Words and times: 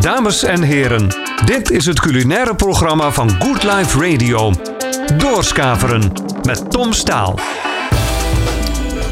Dames 0.00 0.42
en 0.42 0.62
heren, 0.62 1.08
dit 1.44 1.70
is 1.70 1.86
het 1.86 2.00
culinaire 2.00 2.54
programma 2.54 3.10
van 3.10 3.30
Good 3.30 3.62
Life 3.62 4.00
Radio. 4.00 4.52
Doorskaveren 5.16 6.12
met 6.42 6.70
Tom 6.70 6.92
Staal. 6.92 7.38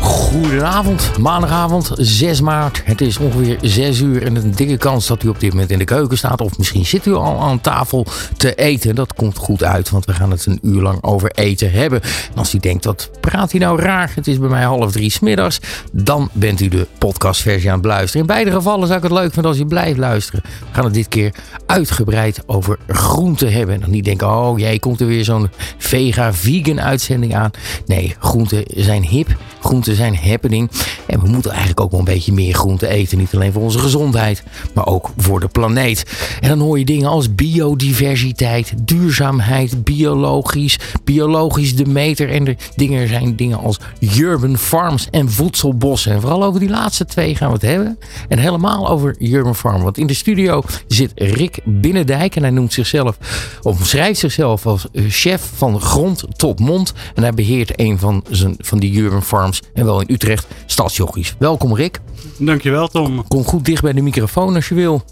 Goedenavond, 0.06 1.18
maandagavond 1.18 1.90
6 1.94 2.40
maart. 2.40 2.82
Het 2.84 3.00
is 3.00 3.18
ongeveer 3.18 3.58
6 3.60 4.00
uur 4.00 4.22
en 4.22 4.36
een 4.36 4.50
dikke 4.50 4.76
kans 4.76 5.06
dat 5.06 5.22
u 5.22 5.28
op 5.28 5.40
dit 5.40 5.52
moment 5.52 5.70
in 5.70 5.78
de 5.78 5.84
keuken 5.84 6.18
staat. 6.18 6.40
Of 6.40 6.58
misschien 6.58 6.86
zit 6.86 7.06
u 7.06 7.14
al 7.14 7.40
aan 7.40 7.60
tafel 7.60 8.06
te 8.36 8.54
eten. 8.54 8.94
Dat 8.94 9.14
komt 9.14 9.36
goed 9.36 9.64
uit, 9.64 9.90
want 9.90 10.04
we 10.04 10.12
gaan 10.12 10.30
het 10.30 10.46
een 10.46 10.58
uur 10.62 10.82
lang 10.82 11.02
over 11.02 11.30
eten 11.30 11.70
hebben. 11.70 12.02
En 12.02 12.38
als 12.38 12.54
u 12.54 12.58
denkt, 12.58 12.84
wat 12.84 13.10
praat 13.20 13.50
hij 13.50 13.60
nou 13.60 13.80
raar? 13.80 14.12
Het 14.14 14.26
is 14.26 14.38
bij 14.38 14.48
mij 14.48 14.62
half 14.62 14.92
drie 14.92 15.10
smiddags. 15.10 15.60
Dan 15.92 16.28
bent 16.32 16.60
u 16.60 16.68
de 16.68 16.86
podcastversie 16.98 17.70
aan 17.70 17.76
het 17.76 17.86
luisteren. 17.86 18.20
In 18.20 18.26
beide 18.26 18.50
gevallen 18.50 18.86
zou 18.86 18.98
ik 18.98 19.04
het 19.04 19.12
leuk 19.12 19.32
vinden 19.32 19.50
als 19.50 19.60
u 19.60 19.66
blijft 19.66 19.98
luisteren. 19.98 20.42
We 20.44 20.66
gaan 20.72 20.84
het 20.84 20.94
dit 20.94 21.08
keer 21.08 21.34
uitgebreid 21.66 22.42
over 22.46 22.78
groenten 22.86 23.52
hebben. 23.52 23.74
En 23.74 23.80
dan 23.80 23.90
niet 23.90 24.04
denken, 24.04 24.28
oh 24.28 24.58
jij 24.58 24.78
komt 24.78 25.00
er 25.00 25.06
weer 25.06 25.24
zo'n 25.24 25.50
vega-vegan 25.78 26.80
uitzending 26.80 27.34
aan. 27.34 27.50
Nee, 27.86 28.16
groenten 28.18 28.64
zijn 28.66 29.02
hip. 29.02 29.36
Groenten 29.60 29.95
zijn 29.96 30.16
happening. 30.16 30.70
En 31.06 31.20
we 31.20 31.28
moeten 31.28 31.50
eigenlijk 31.50 31.80
ook 31.80 31.90
wel 31.90 31.98
een 31.98 32.04
beetje 32.04 32.32
meer 32.32 32.54
groente 32.54 32.88
eten. 32.88 33.18
Niet 33.18 33.34
alleen 33.34 33.52
voor 33.52 33.62
onze 33.62 33.78
gezondheid, 33.78 34.42
maar 34.74 34.86
ook 34.86 35.10
voor 35.16 35.40
de 35.40 35.48
planeet. 35.48 36.04
En 36.40 36.48
dan 36.48 36.58
hoor 36.58 36.78
je 36.78 36.84
dingen 36.84 37.08
als 37.08 37.34
biodiversiteit, 37.34 38.72
duurzaamheid, 38.82 39.84
biologisch, 39.84 40.78
biologisch 41.04 41.76
de 41.76 41.86
meter. 41.86 42.30
En 42.30 42.46
er 42.46 42.56
dingen 42.76 43.08
zijn 43.08 43.36
dingen 43.36 43.58
als 43.58 43.78
urban 44.16 44.58
farms 44.58 45.08
en 45.10 45.30
voedselbossen. 45.30 46.12
En 46.12 46.20
vooral 46.20 46.44
over 46.44 46.60
die 46.60 46.68
laatste 46.68 47.04
twee 47.04 47.34
gaan 47.34 47.48
we 47.48 47.54
het 47.54 47.62
hebben. 47.62 47.98
En 48.28 48.38
helemaal 48.38 48.88
over 48.88 49.16
urban 49.18 49.56
farm. 49.56 49.82
Want 49.82 49.98
in 49.98 50.06
de 50.06 50.14
studio 50.14 50.62
zit 50.86 51.12
Rick 51.14 51.58
Binnendijk. 51.64 52.36
En 52.36 52.42
hij 52.42 52.50
noemt 52.50 52.72
zichzelf, 52.72 53.18
of 53.62 53.78
omschrijft 53.78 54.20
zichzelf 54.20 54.66
als 54.66 54.86
chef 55.08 55.50
van 55.54 55.80
grond 55.80 56.24
tot 56.36 56.60
mond. 56.60 56.92
En 57.14 57.22
hij 57.22 57.32
beheert 57.32 57.80
een 57.80 57.98
van, 57.98 58.24
zijn, 58.30 58.54
van 58.58 58.78
die 58.78 59.00
urban 59.00 59.22
farms. 59.22 59.62
En 59.74 59.85
wel 59.86 60.00
in 60.00 60.14
Utrecht, 60.14 60.46
Stadsjochies. 60.66 61.34
Welkom 61.38 61.74
Rick. 61.74 62.00
Dankjewel 62.38 62.88
Tom. 62.88 63.28
Kom 63.28 63.44
goed 63.44 63.64
dicht 63.64 63.82
bij 63.82 63.92
de 63.92 64.02
microfoon 64.02 64.54
als 64.54 64.68
je 64.68 64.74
wil. 64.74 65.02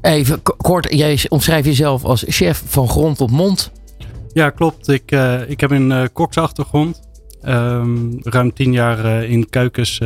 Even 0.00 0.42
kort, 0.42 0.94
jij 0.94 1.20
omschrijft 1.28 1.66
jezelf 1.66 2.04
als 2.04 2.24
chef 2.28 2.62
van 2.66 2.88
grond 2.88 3.16
tot 3.16 3.30
mond. 3.30 3.70
Ja, 4.32 4.50
klopt. 4.50 4.88
Ik, 4.88 5.12
uh, 5.12 5.50
ik 5.50 5.60
heb 5.60 5.70
een 5.70 5.90
uh, 5.90 6.02
koksachtergrond. 6.12 7.00
Um, 7.42 8.18
ruim 8.22 8.52
tien 8.52 8.72
jaar 8.72 9.04
uh, 9.04 9.30
in 9.30 9.48
keukens 9.48 10.00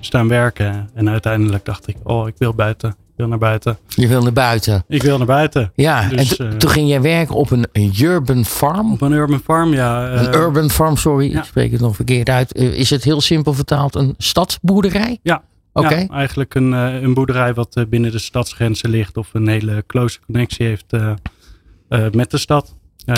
staan 0.00 0.28
werken. 0.28 0.90
En 0.94 1.08
uiteindelijk 1.08 1.64
dacht 1.64 1.88
ik, 1.88 1.96
oh, 2.02 2.28
ik 2.28 2.34
wil 2.38 2.54
buiten. 2.54 2.96
Ik 3.12 3.18
wil 3.18 3.28
naar 3.28 3.38
buiten. 3.38 3.78
Je 3.88 4.08
wil 4.08 4.22
naar 4.22 4.32
buiten? 4.32 4.84
Ik 4.88 5.02
wil 5.02 5.18
naar 5.18 5.26
buiten. 5.26 5.72
Ja, 5.74 6.08
dus, 6.08 6.36
en 6.36 6.58
toen 6.58 6.70
ging 6.70 6.88
jij 6.88 7.00
werken 7.00 7.34
op 7.34 7.50
een, 7.50 7.66
een, 7.72 7.92
urban 8.00 8.44
farm? 8.44 8.92
Op 8.92 9.00
een 9.00 9.12
urban 9.12 9.40
farm, 9.40 9.72
ja. 9.72 10.12
een 10.12 10.34
urban 10.34 10.70
farm, 10.70 10.96
sorry. 10.96 11.30
Ja. 11.30 11.38
Ik 11.38 11.44
spreek 11.44 11.72
het 11.72 11.80
nog 11.80 11.96
verkeerd 11.96 12.28
uit. 12.28 12.54
is 12.54 12.90
het 12.90 13.04
heel 13.04 13.20
simpel 13.20 13.52
vertaald 13.52 13.94
een 13.94 14.14
stadsboerderij? 14.18 15.18
Ja, 15.22 15.42
Oké. 15.72 15.94
Ja, 15.94 16.06
eigenlijk 16.08 16.54
een, 16.54 16.72
een 16.72 17.14
boerderij 17.14 17.54
wat 17.54 17.84
binnen 17.88 18.10
de 18.10 18.18
stadsgrenzen 18.18 18.90
ligt 18.90 19.16
of 19.16 19.30
een 19.32 19.48
hele 19.48 19.84
close 19.86 20.18
connectie 20.26 20.66
heeft 20.66 20.92
met 22.12 22.30
de 22.30 22.38
stad. 22.38 22.74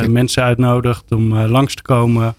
Mensen 0.08 0.42
uitnodigt 0.42 1.12
om 1.12 1.36
langs 1.38 1.74
te 1.74 1.82
komen. 1.82 2.34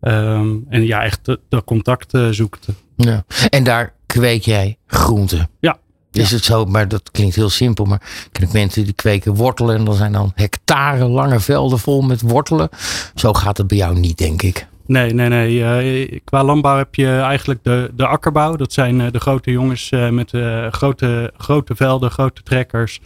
Um, 0.00 0.66
en 0.68 0.86
ja, 0.86 1.02
echt 1.02 1.38
dat 1.48 1.64
contact 1.64 2.18
zoekt. 2.30 2.66
Ja. 2.96 3.24
En 3.48 3.64
daar 3.64 3.94
kweek 4.06 4.42
jij 4.42 4.78
groenten? 4.86 5.48
Ja. 5.60 5.78
Is 6.16 6.30
het 6.30 6.44
zo, 6.44 6.64
maar 6.64 6.88
dat 6.88 7.10
klinkt 7.10 7.34
heel 7.34 7.48
simpel. 7.48 7.84
Maar 7.84 8.02
ik 8.02 8.28
ken 8.32 8.48
mensen 8.52 8.84
die 8.84 8.92
kweken 8.92 9.34
wortelen 9.34 9.76
en 9.76 9.84
dan 9.84 9.94
zijn 9.94 10.12
dan 10.12 10.32
hectare 10.34 11.04
lange 11.04 11.40
velden 11.40 11.78
vol 11.78 12.02
met 12.02 12.20
wortelen. 12.20 12.68
Zo 13.14 13.32
gaat 13.32 13.56
het 13.56 13.66
bij 13.66 13.76
jou 13.76 13.98
niet, 13.98 14.18
denk 14.18 14.42
ik. 14.42 14.66
Nee, 14.86 15.14
nee, 15.14 15.28
nee. 15.28 16.10
Uh, 16.10 16.18
qua 16.24 16.44
landbouw 16.44 16.76
heb 16.76 16.94
je 16.94 17.08
eigenlijk 17.08 17.60
de, 17.62 17.90
de 17.94 18.06
akkerbouw. 18.06 18.56
Dat 18.56 18.72
zijn 18.72 19.00
uh, 19.00 19.06
de 19.10 19.20
grote 19.20 19.50
jongens 19.50 19.90
uh, 19.90 20.08
met 20.08 20.30
grote, 20.70 21.32
grote 21.36 21.76
velden, 21.76 22.10
grote 22.10 22.42
trekkers. 22.42 23.00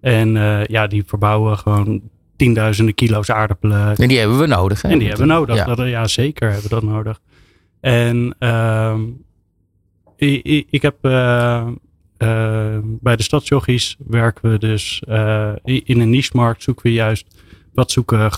En 0.00 0.32
ja, 0.66 0.86
die 0.86 1.02
verbouwen 1.06 1.58
gewoon 1.58 2.02
tienduizenden 2.36 2.94
kilo's 2.94 3.30
aardappelen. 3.30 3.96
En 3.96 4.08
die 4.08 4.18
hebben 4.18 4.38
we 4.38 4.46
nodig. 4.46 4.82
Hè? 4.82 4.88
En 4.88 4.98
die 4.98 5.08
hebben 5.08 5.26
we 5.26 5.32
nodig. 5.32 5.56
Ja. 5.56 5.64
Dat, 5.64 5.88
ja, 5.88 6.06
zeker 6.06 6.50
hebben 6.50 6.68
we 6.68 6.74
dat 6.74 6.82
nodig. 6.82 7.20
En 7.80 8.34
ehm, 8.38 9.00
ik, 10.16 10.66
ik, 10.70 10.82
heb 10.82 10.96
bij 13.00 13.16
de 13.16 13.22
stadsjochies 13.22 13.96
werken 14.06 14.50
we 14.50 14.58
dus 14.58 15.02
in 15.64 16.00
een 16.00 16.10
niche-markt 16.10 16.62
zoeken 16.62 16.84
we 16.84 16.92
juist 16.92 17.26
wat 17.74 17.90
zoeken 17.90 18.30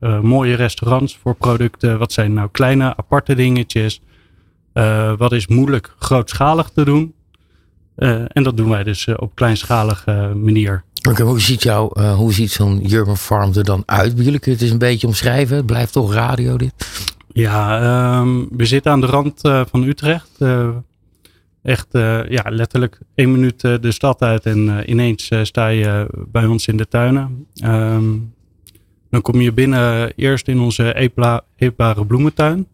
uh, 0.00 0.20
mooie 0.20 0.54
restaurants 0.54 1.16
voor 1.16 1.34
producten? 1.34 1.98
Wat 1.98 2.12
zijn 2.12 2.32
nou 2.32 2.48
kleine 2.52 2.96
aparte 2.96 3.34
dingetjes? 3.34 4.00
Uh, 4.74 5.12
wat 5.16 5.32
is 5.32 5.46
moeilijk 5.46 5.94
grootschalig 5.98 6.70
te 6.70 6.84
doen? 6.84 7.14
En 8.28 8.42
dat 8.42 8.56
doen 8.56 8.68
wij 8.68 8.84
dus 8.84 9.08
op 9.16 9.34
kleinschalige 9.34 10.32
manier. 10.34 10.84
Okay, 11.08 11.26
hoe 11.26 11.40
ziet, 11.40 11.62
jou, 11.62 12.02
hoe 12.02 12.32
ziet 12.32 12.50
zo'n 12.50 12.92
urban 12.92 13.16
farm 13.16 13.52
er 13.54 13.64
dan 13.64 13.82
uit? 13.86 14.14
Wil 14.14 14.24
jullie 14.24 14.40
het 14.42 14.62
eens 14.62 14.70
een 14.70 14.78
beetje 14.78 15.06
omschrijven? 15.06 15.56
Het 15.56 15.66
blijft 15.66 15.92
toch 15.92 16.12
radio 16.12 16.56
dit? 16.56 16.72
Ja, 17.32 18.18
um, 18.18 18.48
we 18.56 18.66
zitten 18.66 18.92
aan 18.92 19.00
de 19.00 19.06
rand 19.06 19.40
van 19.70 19.82
Utrecht. 19.82 20.30
Echt 21.62 21.88
ja, 22.28 22.44
letterlijk 22.48 22.98
één 23.14 23.32
minuut 23.32 23.60
de 23.60 23.92
stad 23.92 24.22
uit 24.22 24.46
en 24.46 24.90
ineens 24.90 25.30
sta 25.42 25.68
je 25.68 26.06
bij 26.28 26.46
ons 26.46 26.66
in 26.66 26.76
de 26.76 26.88
tuinen. 26.88 27.46
Um, 27.64 28.34
dan 29.10 29.22
kom 29.22 29.40
je 29.40 29.52
binnen 29.52 30.12
eerst 30.16 30.48
in 30.48 30.60
onze 30.60 30.94
eetbare 31.56 32.06
bloementuin. 32.06 32.66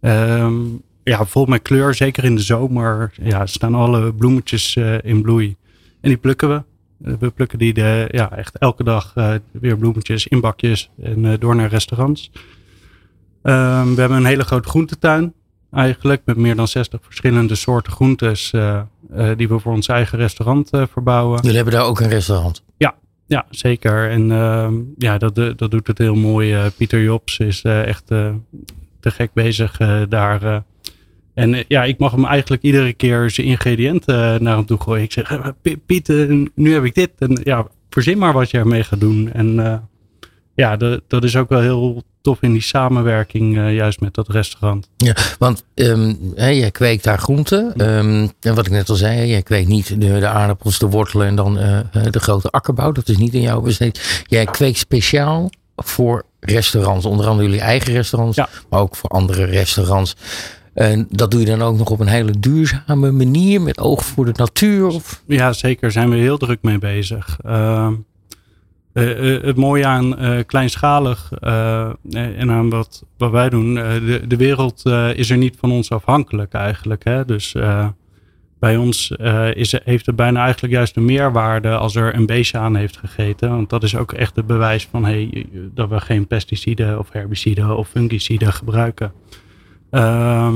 Um, 0.00 0.82
ja, 1.04 1.24
vol 1.24 1.44
met 1.46 1.62
kleur, 1.62 1.94
zeker 1.94 2.24
in 2.24 2.34
de 2.34 2.42
zomer. 2.42 3.12
Ja, 3.22 3.46
staan 3.46 3.74
alle 3.74 4.12
bloemetjes 4.12 4.76
in 5.02 5.22
bloei. 5.22 5.56
En 6.00 6.08
die 6.08 6.18
plukken 6.18 6.48
we. 6.48 6.62
We 7.18 7.30
plukken 7.30 7.58
die 7.58 7.74
de, 7.74 8.08
ja, 8.10 8.36
echt 8.36 8.58
elke 8.58 8.84
dag 8.84 9.14
weer 9.52 9.76
bloemetjes 9.76 10.26
in 10.26 10.40
bakjes 10.40 10.90
en 11.02 11.36
door 11.38 11.56
naar 11.56 11.68
restaurants. 11.68 12.30
Um, 13.42 13.94
we 13.94 14.00
hebben 14.00 14.16
een 14.18 14.24
hele 14.24 14.44
grote 14.44 14.68
groentetuin 14.68 15.32
eigenlijk 15.70 16.22
met 16.24 16.36
meer 16.36 16.56
dan 16.56 16.68
60 16.68 17.00
verschillende 17.02 17.54
soorten 17.54 17.92
groentes 17.92 18.50
die 19.36 19.48
we 19.48 19.58
voor 19.58 19.72
ons 19.72 19.88
eigen 19.88 20.18
restaurant 20.18 20.70
verbouwen. 20.70 21.40
Jullie 21.40 21.56
hebben 21.56 21.74
daar 21.74 21.84
ook 21.84 22.00
een 22.00 22.08
restaurant? 22.08 22.62
Ja, 22.76 22.94
ja, 23.26 23.46
zeker. 23.50 24.10
En 24.10 24.30
uh, 24.30 24.68
ja, 24.98 25.18
dat, 25.18 25.34
dat 25.34 25.70
doet 25.70 25.86
het 25.86 25.98
heel 25.98 26.14
mooi. 26.14 26.70
Pieter 26.76 27.02
Jobs 27.02 27.38
is 27.38 27.62
echt 27.62 28.06
te 28.06 29.10
gek 29.10 29.32
bezig 29.32 29.76
daar. 30.08 30.62
en 31.34 31.64
ja, 31.68 31.84
ik 31.84 31.98
mag 31.98 32.12
hem 32.12 32.24
eigenlijk 32.24 32.62
iedere 32.62 32.92
keer 32.92 33.30
zijn 33.30 33.46
ingrediënten 33.46 34.42
naar 34.42 34.56
hem 34.56 34.66
toe 34.66 34.80
gooien. 34.80 35.04
Ik 35.04 35.12
zeg, 35.12 35.52
Piet, 35.86 36.08
nu 36.54 36.72
heb 36.72 36.84
ik 36.84 36.94
dit. 36.94 37.10
En 37.18 37.40
ja, 37.42 37.66
verzin 37.90 38.18
maar 38.18 38.32
wat 38.32 38.50
je 38.50 38.58
ermee 38.58 38.84
gaat 38.84 39.00
doen. 39.00 39.32
En 39.32 39.80
ja, 40.58 40.76
dat, 40.76 41.02
dat 41.06 41.24
is 41.24 41.36
ook 41.36 41.48
wel 41.48 41.60
heel 41.60 42.02
tof 42.28 42.42
in 42.42 42.52
die 42.52 42.62
samenwerking, 42.62 43.56
uh, 43.56 43.74
juist 43.74 44.00
met 44.00 44.14
dat 44.14 44.28
restaurant. 44.28 44.88
Ja, 44.96 45.14
want 45.38 45.64
um, 45.74 46.32
hè, 46.34 46.48
jij 46.48 46.70
kweekt 46.70 47.04
daar 47.04 47.18
groenten. 47.18 47.88
Um, 47.96 48.32
en 48.40 48.54
wat 48.54 48.66
ik 48.66 48.72
net 48.72 48.88
al 48.88 48.96
zei, 48.96 49.28
jij 49.28 49.42
kweekt 49.42 49.68
niet 49.68 50.00
de, 50.00 50.18
de 50.18 50.28
aardappels, 50.28 50.78
de 50.78 50.86
wortelen 50.86 51.26
en 51.26 51.36
dan 51.36 51.58
uh, 51.58 51.78
de 52.10 52.20
grote 52.20 52.50
akkerbouw. 52.50 52.92
Dat 52.92 53.08
is 53.08 53.16
niet 53.16 53.34
in 53.34 53.40
jouw 53.40 53.60
besteed. 53.60 54.24
Jij 54.26 54.44
kweekt 54.44 54.78
speciaal 54.78 55.50
voor 55.76 56.24
restaurants, 56.40 57.06
onder 57.06 57.26
andere 57.26 57.48
jullie 57.48 57.62
eigen 57.62 57.92
restaurants, 57.92 58.36
ja. 58.36 58.48
maar 58.70 58.80
ook 58.80 58.96
voor 58.96 59.10
andere 59.10 59.44
restaurants. 59.44 60.16
En 60.74 61.06
dat 61.10 61.30
doe 61.30 61.40
je 61.40 61.46
dan 61.46 61.62
ook 61.62 61.78
nog 61.78 61.90
op 61.90 62.00
een 62.00 62.08
hele 62.08 62.38
duurzame 62.38 63.10
manier, 63.10 63.60
met 63.60 63.78
oog 63.78 64.04
voor 64.04 64.24
de 64.24 64.32
natuur? 64.34 64.86
Of? 64.86 65.22
Ja, 65.26 65.52
zeker. 65.52 65.92
Zijn 65.92 66.10
we 66.10 66.16
heel 66.16 66.38
druk 66.38 66.58
mee 66.62 66.78
bezig. 66.78 67.38
Uh, 67.46 67.88
uh, 68.92 69.42
het 69.42 69.56
mooie 69.56 69.86
aan 69.86 70.24
uh, 70.24 70.38
kleinschalig 70.46 71.32
en 72.10 72.50
aan 72.50 72.70
wat, 72.70 73.04
wat 73.16 73.30
wij 73.30 73.48
doen, 73.48 73.74
de, 73.74 74.22
de 74.26 74.36
wereld 74.36 74.86
is 75.14 75.30
er 75.30 75.36
niet 75.36 75.56
van 75.58 75.70
ons 75.70 75.90
afhankelijk 75.90 76.52
eigenlijk. 76.52 77.04
Hè? 77.04 77.24
Dus 77.24 77.54
bij 78.58 78.76
ons 78.76 79.10
is, 79.52 79.80
heeft 79.84 80.06
het 80.06 80.16
bijna 80.16 80.42
eigenlijk 80.42 80.72
juist 80.72 80.96
een 80.96 81.04
meerwaarde 81.04 81.76
als 81.76 81.94
er 81.94 82.14
een 82.14 82.26
beestje 82.26 82.58
aan 82.58 82.76
heeft 82.76 82.96
gegeten. 82.96 83.50
Want 83.50 83.70
dat 83.70 83.82
is 83.82 83.96
ook 83.96 84.12
echt 84.12 84.36
het 84.36 84.46
bewijs 84.46 84.86
van 84.90 85.04
hey, 85.04 85.46
dat 85.74 85.88
we 85.88 86.00
geen 86.00 86.26
pesticiden 86.26 86.98
of 86.98 87.12
herbiciden 87.12 87.76
of 87.76 87.88
fungiciden 87.88 88.52
gebruiken. 88.52 89.12
Ehm, 89.90 90.54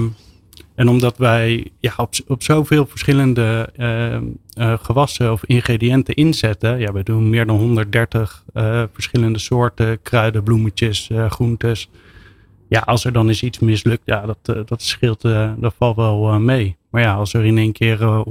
en 0.75 0.89
omdat 0.89 1.17
wij 1.17 1.71
ja, 1.81 1.93
op, 2.27 2.43
zoveel 2.43 2.87
verschillende 2.87 3.73
uh, 3.77 4.15
uh, 4.15 4.79
gewassen 4.83 5.33
of 5.33 5.45
ingrediënten 5.45 6.15
inzetten. 6.15 6.79
Ja, 6.79 6.93
we 6.93 7.03
doen 7.03 7.31
meer 7.31 7.47
dan 7.47 7.57
130 7.57 8.45
uh, 8.55 8.83
verschillende 8.93 9.39
soorten 9.39 10.03
kruiden, 10.03 10.43
bloemetjes, 10.43 11.11
groentes. 11.29 11.91
Ja, 12.69 12.81
als 12.81 13.05
er 13.05 13.13
dan 13.13 13.29
eens 13.29 13.43
iets 13.43 13.59
mislukt, 13.59 14.03
ja, 14.05 14.27
dat, 14.27 14.69
dat 14.69 14.83
scheelt, 14.83 15.23
dat 15.57 15.75
valt 15.79 15.97
wel 15.97 16.39
mee. 16.41 16.77
Maar 16.93 17.03
ja, 17.03 17.15
als 17.15 17.35
er 17.35 17.45
in 17.45 17.59
één 17.59 17.73
keer 17.73 18.01
uh, 18.01 18.23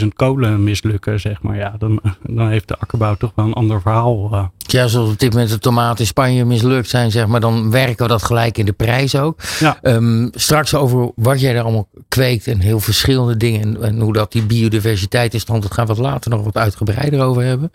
160.000 0.00 0.06
kolen 0.14 0.64
mislukken, 0.64 1.20
zeg 1.20 1.42
maar, 1.42 1.56
ja, 1.56 1.74
dan, 1.78 2.00
dan 2.36 2.48
heeft 2.48 2.68
de 2.68 2.78
akkerbouw 2.78 3.14
toch 3.14 3.32
wel 3.34 3.44
een 3.44 3.52
ander 3.52 3.80
verhaal. 3.80 4.28
Uh. 4.32 4.44
Ja, 4.56 4.86
zoals 4.86 5.10
op 5.10 5.18
dit 5.18 5.32
moment 5.32 5.50
de 5.50 5.58
tomaten 5.58 5.98
in 5.98 6.06
Spanje 6.06 6.44
mislukt 6.44 6.88
zijn, 6.88 7.10
zeg 7.10 7.26
maar, 7.26 7.40
dan 7.40 7.70
werken 7.70 8.02
we 8.02 8.08
dat 8.12 8.22
gelijk 8.22 8.58
in 8.58 8.64
de 8.66 8.72
prijs 8.72 9.16
ook. 9.16 9.40
Ja. 9.58 9.78
Um, 9.82 10.30
straks 10.34 10.74
over 10.74 11.10
wat 11.14 11.40
jij 11.40 11.54
er 11.54 11.62
allemaal 11.62 11.88
kweekt 12.08 12.46
en 12.46 12.60
heel 12.60 12.80
verschillende 12.80 13.36
dingen 13.36 13.60
en, 13.60 13.82
en 13.82 14.00
hoe 14.00 14.12
dat 14.12 14.32
die 14.32 14.42
biodiversiteit 14.42 15.34
is, 15.34 15.44
dan 15.44 15.60
dat 15.60 15.72
gaan 15.72 15.86
we 15.86 15.92
het 15.92 16.00
later 16.00 16.30
nog 16.30 16.44
wat 16.44 16.56
uitgebreider 16.56 17.20
over 17.22 17.42
hebben. 17.42 17.70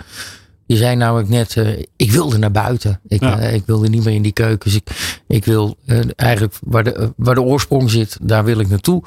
Je 0.65 0.75
zei 0.75 0.95
namelijk 0.95 1.29
net, 1.29 1.55
uh, 1.55 1.67
ik 1.95 2.11
wilde 2.11 2.37
naar 2.37 2.51
buiten. 2.51 2.99
Ik, 3.07 3.21
Ja. 3.21 3.39
uh, 3.39 3.53
ik 3.53 3.63
wilde 3.65 3.89
niet 3.89 4.03
meer 4.03 4.13
in 4.13 4.21
die 4.21 4.31
keukens. 4.33 4.75
Ik, 4.75 4.89
ik 5.27 5.45
wil 5.45 5.77
uh, 5.85 5.99
eigenlijk 6.15 6.53
waar 6.63 6.83
de, 6.83 7.13
waar 7.17 7.35
de 7.35 7.41
oorsprong 7.41 7.89
zit, 7.89 8.17
daar 8.21 8.43
wil 8.43 8.59
ik 8.59 8.69
naartoe. 8.69 9.03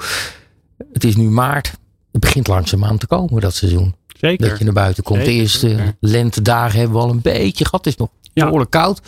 Het 0.93 1.03
is 1.03 1.15
nu 1.15 1.29
maart. 1.29 1.67
Het 2.11 2.21
begint 2.21 2.47
langzaamaan 2.47 2.97
te 2.97 3.07
komen, 3.07 3.41
dat 3.41 3.53
seizoen. 3.55 3.95
Zeker. 4.19 4.49
Dat 4.49 4.57
je 4.57 4.63
naar 4.63 4.73
buiten 4.73 5.03
komt. 5.03 5.19
Zeker, 5.19 5.33
de 5.33 5.39
eerste 5.39 5.95
lentedagen 5.99 6.79
hebben 6.79 6.97
we 6.97 7.03
al 7.03 7.09
een 7.11 7.21
beetje 7.21 7.65
gehad. 7.65 7.85
Het 7.85 7.93
is 7.93 7.99
nog 7.99 8.09
Ja. 8.33 8.43
behoorlijk 8.43 8.71
koud. 8.71 9.01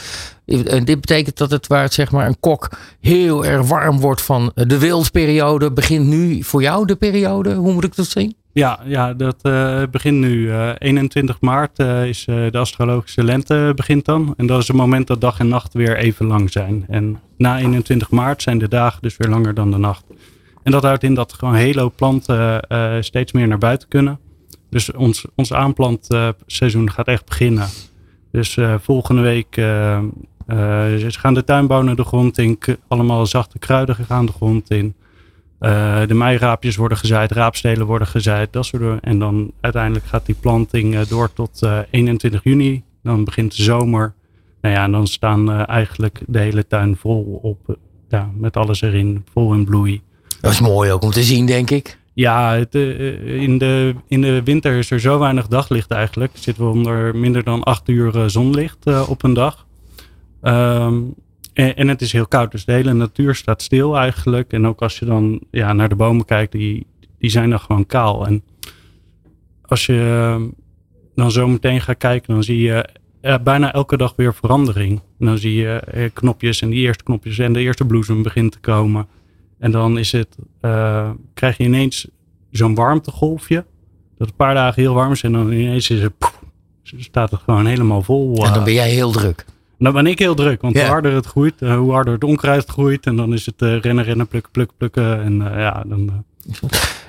En 0.45 0.85
dit 0.85 1.01
betekent 1.01 1.37
dat 1.37 1.51
het 1.51 1.67
waar 1.67 1.83
het 1.83 1.93
zeg 1.93 2.11
maar 2.11 2.27
een 2.27 2.39
kok 2.39 2.69
heel 2.99 3.45
erg 3.45 3.67
warm 3.67 3.99
wordt 3.99 4.21
van 4.21 4.51
de 4.55 4.77
wildperiode. 4.77 5.71
Begint 5.71 6.05
nu 6.05 6.43
voor 6.43 6.61
jou 6.61 6.85
de 6.85 6.95
periode? 6.95 7.53
Hoe 7.53 7.73
moet 7.73 7.83
ik 7.83 7.95
dat 7.95 8.07
zien? 8.07 8.35
Ja, 8.51 8.79
ja 8.85 9.13
dat 9.13 9.35
eh, 9.41 9.83
begint 9.91 10.17
nu. 10.19 10.51
eh 10.51 10.69
21 10.77 11.41
maart 11.41 11.79
eh, 11.79 12.05
is 12.05 12.25
eh, 12.27 12.35
de 12.51 12.57
astrologische 12.57 13.23
lente 13.23 13.71
begint 13.75 14.05
dan. 14.05 14.33
En 14.37 14.47
dat 14.47 14.61
is 14.61 14.67
het 14.67 14.75
moment 14.77 15.07
dat 15.07 15.21
dag 15.21 15.39
en 15.39 15.47
nacht 15.47 15.73
weer 15.73 15.97
even 15.97 16.25
lang 16.25 16.51
zijn. 16.51 16.85
En 16.87 17.19
na 17.37 17.57
21 17.59 18.09
maart 18.09 18.41
zijn 18.41 18.57
de 18.57 18.67
dagen 18.67 19.01
dus 19.01 19.17
weer 19.17 19.29
langer 19.29 19.53
dan 19.53 19.71
de 19.71 19.77
nacht. 19.77 20.03
En 20.69 20.75
dat 20.75 20.83
houdt 20.83 21.03
in 21.03 21.13
dat 21.13 21.33
gewoon 21.33 21.53
hele 21.53 21.89
planten 21.89 22.61
eh, 22.61 22.95
steeds 22.99 23.31
meer 23.31 23.47
naar 23.47 23.57
buiten 23.57 23.87
kunnen. 23.87 24.19
Dus 24.69 24.91
ons, 24.91 25.25
ons 25.35 25.53
aanplantseizoen 25.53 26.91
gaat 26.91 27.07
echt 27.07 27.25
beginnen. 27.25 27.67
Dus 28.31 28.57
eh, 28.57 28.75
volgende 28.81 29.21
week 29.21 29.57
eh, 29.57 29.97
eh, 30.47 31.05
gaan 31.07 31.33
de 31.33 31.43
tuinbonen 31.43 31.95
de 31.95 32.03
grond 32.03 32.37
in. 32.37 32.59
Allemaal 32.87 33.25
zachte 33.25 33.59
kruiden 33.59 33.95
gaan 33.95 34.25
de 34.25 34.31
grond 34.31 34.69
in. 34.71 34.95
Eh, 35.59 36.07
de 36.07 36.13
meiraapjes 36.13 36.75
worden 36.75 36.97
gezaaid, 36.97 37.31
raapstelen 37.31 37.85
worden 37.85 38.07
gezaaid, 38.07 38.53
dat 38.53 38.65
soort 38.65 38.81
dingen. 38.81 38.99
En 39.01 39.19
dan 39.19 39.51
uiteindelijk 39.59 40.05
gaat 40.05 40.25
die 40.25 40.35
planting 40.35 40.95
eh, 40.95 41.01
door 41.07 41.33
tot 41.33 41.61
eh, 41.61 41.79
21 41.89 42.43
juni. 42.43 42.83
Dan 43.03 43.23
begint 43.23 43.57
de 43.57 43.63
zomer. 43.63 44.13
Nou 44.61 44.75
ja, 44.75 44.83
en 44.83 44.91
dan 44.91 45.07
staan 45.07 45.51
eh, 45.51 45.69
eigenlijk 45.69 46.21
de 46.27 46.39
hele 46.39 46.67
tuin 46.67 46.95
vol 46.95 47.39
op, 47.41 47.69
eh, 47.69 47.75
ja, 48.09 48.29
met 48.37 48.57
alles 48.57 48.81
erin, 48.81 49.25
vol 49.33 49.53
in 49.53 49.65
bloei. 49.65 50.01
Dat 50.41 50.51
is 50.51 50.59
mooi 50.59 50.91
ook 50.91 51.03
om 51.03 51.11
te 51.11 51.23
zien, 51.23 51.45
denk 51.45 51.69
ik. 51.69 51.97
Ja, 52.13 52.53
het, 52.53 52.75
eh, 52.75 53.41
in, 53.41 53.57
de, 53.57 53.95
in 54.07 54.21
de 54.21 54.43
winter 54.43 54.77
is 54.77 54.91
er 54.91 54.99
zo 54.99 55.19
weinig 55.19 55.47
daglicht 55.47 55.91
eigenlijk. 55.91 56.31
Zitten 56.33 56.63
we 56.63 56.69
onder 56.69 57.15
minder 57.15 57.43
dan 57.43 57.63
acht 57.63 57.89
uur 57.89 58.15
eh, 58.15 58.23
zonlicht 58.27 58.77
eh, 58.83 59.09
op 59.09 59.23
een 59.23 59.33
dag. 59.33 59.65
Ehm, 60.41 60.97
en, 61.53 61.87
het 61.87 62.01
is 62.01 62.11
heel 62.11 62.27
koud, 62.27 62.51
dus 62.51 62.65
de 62.65 62.71
hele 62.71 62.93
natuur 62.93 63.35
staat 63.35 63.61
stil 63.61 63.97
eigenlijk. 63.97 64.53
En 64.53 64.67
ook 64.67 64.81
als 64.81 64.99
je 64.99 65.05
dan 65.05 65.41
ja, 65.51 65.73
naar 65.73 65.89
de 65.89 65.95
bomen 65.95 66.25
kijkt, 66.25 66.51
die, 66.51 66.85
die 67.19 67.29
zijn 67.29 67.49
dan 67.49 67.59
gewoon 67.59 67.85
kaal. 67.85 68.25
En 68.25 68.43
als 69.61 69.85
je 69.85 69.93
eh, 69.93 70.41
dan 71.15 71.31
zo 71.31 71.47
meteen 71.47 71.81
gaat 71.81 71.97
kijken, 71.97 72.33
dan 72.33 72.43
zie 72.43 72.61
je 72.61 72.89
eh, 73.21 73.35
bijna 73.43 73.73
elke 73.73 73.97
dag 73.97 74.13
weer 74.15 74.33
verandering. 74.33 75.01
Dan 75.19 75.37
zie 75.37 75.55
je 75.55 75.79
eh, 75.79 76.09
knopjes 76.13 76.61
en 76.61 76.69
die 76.69 76.79
eerste 76.79 77.03
knopjes 77.03 77.39
en 77.39 77.53
de 77.53 77.59
eerste 77.59 77.85
bloesem 77.85 78.23
begint 78.23 78.51
te 78.51 78.59
komen. 78.59 79.07
En 79.59 79.71
dan 79.71 79.97
is 79.97 80.11
het, 80.11 80.37
eh, 80.61 81.09
krijg 81.33 81.57
je 81.57 81.63
ineens 81.63 82.07
zo'n 82.51 82.75
warmtegolfje. 82.75 83.65
Dat 84.17 84.27
een 84.27 84.35
paar 84.35 84.53
dagen 84.53 84.81
heel 84.81 84.93
warm 84.93 85.11
is 85.11 85.23
en 85.23 85.31
dan 85.31 85.51
ineens 85.51 85.89
is 85.89 86.01
het, 86.01 86.17
poef, 86.17 86.41
staat 86.83 87.31
het 87.31 87.39
gewoon 87.39 87.65
helemaal 87.65 88.01
vol. 88.01 88.35
En 88.35 88.49
dan 88.49 88.59
eh. 88.59 88.63
ben 88.63 88.73
jij 88.73 88.89
heel 88.89 89.11
druk. 89.11 89.45
Dan 89.77 89.93
ben 89.93 90.07
ik 90.07 90.19
heel 90.19 90.35
druk, 90.35 90.61
want 90.61 90.75
Ja. 90.75 90.81
hoe 90.81 90.89
harder 90.89 91.13
het 91.13 91.25
groeit, 91.25 91.61
eh, 91.61 91.77
hoe 91.77 91.91
harder 91.91 92.13
het 92.13 92.23
onkruid 92.23 92.65
groeit. 92.65 93.05
En 93.05 93.15
dan 93.15 93.33
is 93.33 93.45
het 93.45 93.61
rennen, 93.61 94.03
rennen, 94.03 94.27
plukken, 94.27 94.51
plukken, 94.51 94.77
plukken. 94.77 95.21
En 95.23 95.35
ja, 95.59 95.83
dan... 95.87 96.25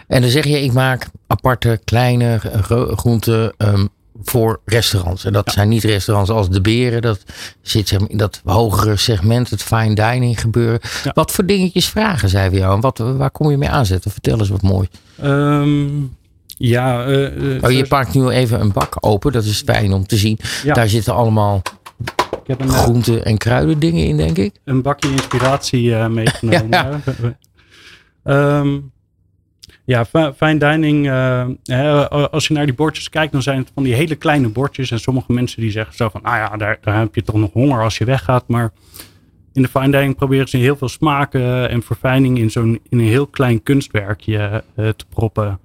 En 0.06 0.20
dan 0.20 0.30
zeg 0.30 0.44
je, 0.44 0.60
ik 0.62 0.72
maak 0.72 1.08
aparte 1.26 1.80
kleine 1.84 2.38
gro- 2.38 2.96
groenten 2.96 3.52
ehm, 3.56 3.86
voor 4.22 4.60
restaurants. 4.64 5.24
En 5.24 5.32
dat 5.32 5.50
zijn 5.52 5.68
niet 5.68 5.84
restaurants 5.84 6.30
als 6.30 6.50
de 6.50 6.60
Beren. 6.60 7.02
Dat 7.02 7.24
zit 7.62 7.88
zeg 7.88 8.00
maar, 8.00 8.10
in 8.10 8.16
dat 8.16 8.40
hogere 8.44 8.96
segment, 8.96 9.50
het 9.50 9.62
fine 9.62 9.94
dining 9.94 10.40
gebeuren. 10.40 10.80
Ja. 11.04 11.10
Wat 11.14 11.30
voor 11.30 11.46
dingetjes 11.46 11.88
vragen 11.88 12.28
zij 12.28 12.48
voor 12.48 12.58
jou? 12.58 12.74
En 12.74 12.80
wat, 12.80 12.98
waar 12.98 13.30
kom 13.30 13.50
je 13.50 13.56
mee 13.56 13.68
aanzetten? 13.68 14.10
Vertel 14.10 14.38
eens 14.38 14.48
wat 14.48 14.62
mooi. 14.62 14.88
ehm, 15.22 15.88
ja, 16.58 17.04
eh, 17.06 17.26
eh, 17.26 17.32
Oh, 17.62 17.70
je 17.70 17.74
zoals- 17.74 17.88
pakt 17.88 18.14
nu 18.14 18.28
even 18.28 18.60
een 18.60 18.72
bak 18.72 18.96
open. 19.00 19.32
Dat 19.32 19.44
is 19.44 19.62
fijn 19.66 19.92
om 19.92 20.06
te 20.06 20.16
zien. 20.16 20.38
Ja. 20.64 20.74
Daar 20.74 20.88
zitten 20.88 21.14
allemaal 21.14 21.62
ik 22.30 22.46
heb 22.46 22.60
een, 22.60 22.68
eh, 22.68 22.82
groenten 22.82 23.24
en 23.24 23.38
kruiden 23.38 23.78
dingen 23.78 24.06
in, 24.06 24.16
denk 24.16 24.36
ik. 24.38 24.54
een 24.64 24.82
bakje 24.82 25.10
inspiratie 25.10 25.94
eh, 25.94 26.06
meegenomen. 26.08 26.68
Ja. 28.24 28.50
Ja, 29.90 30.04
fi- 30.04 30.32
fine 30.36 30.58
dining. 30.58 31.08
eh, 31.10 32.06
als 32.30 32.46
je 32.48 32.54
naar 32.54 32.64
die 32.66 32.74
bordjes 32.74 33.08
kijkt, 33.08 33.32
dan 33.32 33.42
zijn 33.42 33.58
het 33.58 33.70
van 33.74 33.82
die 33.82 33.94
hele 33.94 34.14
kleine 34.14 34.48
bordjes. 34.48 34.90
En 34.90 35.00
sommige 35.00 35.32
mensen 35.32 35.60
die 35.60 35.70
zeggen 35.70 35.94
zo 35.94 36.08
van, 36.08 36.22
ah 36.22 36.34
ja, 36.36 36.56
daar, 36.56 36.78
daar 36.80 36.98
heb 36.98 37.14
je 37.14 37.22
toch 37.22 37.36
nog 37.36 37.52
honger 37.52 37.82
als 37.82 37.98
je 37.98 38.04
weggaat. 38.04 38.48
Maar 38.48 38.70
in 39.52 39.62
de 39.62 39.68
fine 39.68 39.90
dining 39.90 40.16
proberen 40.16 40.48
ze 40.48 40.56
heel 40.56 40.76
veel 40.76 40.88
smaken 40.88 41.68
en 41.68 41.82
verfijning 41.82 42.38
in 42.38 42.50
zo'n 42.50 42.80
in 42.88 42.98
een 42.98 43.04
heel 43.06 43.26
klein 43.26 43.62
kunstwerkje 43.62 44.64
eh, 44.76 44.88
te 44.88 45.04
proppen. 45.08 45.58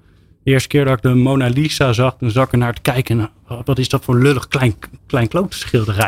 De 0.45 0.51
eerste 0.51 0.67
keer 0.67 0.85
dat 0.85 0.93
ik 0.97 1.01
de 1.01 1.13
Mona 1.13 1.47
Lisa 1.47 1.93
zag, 1.93 2.17
toen 2.17 2.29
zag 2.31 2.45
ik 2.51 2.59
naar 2.59 2.73
te 2.73 2.81
kijken. 2.81 3.19
en, 3.19 3.61
wat 3.65 3.77
is 3.79 3.89
dat 3.89 4.03
voor 4.03 4.19
lullig 4.19 4.47
klein, 4.47 4.75
klein 5.07 5.27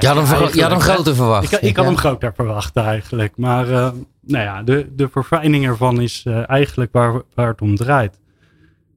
had 0.07 0.15
hem 0.15 0.25
eigenlijk, 0.25 0.55
hè? 0.87 0.93
groter 0.93 1.15
verwacht. 1.15 1.51
Ik, 1.53 1.59
ik 1.61 1.75
had 1.75 1.85
Ja. 1.85 1.91
hem 1.91 1.99
groter 1.99 2.33
verwacht 2.35 2.75
eigenlijk. 2.75 3.33
Maar 3.37 3.69
eh, 3.71 3.89
nou 4.21 4.43
ja, 4.43 4.63
de, 4.63 4.87
de 4.95 5.07
verfijning 5.09 5.65
ervan 5.65 6.01
is 6.01 6.23
eh, 6.25 6.49
eigenlijk 6.49 6.91
waar, 6.91 7.21
waar 7.33 7.47
het 7.47 7.61
om 7.61 7.75
draait. 7.75 8.19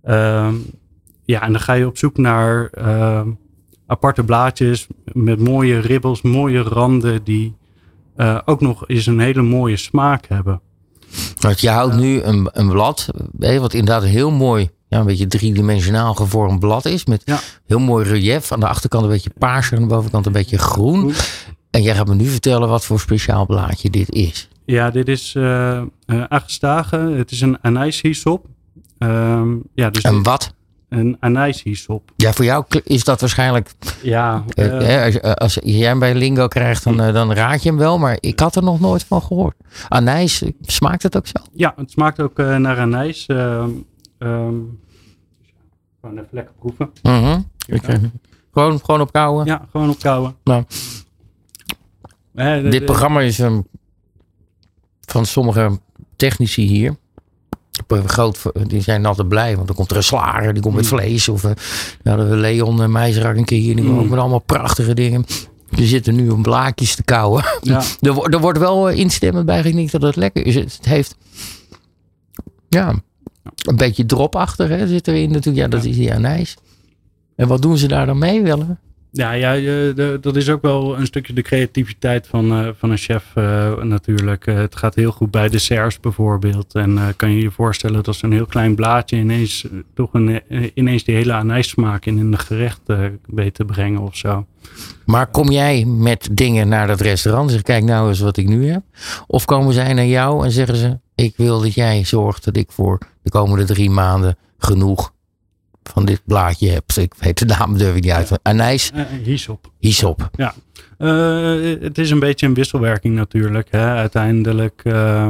Ehm, 0.02 0.54
ja, 1.24 1.42
en 1.42 1.52
dan 1.52 1.60
ga 1.60 1.72
je 1.72 1.86
op 1.86 1.98
zoek 1.98 2.16
naar 2.16 2.66
ehm, 2.72 3.28
aparte 3.86 4.24
blaadjes 4.24 4.86
met 5.12 5.38
mooie 5.40 5.78
ribbels, 5.78 6.22
mooie 6.22 6.60
randen 6.62 7.24
die 7.24 7.56
eh, 8.16 8.38
ook 8.44 8.60
nog 8.60 8.88
eens 8.88 9.06
een 9.06 9.20
hele 9.20 9.42
mooie 9.42 9.76
smaak 9.76 10.26
hebben. 10.26 10.60
Want 11.40 11.60
je 11.60 11.68
houdt 11.70 11.96
nu 11.96 12.22
een, 12.22 12.48
een 12.52 12.68
blad, 12.68 13.08
wat 13.38 13.74
inderdaad 13.74 14.02
een 14.02 14.08
heel 14.08 14.30
mooi, 14.30 14.70
ja, 14.90 14.98
een 14.98 15.06
beetje 15.06 15.26
driedimensionaal 15.26 16.14
gevormd 16.14 16.60
blad 16.60 16.84
is. 16.84 17.04
Met 17.04 17.22
Ja. 17.24 17.38
heel 17.66 17.78
mooi 17.78 18.08
relief. 18.08 18.52
Aan 18.52 18.60
de 18.60 18.68
achterkant 18.68 19.04
een 19.04 19.10
beetje 19.10 19.30
paars 19.38 19.70
en 19.70 19.76
aan 19.76 19.88
de 19.88 19.94
bovenkant 19.94 20.26
een 20.26 20.32
beetje 20.32 20.58
groen. 20.58 21.12
En 21.70 21.82
jij 21.82 21.94
gaat 21.94 22.06
me 22.08 22.14
nu 22.14 22.26
vertellen 22.26 22.68
wat 22.68 22.84
voor 22.84 23.00
speciaal 23.00 23.46
blaadje 23.46 23.90
dit 23.90 24.10
is. 24.12 24.48
Ja, 24.64 24.90
dit 24.90 25.08
is 25.08 25.36
Agestagen. 26.28 27.16
Het 27.16 27.30
is 27.30 27.40
een 27.40 27.58
anijshyssop. 27.62 28.46
Ehm 28.98 29.48
ja, 29.74 29.90
dus 29.90 30.02
En 30.02 30.14
dit- 30.14 30.26
wat? 30.26 30.54
een 30.88 31.16
anijshyssop. 31.20 32.10
Ja, 32.16 32.32
voor 32.32 32.44
jou 32.44 32.64
is 32.84 33.04
dat 33.04 33.20
waarschijnlijk. 33.20 33.70
Ja, 34.02 34.44
eh, 34.54 35.32
als, 35.32 35.58
jij 35.62 35.88
hem 35.88 35.98
bij 35.98 36.14
Lingo 36.14 36.46
krijgt, 36.48 36.84
dan, 36.84 36.96
dan 36.96 37.32
raad 37.32 37.62
je 37.62 37.68
hem 37.68 37.78
wel. 37.78 37.98
Maar 37.98 38.16
ik 38.20 38.40
had 38.40 38.56
er 38.56 38.62
nog 38.62 38.80
nooit 38.80 39.04
van 39.04 39.22
gehoord. 39.22 39.54
Anijs, 39.88 40.42
smaakt 40.60 41.02
het 41.02 41.16
ook 41.16 41.26
zo? 41.26 41.42
Ja, 41.54 41.72
het 41.76 41.90
smaakt 41.90 42.20
ook 42.20 42.36
naar 42.36 42.78
anijs. 42.78 43.26
Ehm 44.20 44.30
ehm, 44.30 44.54
gewoon 46.00 46.16
even 46.18 46.28
lekker 46.30 46.54
proeven. 46.58 46.90
Mhm. 47.02 47.40
Ik, 47.66 47.82
eh, 47.82 47.96
gewoon, 48.52 48.80
gewoon 48.84 49.00
op 49.00 49.12
kouwen. 49.12 49.46
Ja, 49.46 49.68
gewoon 49.70 49.90
opkouwen. 49.90 50.34
Nou. 50.44 50.64
Eh, 52.34 52.62
Dit 52.62 52.72
de- 52.72 52.84
programma 52.84 53.20
is 53.20 53.38
ehm, 53.38 53.60
van 55.00 55.26
sommige 55.26 55.78
technici 56.16 56.62
hier. 56.62 56.96
Groot, 57.88 58.42
die 58.66 58.80
zijn 58.80 59.06
altijd 59.06 59.28
blij, 59.28 59.54
want 59.54 59.66
dan 59.66 59.76
komt 59.76 59.90
er 59.90 59.96
een 59.96 60.02
slager, 60.02 60.52
die 60.52 60.62
komt 60.62 60.74
met 60.74 60.82
Mm. 60.84 60.90
vlees. 60.98 61.28
Of 61.28 61.44
eh, 61.44 61.50
ja, 62.02 62.10
hadden 62.10 62.30
we 62.30 62.36
Leon 62.36 62.82
en 62.82 62.92
Meijzerak 62.92 63.36
een 63.36 63.44
keer 63.44 63.60
hier, 63.60 63.76
die 63.76 63.84
Mm. 63.84 64.08
met 64.08 64.18
allemaal 64.18 64.38
prachtige 64.38 64.94
dingen. 64.94 65.24
Je 65.70 65.86
zitten 65.86 66.14
nu 66.14 66.30
om 66.30 66.42
blaadjes 66.42 66.94
te 66.94 67.02
kauwen. 67.02 67.44
Ja, 67.60 67.82
Er, 68.00 68.22
er 68.34 68.40
wordt 68.40 68.58
wel 68.58 68.90
eh, 68.90 68.98
instemmend 68.98 69.46
bij 69.46 69.62
geknikt 69.62 69.92
dat 69.92 70.02
het 70.02 70.16
lekker 70.16 70.46
is. 70.46 70.54
Het 70.54 70.84
heeft 70.84 71.16
ja, 72.68 72.94
een 73.68 73.76
beetje 73.76 74.06
dropachtig 74.06 74.68
hè, 74.68 74.86
zit 74.88 75.08
erin 75.08 75.30
natuurlijk. 75.30 75.56
Ja, 75.64 75.68
dat 75.68 75.84
Ja. 75.84 75.90
is 75.90 75.96
die 75.96 76.12
anijs. 76.14 76.56
En 77.36 77.48
wat 77.48 77.62
doen 77.62 77.78
ze 77.78 77.88
daar 77.88 78.06
dan 78.06 78.18
mee, 78.18 78.42
Willem? 78.42 78.78
ja, 79.12 79.32
ja 79.32 79.52
de- 79.52 80.18
dat 80.20 80.36
is 80.36 80.48
ook 80.50 80.62
wel 80.62 80.98
een 80.98 81.06
stukje 81.06 81.32
de 81.32 81.42
creativiteit 81.42 82.26
van, 82.26 82.50
eh, 82.52 82.68
van 82.78 82.90
een 82.90 82.96
chef 82.96 83.24
eh, 83.34 83.76
natuurlijk. 83.82 84.46
Eh, 84.46 84.54
het 84.56 84.76
gaat 84.76 84.94
heel 84.94 85.12
goed 85.12 85.30
bij 85.30 85.48
desserts 85.48 86.00
bijvoorbeeld. 86.00 86.74
En 86.74 86.98
eh, 86.98 87.04
kan 87.16 87.30
je 87.30 87.42
je 87.42 87.50
voorstellen 87.50 88.02
dat 88.02 88.16
zo'n 88.16 88.32
heel 88.32 88.46
klein 88.46 88.74
blaadje 88.74 89.16
ineens 89.16 89.64
eh, 89.64 89.70
toch 89.94 90.08
een, 90.14 90.40
eh, 90.48 90.70
ineens 90.74 91.04
die 91.04 91.14
hele 91.14 91.32
anijssmaak 91.32 92.06
in 92.06 92.18
een 92.18 92.38
gerecht 92.38 92.80
eh, 92.86 92.98
weet 93.26 93.54
te 93.54 93.64
brengen 93.64 94.00
of 94.00 94.16
zo. 94.16 94.46
Maar 95.06 95.26
kom 95.26 95.50
jij 95.50 95.84
met 95.84 96.28
dingen 96.32 96.68
naar 96.68 96.86
dat 96.86 97.00
restaurant 97.00 97.46
en 97.48 97.52
zeg 97.54 97.62
kijk 97.62 97.84
nou 97.84 98.08
eens 98.08 98.20
wat 98.20 98.36
ik 98.36 98.48
nu 98.48 98.68
heb? 98.68 98.82
Of 99.26 99.44
komen 99.44 99.72
zij 99.74 99.92
naar 99.92 100.06
jou 100.06 100.44
en 100.44 100.50
zeggen 100.50 100.76
ze 100.76 100.98
ik 101.14 101.34
wil 101.36 101.60
dat 101.60 101.74
jij 101.74 102.04
zorgt 102.04 102.44
dat 102.44 102.56
ik 102.56 102.70
voor 102.72 102.98
de 103.22 103.30
komende 103.30 103.64
drie 103.64 103.90
maanden 103.90 104.36
genoeg 104.58 105.12
van 105.82 106.04
dit 106.04 106.20
blaadje 106.24 106.70
hebt. 106.70 106.96
Ik 106.96 107.14
weet 107.18 107.38
de 107.38 107.44
naam 107.44 107.78
durf 107.78 107.96
ik 107.96 108.02
niet 108.02 108.12
uit. 108.12 108.38
Anijs? 108.42 108.92
Uh. 108.94 109.02
Hyssop. 109.78 110.30
Ja. 110.32 110.54
Uh, 110.98 111.80
het 111.82 111.98
is 111.98 112.10
een 112.10 112.18
beetje 112.18 112.46
een 112.46 112.54
wisselwerking 112.54 113.14
natuurlijk. 113.14 113.68
Hè. 113.70 113.86
Uiteindelijk 113.86 114.80
uh, 114.84 115.28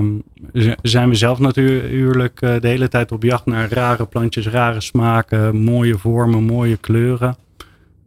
zijn 0.82 1.08
we 1.08 1.14
zelf 1.14 1.38
natuurlijk 1.38 2.40
uh, 2.40 2.60
de 2.60 2.68
hele 2.68 2.88
tijd 2.88 3.12
op 3.12 3.22
jacht 3.22 3.46
naar 3.46 3.72
rare 3.72 4.06
plantjes, 4.06 4.46
rare 4.46 4.80
smaken, 4.80 5.56
mooie 5.56 5.98
vormen, 5.98 6.42
mooie 6.42 6.76
kleuren. 6.76 7.36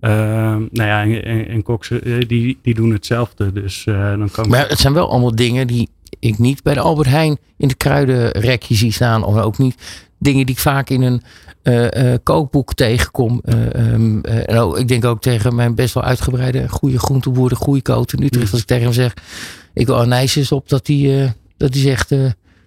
Nou 0.09 0.69
ja, 0.71 1.03
en, 1.03 1.23
en, 1.23 1.47
en 1.47 1.63
koksen 1.63 2.27
die, 2.27 2.57
die 2.61 2.73
doen 2.73 2.91
hetzelfde. 2.91 3.51
Dus, 3.51 3.83
dan 3.85 4.29
kan 4.31 4.49
maar 4.49 4.69
het 4.69 4.79
zijn 4.79 4.93
wel 4.93 5.09
allemaal 5.09 5.35
dingen 5.35 5.67
die 5.67 5.89
ik 6.19 6.37
niet 6.37 6.63
bij 6.63 6.73
de 6.73 6.79
Albert 6.79 7.09
Heijn 7.09 7.37
in 7.57 7.67
de 7.67 7.75
kruidenrekje 7.75 8.75
zie 8.75 8.91
staan. 8.91 9.23
Of 9.23 9.37
ook 9.37 9.57
niet 9.57 9.75
dingen 10.17 10.45
die 10.45 10.55
ik 10.55 10.61
vaak 10.61 10.89
in 10.89 11.01
een 11.01 11.21
uh, 11.63 11.87
uh, 11.91 12.13
kookboek 12.23 12.73
tegenkom. 12.73 13.41
Uh, 13.45 13.91
um, 13.93 14.21
nou, 14.45 14.79
ik 14.79 14.87
denk 14.87 15.05
ook 15.05 15.21
tegen 15.21 15.55
mijn 15.55 15.75
best 15.75 15.93
wel 15.93 16.03
uitgebreide 16.03 16.69
goede 16.69 16.99
groenteboer, 16.99 17.49
de 17.49 17.55
groeikoot 17.55 18.13
in 18.13 18.23
Utrecht. 18.23 18.51
Als 18.51 18.61
ik 18.61 18.67
tegen 18.67 18.83
hem 18.83 18.93
zeg, 18.93 19.13
ik 19.73 19.85
wil 19.85 19.99
anijsjes 19.99 20.51
op, 20.51 20.69
dat 20.69 20.87
hij 20.87 21.33
dat 21.57 21.75
zegt, 21.75 22.11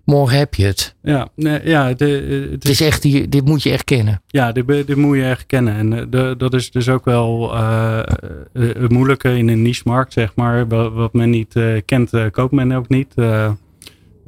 morgen 0.06 0.38
heb 0.38 0.54
je 0.54 0.64
het. 0.64 0.94
Ja, 1.02 1.28
nee, 1.34 1.60
ja 1.64 1.92
de, 1.92 2.48
het, 2.50 2.68
is, 2.68 2.80
echt, 2.80 3.02
hier, 3.02 3.30
dit 3.30 3.44
moet 3.44 3.62
je 3.62 3.70
echt 3.70 3.84
kennen. 3.84 4.22
Ja, 4.26 4.52
dit, 4.52 4.66
dit 4.66 4.96
moet 4.96 5.16
je 5.16 5.24
echt 5.24 5.46
kennen. 5.46 5.74
En 5.74 6.10
de, 6.10 6.34
dat 6.38 6.54
is 6.54 6.70
dus 6.70 6.88
ook 6.88 7.04
wel 7.04 7.54
het 8.52 8.92
moeilijke 8.92 9.36
in 9.36 9.48
een 9.48 9.62
niche-markt, 9.62 10.12
zeg 10.12 10.32
maar. 10.34 10.68
Wat, 10.68 11.12
men 11.12 11.30
niet 11.30 11.54
kent, 11.84 12.12
koopt 12.30 12.52
men 12.52 12.72
ook 12.72 12.88
niet. 12.88 13.14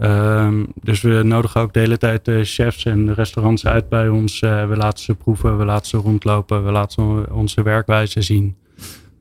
Um, 0.00 0.66
dus 0.82 1.00
we 1.00 1.22
nodigen 1.24 1.60
ook 1.60 1.72
de 1.72 1.80
hele 1.80 1.98
tijd 1.98 2.24
de 2.24 2.44
chefs 2.44 2.84
en 2.84 3.06
de 3.06 3.12
restaurants 3.12 3.66
uit 3.66 3.88
bij 3.88 4.08
ons. 4.08 4.40
We 4.40 4.74
laten 4.76 5.04
ze 5.04 5.14
proeven, 5.14 5.58
we 5.58 5.64
laten 5.64 5.86
ze 5.86 5.96
rondlopen, 5.96 6.64
we 6.64 6.70
laten 6.70 7.32
onze 7.34 7.62
werkwijze 7.62 8.22
zien. 8.22 8.56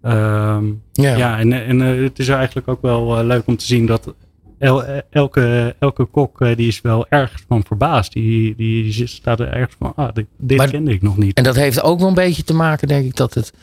Um, 0.02 0.82
ja. 0.92 1.16
ja, 1.16 1.40
en, 1.40 1.54
en 1.54 1.80
het 1.80 2.20
is 2.20 2.28
eigenlijk 2.28 2.68
ook 2.68 2.82
wel 2.82 3.24
leuk 3.24 3.48
om 3.48 3.58
te 3.58 3.66
zien 3.66 3.86
dat 3.86 4.14
el, 4.58 4.84
elke, 5.10 5.76
elke 5.80 6.06
kok 6.06 6.40
die 6.56 6.68
is 6.68 6.82
wel 6.82 7.08
ergens 7.10 7.44
van 7.48 7.64
verbaasd. 7.64 8.14
Die, 8.14 8.56
die, 8.56 8.84
die 8.84 9.08
staat 9.08 9.40
er 9.40 9.48
ergens 9.48 9.76
van, 9.80 9.94
ah, 9.96 10.14
dit, 10.14 10.26
dit 10.38 10.70
kende 10.70 10.92
ik 10.92 11.02
nog 11.02 11.18
niet. 11.18 11.38
En 11.38 11.44
dat 11.44 11.56
heeft 11.56 11.82
ook 11.82 12.00
wel 12.00 12.08
een 12.08 12.14
beetje 12.14 12.44
te 12.44 12.54
maken, 12.54 12.88
denk 12.88 13.06
ik, 13.06 13.16
dat 13.16 13.34
het 13.34 13.54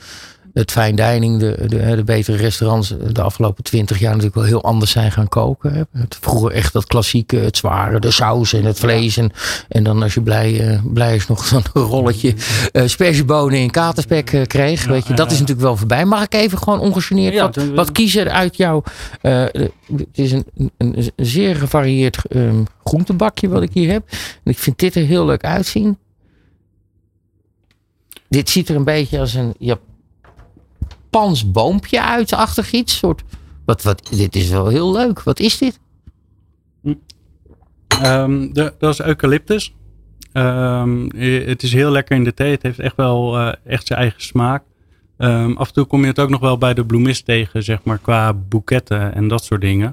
het 0.55 0.71
fine 0.71 0.95
dining, 0.95 1.39
de, 1.41 1.57
de, 1.67 1.97
de, 1.97 2.05
betere 2.05 2.37
restaurants 2.37 2.95
de 3.13 3.23
afgelopen 3.23 3.65
twintig 3.65 3.99
jaar 3.99 4.11
natuurlijk 4.11 4.35
wel 4.35 4.45
heel 4.45 4.63
anders 4.63 4.91
zijn 4.91 5.13
gaan 5.13 5.29
koken. 5.29 5.89
Het, 5.93 6.19
vroeger 6.21 6.51
echt 6.51 6.73
dat 6.73 6.87
klassieke, 6.87 7.37
het 7.37 7.57
zware, 7.57 8.01
de 8.01 8.11
saus 8.11 8.53
en 8.53 8.65
het 8.65 8.79
vlees. 8.79 9.17
En, 9.17 9.33
en 9.69 9.85
dan 9.85 10.03
als 10.03 10.15
je 10.15 10.21
blij, 10.21 10.71
uh, 10.71 10.81
blij 10.85 11.15
is 11.15 11.27
nog 11.27 11.45
zo'n 11.47 11.65
rolletje 11.73 12.35
uh, 12.73 13.61
in 13.61 13.71
katerspek 13.71 14.33
uh, 14.33 14.43
kreeg. 14.43 14.85
weet 14.85 15.07
je, 15.07 15.15
dat 15.15 15.31
is 15.31 15.39
natuurlijk 15.39 15.67
wel 15.67 15.77
voorbij. 15.77 16.05
Mag 16.05 16.23
ik 16.23 16.35
even 16.35 16.59
gewoon 16.59 16.81
ongegeneerd 16.81 17.41
wat, 17.41 17.57
wat 17.75 17.93
kiezen 17.93 18.33
uit 18.33 18.57
jou? 18.57 18.83
het 19.21 19.71
is 20.13 20.33
een, 20.33 20.45
een, 20.77 21.11
zeer 21.17 21.57
gevarieerd 21.57 22.19
um, 22.29 22.67
groentebakje 22.85 23.49
wat 23.49 23.63
ik 23.63 23.71
hier 23.73 23.91
heb. 23.91 24.09
En 24.45 24.51
ik 24.51 24.59
vind 24.59 24.79
dit 24.79 24.95
er 24.95 25.05
heel 25.05 25.25
leuk 25.25 25.45
uitzien. 25.45 25.99
Dit 28.29 28.51
ziet 28.51 28.69
er 28.69 28.77
een 28.77 28.85
beetje 28.85 29.19
als 29.19 29.35
een 29.35 29.55
Japans 31.15 31.51
boompje 31.51 32.03
uit, 32.03 32.33
achtig 32.33 32.73
iets. 32.73 32.97
Soort, 32.97 33.23
wat, 33.65 33.83
wat, 33.83 34.09
dit 34.11 34.37
is 34.37 34.49
wel 34.49 34.69
heel 34.69 34.93
leuk. 34.93 35.23
Wat 35.23 35.41
is 35.41 35.59
dit? 35.59 35.81
Um, 38.05 38.53
de, 38.53 38.75
dat 38.79 38.93
is 38.93 39.01
eucalyptus. 39.01 39.75
Um, 40.33 41.11
het 41.47 41.63
is 41.63 41.73
heel 41.73 41.91
lekker 41.91 42.17
in 42.17 42.25
de 42.25 42.35
thee. 42.35 42.51
Het 42.51 42.63
heeft 42.63 42.79
echt 42.79 42.97
wel 42.97 43.41
uh, 43.41 43.53
echt 43.65 43.87
zijn 43.87 43.99
eigen 43.99 44.23
smaak. 44.23 44.63
Um, 45.19 45.57
af 45.57 45.69
en 45.69 45.75
toe 45.75 45.85
kom 45.85 46.01
je 46.01 46.07
het 46.07 46.19
ook 46.19 46.29
nog 46.31 46.41
wel 46.41 46.59
bij 46.59 46.75
de 46.75 46.85
bloemist 46.85 47.25
tegen, 47.25 47.63
zeg 47.63 47.79
maar, 47.85 47.99
qua 47.99 48.33
boeketten 48.33 49.15
en 49.15 49.29
dat 49.29 49.45
soort 49.45 49.61
dingen. 49.61 49.93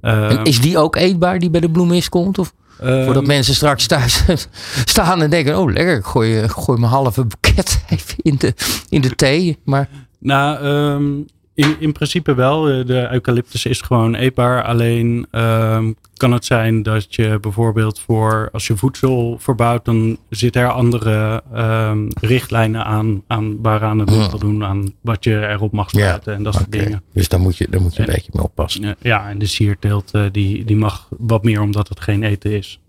En 0.00 0.44
is 0.44 0.60
die 0.60 0.78
ook 0.78 0.96
eetbaar, 0.96 1.38
die 1.38 1.50
bij 1.50 1.60
de 1.60 1.70
bloemist 1.70 2.08
komt? 2.08 2.38
Of? 2.38 2.54
Voordat 2.78 3.26
mensen 3.26 3.54
straks 3.54 3.86
thuis 3.86 4.24
staan 4.84 5.22
en 5.22 5.30
denken: 5.30 5.58
Oh, 5.58 5.72
lekker, 5.72 5.96
ik 5.96 6.04
gooi, 6.04 6.48
gooi 6.48 6.78
mijn 6.78 6.92
halve 6.92 7.24
boeket 7.24 7.84
even 7.88 8.16
in 8.16 8.34
de, 8.38 8.54
in 8.88 9.00
de 9.00 9.14
thee. 9.14 9.58
Maar 9.64 9.88
nou, 10.22 10.64
um, 10.66 11.26
in, 11.54 11.76
in 11.78 11.92
principe 11.92 12.34
wel. 12.34 12.68
Eh, 12.68 12.86
de 12.86 13.08
eucalyptus 13.10 13.66
is 13.66 13.80
gewoon 13.80 14.14
eetbaar. 14.14 14.64
Alleen 14.64 15.26
um, 15.32 15.96
kan 16.16 16.32
het 16.32 16.44
zijn 16.44 16.82
dat 16.82 17.14
je 17.14 17.38
bijvoorbeeld 17.40 18.00
voor 18.00 18.48
als 18.52 18.66
je 18.66 18.76
voedsel 18.76 19.36
verbouwt, 19.38 19.84
dan 19.84 20.18
zitten 20.28 20.62
er 20.62 20.70
andere 20.70 21.42
um, 21.54 22.08
richtlijnen 22.20 22.84
aan, 22.84 23.22
aan 23.26 23.62
waaraan 23.62 23.98
het 23.98 24.10
moet 24.10 24.30
voldoen, 24.30 24.64
aan 24.64 24.92
wat 25.00 25.24
je 25.24 25.46
erop 25.46 25.72
mag 25.72 25.88
spuiten 25.88 26.34
en 26.34 26.42
dat 26.42 26.54
soort 26.54 26.72
dingen. 26.72 27.02
Dus 27.12 27.28
daar 27.28 27.40
moet 27.40 27.56
je, 27.56 27.66
daar 27.70 27.80
moet 27.80 27.94
je 27.94 28.00
een 28.00 28.14
beetje 28.14 28.32
mee 28.34 28.44
oppassen. 28.44 28.96
Ja, 29.00 29.28
en 29.28 29.38
de 29.38 29.46
sierteelt 29.46 30.10
uh, 30.14 30.24
die, 30.32 30.64
die 30.64 30.76
mag 30.76 31.08
wat 31.18 31.44
meer 31.44 31.60
omdat 31.60 31.88
het 31.88 32.00
geen 32.00 32.22
eten 32.22 32.50
is. 32.50 32.80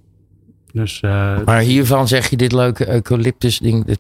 Dus, 0.72 1.02
uh, 1.06 1.38
maar 1.46 1.60
hiervan 1.60 2.08
zeg 2.08 2.30
je 2.30 2.38
dit 2.38 2.52
leuke 2.52 2.90
eucalyptus 2.90 3.60
ding, 3.60 3.86
dat, 3.86 4.00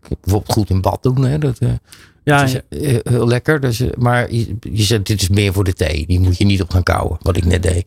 bijvoorbeeld 0.00 0.52
goed 0.52 0.70
in 0.70 0.80
bad 0.80 1.02
doen. 1.02 1.24
Hè? 1.24 1.38
Dat, 1.38 1.60
uh, 1.60 1.70
ja, 2.24 2.42
is 2.42 2.60
eh, 2.68 2.96
heel 3.02 3.26
lekker. 3.26 3.60
Dus, 3.60 3.80
eh, 3.80 3.88
maar 3.98 4.32
je, 4.32 4.56
je 4.60 4.82
zegt, 4.82 5.06
dit 5.06 5.20
is 5.20 5.28
meer 5.28 5.52
voor 5.52 5.64
de 5.64 5.72
thee. 5.72 6.06
Die 6.06 6.20
moet 6.20 6.38
je 6.38 6.44
niet 6.44 6.62
op 6.62 6.70
gaan 6.70 6.82
kouwen, 6.82 7.18
wat 7.22 7.36
ik 7.36 7.44
net 7.44 7.62
deed. 7.62 7.86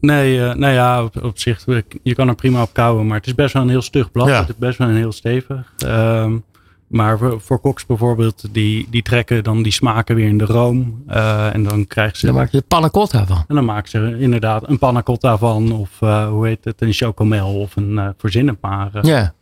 Nee, 0.00 0.38
uh, 0.38 0.54
nou 0.54 0.72
ja, 0.72 1.02
op, 1.02 1.22
op, 1.22 1.38
zich, 1.38 1.64
je 2.02 2.14
kan 2.14 2.28
er 2.28 2.34
prima 2.34 2.62
op 2.62 2.72
kouwen. 2.72 3.06
Maar 3.06 3.16
het 3.16 3.26
is 3.26 3.34
best 3.34 3.52
wel 3.52 3.62
een 3.62 3.68
heel 3.68 3.82
stug 3.82 4.12
blad. 4.12 4.28
Het 4.28 4.48
is 4.48 4.56
best 4.56 4.78
wel 4.78 4.88
een 4.88 4.96
heel 4.96 5.12
stevig. 5.12 5.72
Um, 5.86 6.44
maar 6.90 7.18
voor, 7.18 7.40
voor 7.40 7.60
koks 7.60 7.86
bijvoorbeeld, 7.86 8.44
die, 8.52 8.86
die 8.90 9.02
trekken 9.02 9.44
dan 9.44 9.62
die 9.62 9.72
smaken 9.72 10.14
weer 10.14 10.28
in 10.28 10.38
de 10.38 10.44
room. 10.44 11.02
Uh, 11.08 11.54
en 11.54 11.62
dan 11.62 11.86
krijgen 11.86 12.18
ze... 12.18 12.26
Dan 12.26 12.34
maak 12.34 12.50
je 12.50 12.62
panna 12.68 12.90
cotta 12.90 13.26
van. 13.26 13.44
En 13.48 13.54
dan 13.54 13.64
maken 13.64 13.90
ze 13.90 14.16
inderdaad 14.18 14.68
een 14.68 14.78
panna 14.78 15.02
cotta 15.02 15.38
van. 15.38 15.72
Of 15.72 16.00
uh, 16.00 16.28
hoe 16.28 16.46
heet 16.46 16.64
het, 16.64 16.80
een 16.80 16.92
chocomel 16.92 17.60
of 17.60 17.76
een 17.76 18.16
uh, 18.22 18.50
maar. 18.60 19.06
ja. 19.06 19.34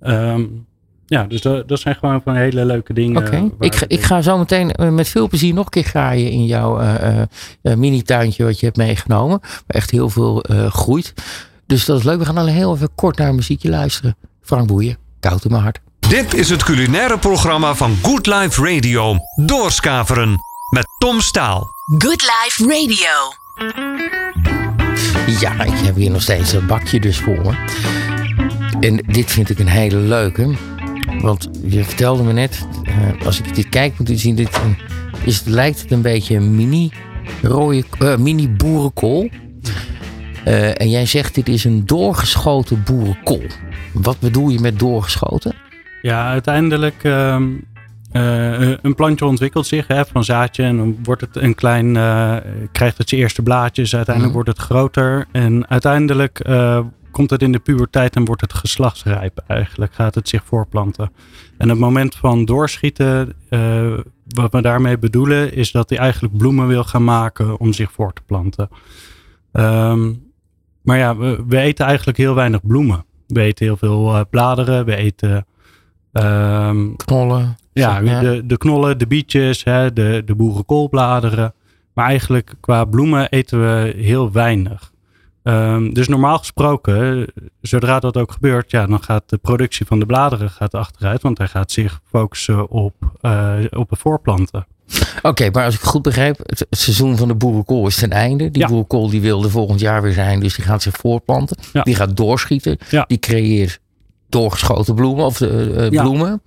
Um, 0.00 0.66
ja, 1.10 1.24
dus 1.24 1.40
dat, 1.40 1.68
dat 1.68 1.80
zijn 1.80 1.94
gewoon 1.94 2.22
van 2.22 2.34
hele 2.34 2.64
leuke 2.64 2.92
dingen. 2.92 3.26
Oké, 3.26 3.50
ik, 3.60 3.74
ga, 3.74 3.84
ik 3.88 4.02
ga 4.02 4.22
zo 4.22 4.38
meteen 4.38 4.72
eh, 4.72 4.88
met 4.88 5.08
veel 5.08 5.28
plezier 5.28 5.54
nog 5.54 5.64
een 5.64 5.70
keer 5.70 5.84
graaien 5.84 6.30
in 6.30 6.46
jouw 6.46 6.80
uh, 6.80 7.22
uh, 7.62 7.74
mini-tuintje 7.74 8.44
wat 8.44 8.60
je 8.60 8.66
hebt 8.66 8.78
meegenomen. 8.78 9.38
Waar 9.40 9.60
echt 9.66 9.90
heel 9.90 10.10
veel 10.10 10.44
groeit. 10.68 11.14
Dus 11.66 11.84
dat 11.84 11.98
is 11.98 12.04
leuk. 12.04 12.18
We 12.18 12.24
gaan 12.24 12.38
alleen 12.38 12.54
heel 12.54 12.74
even 12.74 12.94
kort 12.94 13.16
naar 13.16 13.28
een 13.28 13.34
muziekje 13.34 13.68
luisteren. 13.68 14.16
Frank 14.42 14.66
Boeien, 14.66 14.96
koud 15.20 15.44
in 15.44 15.50
mijn 15.50 15.62
hart. 15.62 15.80
Dit 15.98 16.34
is 16.34 16.50
het 16.50 16.62
culinaire 16.62 17.18
programma 17.18 17.74
van 17.74 17.96
Good 18.02 18.26
Life 18.26 18.74
Radio. 18.74 19.16
Doorskaveren 19.46 20.38
met 20.70 20.86
Tom 20.98 21.20
Staal. 21.20 21.66
Good 21.98 22.22
Life 22.22 22.62
Radio. 22.62 23.32
Ja, 25.40 25.64
ik 25.64 25.78
heb 25.78 25.96
hier 25.96 26.10
nog 26.10 26.22
steeds 26.22 26.52
een 26.52 26.66
bakje 26.66 27.00
dus 27.00 27.18
voor 27.18 27.40
me. 27.40 27.54
En 28.80 28.96
dit 28.96 29.30
vind 29.30 29.50
ik 29.50 29.58
een 29.58 29.68
hele 29.68 29.96
leuke. 29.96 30.56
Want 31.18 31.50
je 31.62 31.84
vertelde 31.84 32.22
me 32.22 32.32
net, 32.32 32.66
uh, 32.84 33.26
als 33.26 33.40
ik 33.40 33.54
dit 33.54 33.68
kijk, 33.68 33.98
moet 33.98 34.08
je 34.08 34.16
zien, 34.16 34.34
dit 34.34 34.60
een, 34.64 34.76
is, 35.24 35.38
het 35.38 35.46
lijkt 35.46 35.80
het 35.80 35.90
een 35.90 36.02
beetje 36.02 36.36
een 36.36 36.54
mini, 36.54 36.90
rode, 37.42 37.84
uh, 38.02 38.16
mini 38.16 38.48
boerenkool. 38.48 39.28
Uh, 40.46 40.80
en 40.80 40.90
jij 40.90 41.06
zegt 41.06 41.34
dit 41.34 41.48
is 41.48 41.64
een 41.64 41.86
doorgeschoten 41.86 42.82
boerenkool. 42.84 43.42
Wat 43.92 44.18
bedoel 44.18 44.48
je 44.48 44.60
met 44.60 44.78
doorgeschoten? 44.78 45.54
Ja, 46.02 46.30
uiteindelijk 46.30 47.04
uh, 47.04 47.36
een 48.82 48.94
plantje 48.94 49.26
ontwikkelt 49.26 49.66
zich 49.66 49.86
hè, 49.86 50.04
van 50.04 50.24
zaadje 50.24 50.62
en 50.62 50.76
dan 50.76 50.98
wordt 51.02 51.20
het 51.20 51.36
een 51.36 51.54
klein, 51.54 51.92
krijgt 52.72 52.98
het 52.98 53.08
zijn 53.08 53.20
eerste 53.20 53.42
blaadjes. 53.42 53.96
Uiteindelijk 53.96 54.36
mm. 54.36 54.42
wordt 54.42 54.58
het 54.58 54.66
groter 54.66 55.26
en 55.32 55.68
uiteindelijk 55.68 56.40
komt 57.10 57.30
het 57.30 57.42
in 57.42 57.52
de 57.52 57.58
puberteit 57.58 58.16
en 58.16 58.24
wordt 58.24 58.40
het 58.40 58.52
geslachtsrijp 58.52 59.44
eigenlijk. 59.46 59.94
Gaat 59.94 60.14
het 60.14 60.28
zich 60.28 60.44
voorplanten. 60.44 61.12
En 61.58 61.68
het 61.68 61.78
moment 61.78 62.14
van 62.14 62.44
doorschieten, 62.44 63.32
uh, 63.50 63.98
wat 64.26 64.52
we 64.52 64.62
daarmee 64.62 64.98
bedoelen, 64.98 65.54
is 65.54 65.70
dat 65.70 65.90
hij 65.90 65.98
eigenlijk 65.98 66.36
bloemen 66.36 66.66
wil 66.66 66.84
gaan 66.84 67.04
maken 67.04 67.58
om 67.58 67.72
zich 67.72 67.92
voor 67.92 68.12
te 68.12 68.22
planten. 68.26 68.68
Um, 69.52 70.28
maar 70.82 70.98
ja, 70.98 71.16
we, 71.16 71.44
we, 71.48 71.58
eten 71.58 71.86
eigenlijk 71.86 72.18
heel 72.18 72.34
weinig 72.34 72.66
bloemen. 72.66 73.04
We 73.26 73.40
eten 73.40 73.66
heel 73.66 73.76
veel 73.76 74.14
uh, 74.14 74.20
bladeren, 74.30 74.84
we 74.84 74.96
eten... 74.96 75.46
Um, 76.12 76.96
knollen. 76.96 77.56
Ja, 77.72 78.00
De, 78.00 78.42
de 78.46 78.58
knollen, 78.58 78.98
de 78.98 79.06
bietjes, 79.06 79.64
hè, 79.64 79.92
de, 79.92 80.22
de 80.24 80.34
boerenkoolbladeren. 80.34 81.54
Maar 81.94 82.06
eigenlijk 82.06 82.54
qua 82.60 82.84
bloemen 82.84 83.28
eten 83.28 83.60
we 83.60 83.94
heel 83.96 84.32
weinig. 84.32 84.92
Um, 85.42 85.94
dus 85.94 86.08
normaal 86.08 86.38
gesproken, 86.38 87.26
zodra 87.60 87.98
dat 88.00 88.16
ook 88.16 88.32
gebeurt, 88.32 88.70
ja, 88.70 88.86
dan 88.86 89.02
gaat 89.02 89.22
de 89.26 89.38
productie 89.38 89.86
van 89.86 89.98
de 89.98 90.06
bladeren 90.06 90.50
gaat 90.50 90.74
achteruit, 90.74 91.22
want 91.22 91.38
hij 91.38 91.46
gaat 91.48 91.72
zich 91.72 92.00
focussen 92.04 92.68
op, 92.70 92.94
uh, 93.22 93.54
op 93.70 93.90
het 93.90 93.98
voorplanten. 93.98 94.66
Oké, 95.22 95.50
maar 95.50 95.64
als 95.64 95.74
ik 95.74 95.80
goed 95.80 96.02
begrijp, 96.02 96.38
het, 96.46 96.66
seizoen 96.70 97.16
van 97.16 97.28
de 97.28 97.34
boerenkool 97.34 97.86
is 97.86 97.96
ten 97.96 98.10
einde. 98.10 98.50
Die 98.50 98.62
Ja. 98.62 98.68
boerenkool 98.68 99.10
die 99.10 99.20
wilde 99.20 99.50
volgend 99.50 99.80
jaar 99.80 100.02
weer 100.02 100.12
zijn, 100.12 100.40
dus 100.40 100.54
die 100.54 100.64
gaat 100.64 100.82
zich 100.82 100.96
voortplanten. 100.96 101.56
Ja. 101.72 101.82
Die 101.82 101.94
gaat 101.94 102.16
doorschieten. 102.16 102.78
Ja. 102.90 103.04
Die 103.08 103.18
creëert 103.18 103.80
doorgeschoten 104.28 104.94
bloemen 104.94 105.24
of 105.24 105.40
eh, 105.40 105.84
eh, 105.86 105.90
Ja. 105.92 106.02
bloemen. 106.02 106.42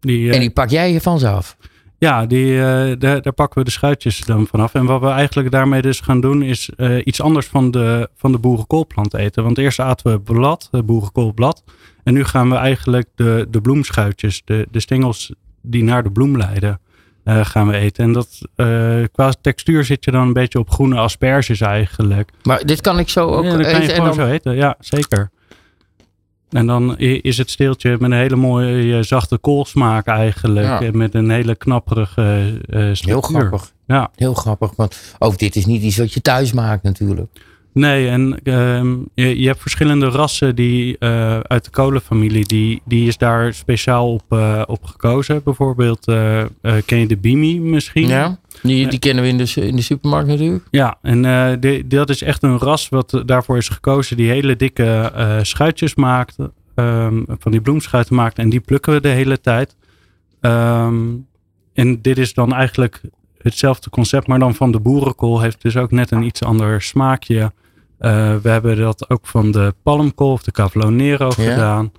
Die, 0.00 0.28
eh, 0.28 0.34
En 0.34 0.40
die 0.40 0.50
pak 0.50 0.70
jij 0.70 0.92
je 0.92 1.00
van 1.00 1.18
ze 1.18 1.28
af. 1.28 1.56
Ja, 1.98 2.26
die, 2.26 2.60
eh, 2.60 2.92
daar, 2.98 3.22
daar 3.22 3.32
pakken 3.32 3.58
we 3.58 3.64
de 3.64 3.70
schuitjes 3.70 4.20
dan 4.20 4.46
vanaf. 4.46 4.74
En 4.74 4.84
wat 4.84 5.00
we 5.00 5.08
eigenlijk 5.08 5.50
daarmee 5.50 5.82
dus 5.82 6.00
gaan 6.00 6.20
doen 6.20 6.42
is 6.42 6.70
eh, 6.76 6.96
iets 7.04 7.20
anders 7.20 7.46
van 7.46 7.70
de, 7.70 8.08
van 8.16 8.32
de 8.32 8.38
boerenkoolplant 8.38 9.14
eten. 9.14 9.42
Want 9.42 9.58
eerst 9.58 9.80
aten 9.80 10.12
we 10.12 10.20
blad, 10.20 10.68
het 10.70 10.86
boerenkoolblad. 10.86 11.64
En 12.04 12.14
nu 12.14 12.24
gaan 12.24 12.50
we 12.50 12.56
eigenlijk 12.56 13.08
de, 13.14 13.46
de 13.50 13.60
bloemschuitjes, 13.60 14.42
de, 14.44 14.66
de 14.70 14.80
stengels 14.80 15.32
die 15.62 15.84
naar 15.84 16.02
de 16.02 16.10
bloem 16.10 16.36
leiden, 16.36 16.80
eh, 17.24 17.44
gaan 17.44 17.68
we 17.68 17.76
eten. 17.76 18.04
En 18.04 18.12
dat, 18.12 18.40
eh, 18.54 19.02
qua 19.12 19.32
textuur 19.40 19.84
zit 19.84 20.04
je 20.04 20.10
dan 20.10 20.26
een 20.26 20.32
beetje 20.32 20.58
op 20.58 20.70
groene 20.70 20.96
asperges 20.96 21.60
eigenlijk. 21.60 22.30
Maar 22.42 22.64
dit 22.64 22.80
kan 22.80 22.98
ik 22.98 23.08
zo 23.08 23.26
ook 23.26 23.44
ja, 23.44 23.56
dat 23.56 23.60
kan 23.60 23.70
je 23.70 23.76
eten. 23.76 23.88
En 23.88 23.94
gewoon 23.94 24.16
dan, 24.16 24.26
zo 24.26 24.32
eten, 24.32 24.56
ja, 24.56 24.76
zeker. 24.80 25.30
En 26.50 26.66
dan 26.66 26.98
is 26.98 27.38
het 27.38 27.50
steeltje 27.50 27.90
met 27.90 28.10
een 28.10 28.16
hele 28.16 28.36
mooie 28.36 28.96
eh, 28.96 29.02
zachte 29.02 29.38
koolsmaak 29.38 30.06
eigenlijk. 30.06 30.66
Ja. 30.66 30.80
En 30.80 30.96
met 30.96 31.14
een 31.14 31.30
hele 31.30 31.54
knapperige 31.54 32.60
eh 32.66 32.76
heel 32.78 32.94
structuur. 32.94 33.40
grappig. 33.40 33.72
Ja. 33.86 34.10
Heel 34.14 34.34
grappig. 34.34 34.72
Want 34.76 35.14
ook 35.18 35.38
dit 35.38 35.56
is 35.56 35.66
niet 35.66 35.82
iets 35.82 35.96
wat 35.96 36.12
je 36.12 36.20
thuis 36.20 36.52
maakt 36.52 36.82
natuurlijk. 36.82 37.30
Nee, 37.72 38.08
en 38.08 38.40
ehm, 38.42 38.96
je, 39.14 39.40
je 39.40 39.46
hebt 39.46 39.60
verschillende 39.60 40.08
rassen 40.08 40.54
die 40.56 40.98
eh, 40.98 41.40
uit 41.40 41.64
de 41.64 41.70
kolenfamilie, 41.70 42.46
die, 42.46 42.82
die 42.84 43.08
is 43.08 43.16
daar 43.16 43.54
speciaal 43.54 44.12
op, 44.12 44.22
eh, 44.28 44.62
op 44.66 44.84
gekozen. 44.84 45.42
Bijvoorbeeld, 45.44 46.06
eh, 46.06 46.40
eh, 46.40 46.48
ken 46.86 46.98
je 46.98 47.06
de 47.06 47.16
Bimi 47.16 47.60
misschien? 47.60 48.08
Ja? 48.08 48.38
Die, 48.62 48.88
die 48.88 48.98
kennen 48.98 49.24
we 49.24 49.30
in 49.30 49.38
de, 49.38 49.66
in 49.66 49.76
de 49.76 49.82
supermarkt 49.82 50.28
natuurlijk. 50.28 50.64
Ja, 50.70 50.98
en 51.02 51.24
eh, 51.24 51.80
dat 51.86 52.10
is 52.10 52.22
echt 52.22 52.42
een 52.42 52.58
ras 52.58 52.88
wat 52.88 53.14
eh, 53.14 53.20
daarvoor 53.26 53.56
is 53.56 53.68
gekozen, 53.68 54.16
die 54.16 54.30
hele 54.30 54.56
dikke 54.56 55.12
eh, 55.14 55.38
schuitjes 55.42 55.94
maakt, 55.94 56.36
ehm, 56.74 57.22
van 57.26 57.52
die 57.52 57.60
bloemschuiten 57.60 58.14
maakt. 58.14 58.38
En 58.38 58.48
die 58.48 58.60
plukken 58.60 58.92
we 58.92 59.00
de 59.00 59.08
hele 59.08 59.40
tijd. 59.40 59.76
Ehm, 60.40 61.06
en 61.74 62.02
dit 62.02 62.18
is 62.18 62.34
dan 62.34 62.52
eigenlijk 62.52 63.00
hetzelfde 63.38 63.90
concept, 63.90 64.26
maar 64.26 64.38
dan 64.38 64.54
van 64.54 64.72
de 64.72 64.80
boerenkool 64.80 65.40
heeft 65.40 65.62
dus 65.62 65.76
ook 65.76 65.90
net 65.90 66.10
een 66.10 66.22
iets 66.22 66.42
ander 66.42 66.82
smaakje. 66.82 67.52
We 67.98 68.40
hebben 68.48 68.76
dat 68.76 69.10
ook 69.10 69.26
van 69.26 69.50
de 69.50 69.74
palmkool 69.82 70.32
of 70.32 70.42
de 70.42 70.52
Cavallonero 70.52 71.26
Ja. 71.36 71.50
gedaan. 71.50 71.92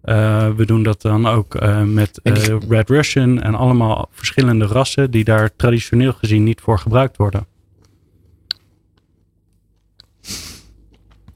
Eh, 0.00 0.50
we 0.50 0.66
doen 0.66 0.82
dat 0.82 1.02
dan 1.02 1.26
ook 1.26 1.54
eh, 1.54 1.82
met 1.82 2.20
eh, 2.22 2.32
Red 2.68 2.88
Russian 2.88 3.42
en 3.42 3.54
allemaal 3.54 4.08
verschillende 4.10 4.66
rassen 4.66 5.10
die 5.10 5.24
daar 5.24 5.56
traditioneel 5.56 6.12
gezien 6.12 6.44
niet 6.44 6.60
voor 6.60 6.78
gebruikt 6.78 7.16
worden. 7.16 7.46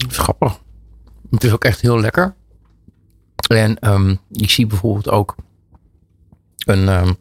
Grappig. 0.09 0.61
Het 1.31 1.45
is 1.45 1.53
ook 1.53 1.65
echt 1.65 1.81
heel 1.81 2.01
lekker. 2.01 2.35
En 3.49 3.79
ehm, 3.79 4.17
ik 4.31 4.51
zie 4.51 4.67
bijvoorbeeld 4.67 5.11
ook 5.11 5.35
een, 6.67 6.89
ehm, 6.89 7.13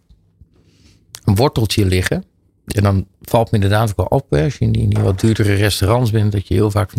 een 1.24 1.36
worteltje 1.36 1.86
liggen. 1.86 2.24
En 2.66 2.84
dan 2.84 3.08
valt 3.22 3.52
me 3.52 3.58
inderdaad 3.58 3.90
ook 3.90 3.98
wel 3.98 4.20
op, 4.20 4.30
hè, 4.30 4.44
als 4.44 4.58
je 4.58 4.66
in 4.66 4.72
die, 4.72 4.82
in 4.82 4.90
die 4.90 5.04
wat 5.04 5.20
duurdere 5.20 5.54
restaurants 5.54 6.12
bent, 6.12 6.32
dat 6.32 6.48
je 6.48 6.54
heel 6.54 6.72
vaak 6.72 6.92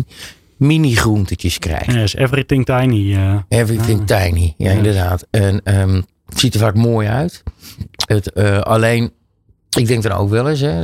mini-groentetjes 0.57 1.59
krijgt. 1.59 1.91
Ja, 1.93 1.99
is 2.01 2.15
everything 2.15 2.65
tiny. 2.65 3.15
eh. 3.15 3.35
Everything 3.49 4.05
tiny, 4.07 4.53
ja, 4.57 4.71
inderdaad. 4.71 5.27
En 5.31 5.61
ehm, 5.63 6.01
het 6.25 6.39
ziet 6.39 6.53
er 6.53 6.59
vaak 6.59 6.75
mooi 6.75 7.07
uit. 7.07 7.43
Het, 8.07 8.31
eh, 8.31 8.59
alleen, 8.59 9.11
ik 9.77 9.87
denk 9.87 10.03
dan 10.03 10.11
ook 10.11 10.29
wel 10.29 10.49
eens, 10.49 10.59
hè, 10.59 10.83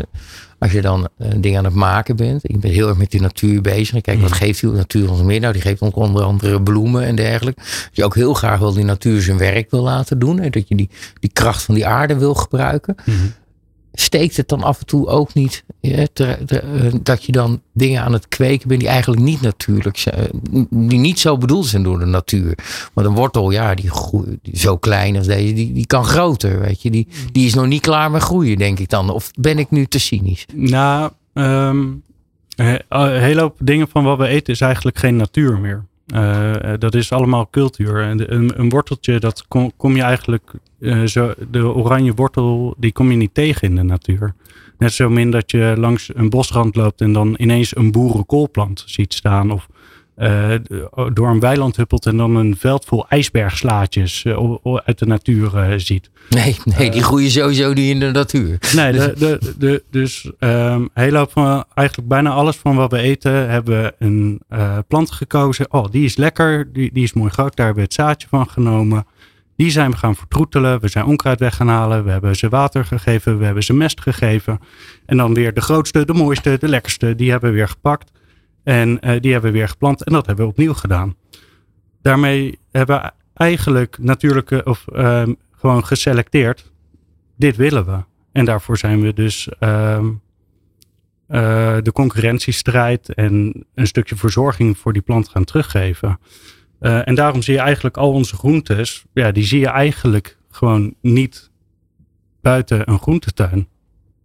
als 0.60 0.72
je 0.72 0.82
dan 0.82 1.08
een 1.18 1.42
ding 1.42 1.58
aan 1.58 1.66
het 1.66 1.74
maken 1.74 2.16
bent. 2.16 2.50
Ik 2.50 2.60
ben 2.60 2.72
heel 2.72 2.88
erg 2.88 2.98
met 2.98 3.12
de 3.12 3.20
natuur 3.20 3.62
bezig. 3.62 3.96
En 3.96 4.02
kijk, 4.02 4.22
wat 4.22 4.32
geeft 4.32 4.62
die 4.62 4.72
natuur 4.72 5.12
ons 5.12 5.22
meer? 5.22 5.40
Nou, 5.40 5.54
die 5.54 5.62
geeft 5.62 5.82
ons 5.82 5.94
onder 5.94 6.24
andere 6.24 6.62
bloemen 6.62 7.04
en 7.06 7.16
dergelijke. 7.16 7.62
Dat 7.62 7.90
je 7.92 8.04
ook 8.04 8.16
heel 8.16 8.34
graag 8.34 8.60
wel 8.60 8.74
die 8.74 8.84
natuur 8.84 9.22
zijn 9.22 9.38
werk 9.38 9.72
wil 9.72 9.82
laten 9.82 10.20
doen. 10.20 10.40
Hè, 10.40 10.50
dat 10.50 10.68
je 10.68 10.76
die, 10.76 10.90
die 11.20 11.30
kracht 11.34 11.64
van 11.64 11.76
die 11.76 11.86
aarde 11.88 12.18
wil 12.18 12.34
gebruiken. 12.34 12.96
Mhm. 13.06 13.18
Steekt 13.94 14.38
het 14.38 14.48
dan 14.48 14.64
af 14.64 14.80
en 14.80 14.86
toe 14.86 15.08
ook 15.08 15.34
niet 15.34 15.64
te- 15.80 16.10
te- 16.14 16.60
eh, 16.60 16.94
dat 17.02 17.24
je 17.24 17.32
dan 17.32 17.62
dingen 17.74 18.04
aan 18.04 18.14
het 18.14 18.28
kweken 18.28 18.68
bent 18.68 18.80
die 18.80 18.90
eigenlijk 18.90 19.22
niet 19.22 19.42
natuurlijk 19.42 19.98
zijn, 19.98 20.30
die 20.70 21.00
niet 21.00 21.20
zo 21.20 21.38
bedoeld 21.38 21.66
zijn 21.66 21.84
door 21.84 22.00
de 22.00 22.06
natuur. 22.06 22.58
Want 22.94 23.08
een 23.08 23.14
wortel, 23.16 23.52
ja, 23.52 23.76
die, 23.76 23.90
groeit, 23.90 24.40
die 24.42 24.58
zo 24.58 24.78
klein 24.78 25.18
als 25.18 25.28
deze, 25.28 25.54
die, 25.54 25.74
die 25.74 25.86
kan 25.86 26.04
groter, 26.06 26.60
weet 26.60 26.82
je. 26.82 26.92
Die, 26.92 27.08
die 27.32 27.46
is 27.46 27.54
nog 27.54 27.66
niet 27.68 27.82
klaar 27.82 28.12
met 28.12 28.22
groeien, 28.22 28.58
denk 28.58 28.80
ik 28.80 28.90
dan. 28.90 29.10
Of 29.10 29.32
ben 29.40 29.60
ik 29.60 29.70
nu 29.72 29.86
te 29.86 30.00
cynisch? 30.00 30.46
Nou, 30.56 31.12
ehm, 31.34 31.86
eh, 32.56 32.74
een 32.90 33.22
hele 33.22 33.42
hoop 33.42 33.56
dingen 33.60 33.88
van 33.88 34.04
wat 34.04 34.18
we 34.18 34.28
eten 34.28 34.54
is 34.54 34.62
eigenlijk 34.62 34.98
geen 34.98 35.16
natuur 35.16 35.60
meer. 35.60 35.86
Eh, 36.12 36.74
eh, 36.74 36.80
dat 36.80 36.96
is 36.96 37.12
allemaal 37.12 37.48
cultuur. 37.50 38.04
En 38.04 38.34
een, 38.60 38.70
worteltje, 38.70 39.20
dat 39.20 39.46
kom, 39.48 39.72
kom 39.78 39.96
je 39.96 40.02
eigenlijk, 40.02 40.52
eh, 40.80 41.04
zo, 41.04 41.34
de 41.52 41.74
oranje 41.74 42.14
wortel, 42.14 42.76
die 42.78 42.92
kom 42.92 43.12
je 43.12 43.18
niet 43.18 43.34
tegen 43.34 43.68
in 43.68 43.76
de 43.76 43.84
natuur. 43.84 44.34
Net 44.78 44.94
zo 44.94 45.10
min 45.10 45.32
dat 45.32 45.52
je 45.52 45.74
langs 45.78 46.12
een 46.16 46.30
bosrand 46.30 46.76
loopt 46.76 47.02
en 47.02 47.14
dan 47.14 47.36
ineens 47.38 47.76
een 47.76 47.92
boerenkoolplant 47.92 48.84
ziet 48.86 49.14
staan. 49.14 49.52
Of 49.52 49.68
eh, 50.22 50.54
door 51.14 51.30
een 51.30 51.40
weiland 51.40 51.76
huppelt 51.76 52.06
en 52.06 52.18
dan 52.18 52.36
een 52.36 52.56
veld 52.58 52.86
vol 52.86 53.06
ijsbergslaatjes 53.10 54.26
eh, 54.26 54.56
uit 54.86 55.00
de 55.00 55.06
natuur 55.06 55.58
eh, 55.58 55.74
ziet. 55.78 56.10
Nee, 56.30 56.58
nee, 56.78 56.92
die 56.92 57.04
groeien 57.04 57.32
sowieso 57.32 57.74
niet 57.74 57.90
in 57.90 58.00
de 58.00 58.12
natuur. 58.12 58.58
Nee, 58.76 58.92
de, 58.92 59.14
de, 59.18 59.54
de, 59.58 59.84
dus 59.92 60.32
ehm 60.40 60.86
heel 60.94 61.16
hoop 61.16 61.32
van, 61.32 61.66
eigenlijk 61.74 62.08
bijna 62.08 62.30
alles 62.30 62.56
van 62.56 62.76
wat 62.76 62.92
we 62.92 62.98
eten 62.98 63.50
hebben 63.50 63.82
we 63.82 63.94
een 64.00 64.42
plant 64.88 65.12
gekozen. 65.12 65.74
Oh, 65.74 65.86
die 65.92 66.06
is 66.06 66.18
lekker, 66.18 66.74
die, 66.74 66.94
die 66.94 67.04
is 67.04 67.14
mooi 67.14 67.30
groot, 67.30 67.56
daar 67.56 67.66
hebben 67.66 67.84
we 67.84 67.90
het 67.90 68.00
zaadje 68.00 68.28
van 68.28 68.50
genomen. 68.50 69.06
Die 69.56 69.72
zijn 69.72 69.92
we 69.92 69.98
gaan 69.98 70.16
vertroetelen, 70.16 70.80
we 70.80 70.88
zijn 70.88 71.06
onkruid 71.06 71.40
weg 71.40 71.56
gaan 71.56 71.68
halen, 71.68 72.04
we 72.04 72.12
hebben 72.12 72.36
ze 72.36 72.50
water 72.50 72.86
gegeven, 72.86 73.38
we 73.38 73.46
hebben 73.46 73.64
ze 73.64 73.74
mest 73.74 74.02
gegeven. 74.02 74.60
En 75.06 75.18
dan 75.18 75.34
weer 75.34 75.54
de 75.54 75.62
grootste, 75.62 76.06
de 76.06 76.14
mooiste, 76.14 76.58
de 76.60 76.68
lekkerste, 76.68 77.16
die 77.16 77.32
hebben 77.32 77.50
we 77.50 77.56
weer 77.56 77.68
gepakt. 77.68 78.12
En 78.64 79.00
eh, 79.00 79.20
die 79.20 79.32
hebben 79.32 79.52
we 79.52 79.58
weer 79.58 79.70
geplant 79.70 80.04
en 80.04 80.14
dat 80.14 80.26
hebben 80.26 80.46
we 80.46 80.52
opnieuw 80.52 80.74
gedaan. 80.74 81.16
Daarmee 82.02 82.60
hebben 82.72 83.02
we 83.02 83.12
eigenlijk 83.34 83.98
natuurlijke, 84.00 84.62
of 84.64 84.88
ehm, 84.88 85.34
gewoon 85.52 85.86
geselecteerd, 85.86 86.72
dit 87.38 87.56
willen 87.56 87.86
we. 87.86 88.04
En 88.32 88.46
daarvoor 88.46 88.78
zijn 88.78 89.02
we 89.02 89.14
dus 89.14 89.50
ehm, 89.60 90.10
eh, 91.28 91.78
de 91.82 91.92
concurrentiestrijd 91.92 93.14
en 93.14 93.66
een 93.76 93.88
stukje 93.88 94.16
verzorging 94.16 94.78
voor 94.78 94.94
die 94.94 95.02
plant 95.02 95.30
gaan 95.30 95.44
teruggeven. 95.44 96.20
Eh, 96.80 97.08
en 97.08 97.16
daarom 97.16 97.42
zie 97.42 97.54
je 97.54 97.60
eigenlijk 97.60 97.98
al 97.98 98.12
onze 98.12 98.36
groentes, 98.36 99.06
ja, 99.14 99.32
die 99.32 99.44
zie 99.44 99.60
je 99.60 99.68
eigenlijk 99.68 100.38
gewoon 100.50 100.94
niet 101.02 101.52
buiten 102.42 102.90
een 102.90 103.00
groentetuin. 103.00 103.68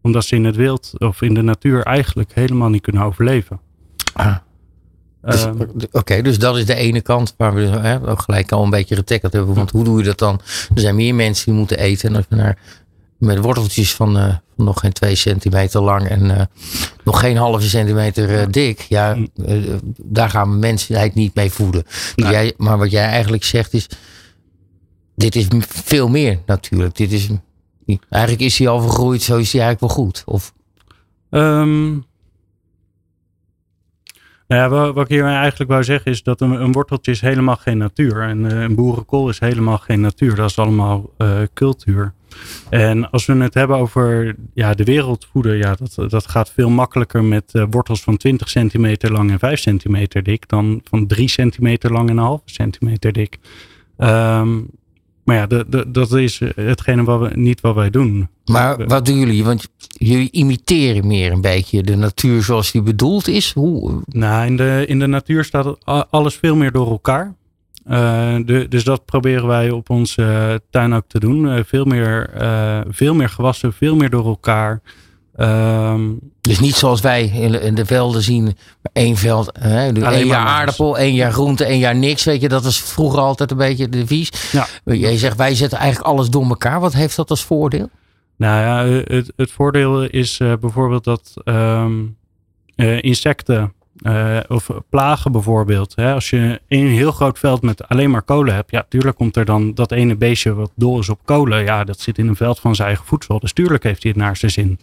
Omdat 0.02 0.24
ze 0.24 0.34
in 0.34 0.44
het 0.44 0.56
wild 0.56 0.92
of 0.98 1.22
in 1.22 1.34
de 1.34 1.42
natuur 1.42 1.82
eigenlijk 1.82 2.34
helemaal 2.34 2.68
niet 2.68 2.82
kunnen 2.82 3.02
overleven. 3.02 3.60
Ah. 4.16 4.36
Dus, 5.22 5.44
Ehm, 5.44 5.56
Oké, 5.92 6.22
dus 6.22 6.38
dat 6.38 6.56
is 6.56 6.66
de 6.66 6.74
ene 6.74 7.00
kant 7.00 7.34
waar 7.36 7.54
we 7.54 7.62
hè, 7.62 8.08
ook 8.10 8.20
gelijk 8.20 8.52
al 8.52 8.62
een 8.64 8.70
beetje 8.70 8.94
getackeld 8.94 9.32
hebben. 9.32 9.54
Want 9.54 9.70
hoe 9.70 9.84
doe 9.84 9.98
je 9.98 10.04
dat 10.04 10.18
dan? 10.18 10.40
Er 10.74 10.80
zijn 10.80 10.94
meer 10.96 11.14
mensen 11.14 11.44
die 11.44 11.54
moeten 11.54 11.78
eten. 11.78 12.08
En 12.08 12.16
als 12.16 12.24
we 12.28 12.36
naar, 12.36 12.58
met 13.18 13.38
worteltjes 13.38 13.94
van, 13.94 14.18
eh, 14.18 14.34
van 14.56 14.64
nog 14.64 14.80
geen 14.80 14.92
twee 14.92 15.14
centimeter 15.14 15.82
lang 15.82 16.08
en 16.08 16.38
eh, 16.38 16.44
nog 17.04 17.20
geen 17.20 17.36
halve 17.36 17.68
centimeter 17.68 18.38
eh, 18.40 18.46
dik. 18.50 18.80
Ja, 18.80 19.14
Mm. 19.14 19.28
daar 20.02 20.30
gaan 20.30 20.50
we 20.50 20.56
mensheid 20.56 21.14
niet 21.14 21.34
mee 21.34 21.50
voeden. 21.50 21.84
Nee. 22.14 22.30
Jij, 22.30 22.54
maar 22.56 22.78
wat 22.78 22.90
jij 22.90 23.04
eigenlijk 23.04 23.44
zegt 23.44 23.72
is, 23.72 23.88
dit 25.14 25.36
is 25.36 25.46
veel 25.68 26.08
meer 26.08 26.38
natuurlijk. 26.46 26.96
Dit 26.96 27.12
is, 27.12 27.28
eigenlijk 28.08 28.42
is 28.42 28.58
hij 28.58 28.68
al 28.68 28.80
vergroeid, 28.80 29.22
zo 29.22 29.36
is 29.36 29.52
hij 29.52 29.62
eigenlijk 29.62 29.80
wel 29.94 30.04
goed. 30.04 30.22
Of, 30.26 30.52
Ehm, 31.30 31.94
nou 34.48 34.62
ja, 34.62 34.92
wat, 34.92 35.04
ik 35.04 35.08
hier 35.08 35.24
eigenlijk 35.24 35.70
wou 35.70 35.84
zeggen 35.84 36.10
is 36.10 36.22
dat 36.22 36.40
een, 36.40 36.72
worteltje 36.72 37.10
is 37.10 37.20
helemaal 37.20 37.56
geen 37.56 37.78
natuur. 37.78 38.22
En 38.22 38.50
eh, 38.50 38.60
een 38.60 38.74
boerenkool 38.74 39.28
is 39.28 39.38
helemaal 39.38 39.78
geen 39.78 40.00
natuur. 40.00 40.34
Dat 40.34 40.50
is 40.50 40.58
allemaal 40.58 41.10
eh, 41.16 41.38
cultuur. 41.54 42.12
En 42.70 43.10
als 43.10 43.26
we 43.26 43.34
het 43.34 43.54
hebben 43.54 43.76
over 43.76 44.36
ja, 44.54 44.74
de 44.74 44.84
wereldvoeder, 44.84 45.56
ja, 45.56 45.74
dat, 45.74 46.10
dat 46.10 46.28
gaat 46.28 46.50
veel 46.50 46.70
makkelijker 46.70 47.24
met 47.24 47.54
eh, 47.54 47.64
wortels 47.70 48.02
van 48.02 48.16
20 48.16 48.48
centimeter 48.48 49.12
lang 49.12 49.30
en 49.30 49.38
5 49.38 49.60
centimeter 49.60 50.22
dik 50.22 50.48
dan 50.48 50.80
van 50.84 51.06
3 51.06 51.28
centimeter 51.28 51.92
lang 51.92 52.10
en 52.10 52.16
een 52.16 52.22
halve 52.22 52.42
centimeter 52.44 53.12
dik. 53.12 53.38
Ehm, 53.96 54.58
maar 55.26 55.36
ja, 55.36 55.64
dat 55.86 56.12
is 56.12 56.40
hetgene 56.54 57.04
wat 57.04 57.20
we, 57.20 57.30
niet 57.34 57.60
wat 57.60 57.74
wij 57.74 57.90
doen. 57.90 58.28
maar 58.44 58.86
wat 58.86 59.06
doen 59.06 59.18
jullie? 59.18 59.44
Want 59.44 59.68
jullie 59.88 60.30
imiteren 60.30 61.06
meer 61.06 61.32
een 61.32 61.40
beetje 61.40 61.82
de 61.82 61.96
natuur 61.96 62.42
zoals 62.42 62.72
die 62.72 62.82
bedoeld 62.82 63.28
is. 63.28 63.52
Hoe, 63.52 64.02
Nou, 64.06 64.46
in 64.46 64.56
de, 64.56 64.84
in 64.86 64.98
de 64.98 65.06
natuur 65.06 65.44
staat 65.44 65.84
alles 66.10 66.34
veel 66.34 66.56
meer 66.56 66.72
door 66.72 66.90
elkaar. 66.90 67.34
Eh, 67.84 68.36
de, 68.44 68.66
dus 68.68 68.84
dat 68.84 69.04
proberen 69.04 69.46
wij 69.46 69.70
op 69.70 69.90
onze 69.90 70.60
tuin 70.70 70.94
ook 70.94 71.06
te 71.06 71.20
doen. 71.20 71.50
Eh, 71.50 71.64
veel, 71.64 71.84
meer, 71.84 72.30
eh, 72.30 72.80
veel 72.88 73.14
meer 73.14 73.28
gewassen, 73.28 73.72
veel 73.72 73.96
meer 73.96 74.10
door 74.10 74.26
elkaar. 74.26 74.80
Ehm, 75.36 76.12
Dus 76.40 76.60
niet 76.60 76.74
zoals 76.74 77.00
wij 77.00 77.24
in 77.60 77.74
de, 77.74 77.86
velden 77.86 78.22
zien. 78.22 78.56
één 78.92 79.16
veld, 79.16 79.50
hè, 79.60 79.92
één 79.92 80.26
jaar 80.26 80.46
aardappel, 80.46 80.98
één 80.98 81.14
jaar 81.14 81.32
groente, 81.32 81.64
één 81.64 81.78
jaar 81.78 81.96
niks. 81.96 82.24
Weet 82.24 82.40
je, 82.40 82.48
dat 82.48 82.64
was 82.64 82.80
vroeger 82.80 83.20
altijd 83.20 83.50
een 83.50 83.56
beetje 83.56 83.88
de 83.88 84.06
vies. 84.06 84.32
Ja. 84.52 84.66
Jij 84.84 85.16
zegt, 85.16 85.36
wij 85.36 85.54
zetten 85.54 85.78
eigenlijk 85.78 86.08
alles 86.08 86.30
door 86.30 86.44
elkaar. 86.48 86.80
Wat 86.80 86.92
heeft 86.92 87.16
dat 87.16 87.30
als 87.30 87.44
voordeel? 87.44 87.88
Nou 88.36 88.60
ja, 88.60 89.00
het, 89.14 89.32
het 89.36 89.50
voordeel 89.50 90.02
is 90.02 90.40
eh, 90.40 90.52
bijvoorbeeld 90.60 91.04
dat 91.04 91.32
ehm, 91.44 91.92
eh, 92.76 93.02
insecten 93.02 93.72
eh, 94.02 94.38
of 94.48 94.70
plagen 94.90 95.32
bijvoorbeeld. 95.32 95.92
Hè, 95.96 96.12
als 96.12 96.30
je 96.30 96.60
een 96.68 96.86
heel 96.88 97.12
groot 97.12 97.38
veld 97.38 97.62
met 97.62 97.88
alleen 97.88 98.10
maar 98.10 98.22
kolen 98.22 98.54
hebt, 98.54 98.70
ja, 98.70 98.86
tuurlijk 98.88 99.16
komt 99.16 99.36
er 99.36 99.44
dan 99.44 99.74
dat 99.74 99.92
ene 99.92 100.16
beestje 100.16 100.54
wat 100.54 100.70
dol 100.74 100.98
is 100.98 101.08
op 101.08 101.20
kolen. 101.24 101.64
Ja, 101.64 101.84
dat 101.84 102.00
zit 102.00 102.18
in 102.18 102.28
een 102.28 102.36
veld 102.36 102.60
van 102.60 102.74
zijn 102.74 102.88
eigen 102.88 103.06
voedsel. 103.06 103.38
Dus 103.38 103.52
tuurlijk 103.52 103.82
heeft 103.82 104.02
hij 104.02 104.12
het 104.12 104.20
naar 104.20 104.36
zijn 104.36 104.50
zin. 104.50 104.78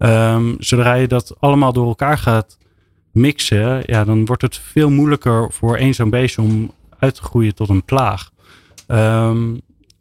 Ehm, 0.00 0.54
zodra 0.58 0.94
je 0.94 1.08
dat 1.08 1.34
allemaal 1.38 1.72
door 1.72 1.86
elkaar 1.86 2.18
gaat 2.18 2.58
mixen, 3.12 3.82
ja, 3.86 4.04
dan 4.04 4.24
wordt 4.24 4.42
het 4.42 4.56
veel 4.56 4.90
moeilijker 4.90 5.52
voor 5.52 5.76
één 5.76 5.94
zo'n 5.94 6.10
beestje 6.10 6.42
om 6.42 6.72
uit 6.98 7.14
te 7.14 7.22
groeien 7.22 7.54
tot 7.54 7.68
een 7.68 7.84
plaag. 7.84 8.30
Ehm, 8.86 9.54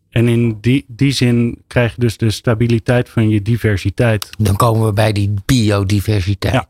en 0.09 0.27
in 0.27 0.57
die, 0.61 0.85
die 0.87 1.11
zin 1.11 1.61
krijg 1.67 1.95
je 1.95 2.01
dus 2.01 2.17
de 2.17 2.29
stabiliteit 2.29 3.09
van 3.09 3.29
je 3.29 3.41
diversiteit. 3.41 4.29
Dan 4.37 4.55
komen 4.55 4.85
we 4.85 4.93
bij 4.93 5.11
die 5.11 5.33
biodiversiteit. 5.45 6.53
Ja. 6.53 6.67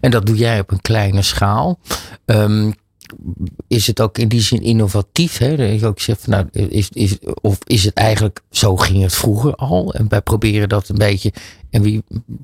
En 0.00 0.10
dat 0.10 0.26
doe 0.26 0.36
jij 0.36 0.60
op 0.60 0.70
een 0.70 0.80
kleine 0.80 1.22
schaal. 1.22 1.78
Ehm, 2.24 2.70
is 3.68 3.86
het 3.86 4.00
ook 4.00 4.18
in 4.18 4.28
die 4.28 4.40
zin 4.40 4.62
innovatief? 4.62 5.38
Hè? 5.38 5.56
Dat 5.56 5.70
ik 5.70 5.84
ook 5.84 6.00
zeg, 6.00 6.16
van, 6.20 6.32
nou, 6.32 6.68
is, 6.68 6.88
is, 6.92 7.16
of 7.40 7.58
is 7.66 7.84
het 7.84 7.94
eigenlijk, 7.94 8.40
zo 8.50 8.76
ging 8.76 9.02
het 9.02 9.14
vroeger 9.14 9.54
al. 9.54 9.94
En 9.94 10.08
wij 10.08 10.20
proberen 10.20 10.68
dat 10.68 10.88
een 10.88 10.98
beetje. 10.98 11.32
En 11.70 11.82
wie, 11.82 12.02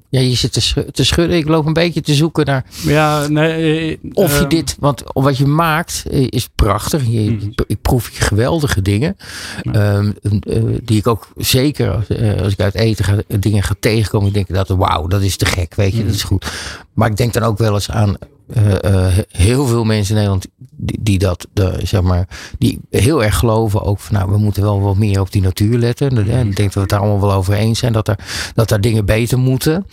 ja, 0.08 0.20
je 0.20 0.34
zit 0.34 0.52
te, 0.52 0.90
te 0.92 1.04
schudden. 1.04 1.36
Ik 1.36 1.48
loop 1.48 1.66
een 1.66 1.72
beetje 1.72 2.00
te 2.00 2.14
zoeken 2.14 2.46
naar 2.46 2.64
Ja, 2.82 3.26
nee. 3.28 3.98
eh, 4.02 4.10
of 4.12 4.32
je 4.32 4.38
ehm, 4.40 4.48
dit, 4.48 4.76
want 4.78 5.02
wat 5.04 5.36
je 5.36 5.46
maakt 5.46 6.04
eh, 6.10 6.26
is 6.28 6.48
prachtig. 6.54 7.02
Je, 7.06 7.20
Mhm. 7.30 7.48
Ik 7.66 7.80
proef 7.82 8.10
je 8.18 8.24
geweldige 8.24 8.82
dingen. 8.82 9.16
Ja. 9.62 9.72
Ehm, 9.72 10.12
eh, 10.40 10.62
die 10.82 10.98
ik 10.98 11.06
ook 11.06 11.28
zeker 11.36 11.90
als, 11.90 12.08
eh, 12.08 12.40
als 12.42 12.52
ik 12.52 12.60
uit 12.60 12.74
eten 12.74 13.04
ga, 13.04 13.16
dingen 13.40 13.62
ga 13.62 13.74
tegenkomen. 13.80 14.28
Ik 14.28 14.34
denk 14.34 14.48
dat 14.54 14.68
wauw, 14.68 15.06
dat 15.06 15.22
is 15.22 15.36
te 15.36 15.46
gek. 15.46 15.74
Weet 15.74 15.90
je, 15.92 15.96
Mhm. 15.98 16.06
dat 16.06 16.14
is 16.14 16.22
goed. 16.22 16.46
Maar 16.94 17.10
ik 17.10 17.16
denk 17.16 17.32
dan 17.32 17.42
ook 17.42 17.58
wel 17.58 17.74
eens 17.74 17.90
aan 17.90 18.16
eh, 18.46 18.84
eh, 18.84 19.18
heel 19.30 19.66
veel 19.66 19.84
mensen 19.84 20.08
in 20.08 20.14
Nederland 20.14 20.46
die, 20.76 20.98
die 21.02 21.18
dat, 21.18 21.46
de, 21.52 21.80
zeg 21.82 22.02
maar, 22.02 22.28
die 22.58 22.80
heel 22.90 23.24
erg 23.24 23.38
geloven 23.38 23.82
ook 23.82 23.98
van 23.98 24.14
nou, 24.14 24.30
we 24.30 24.38
moeten 24.38 24.62
wel 24.62 24.80
wat 24.80 24.96
meer 24.96 25.20
op 25.20 25.32
die 25.32 25.42
natuur 25.42 25.78
letten. 25.78 26.28
En 26.28 26.48
Ik 26.48 26.56
denk 26.56 26.56
dat 26.56 26.74
we 26.74 26.80
het 26.80 26.88
daar 26.88 27.00
allemaal 27.00 27.20
wel 27.20 27.32
over 27.32 27.54
eens 27.54 27.78
zijn 27.78 27.92
dat 27.92 28.08
er, 28.08 28.18
dat 28.54 28.68
daar 28.68 28.80
dingen 28.80 29.04
beter 29.04 29.38
moeten. 29.38 29.86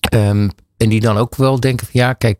Ehm, 0.00 0.48
en 0.76 0.88
die 0.88 1.00
dan 1.00 1.16
ook 1.16 1.36
wel 1.36 1.60
denken 1.60 1.86
van 1.86 2.00
ja, 2.00 2.12
kijk, 2.12 2.38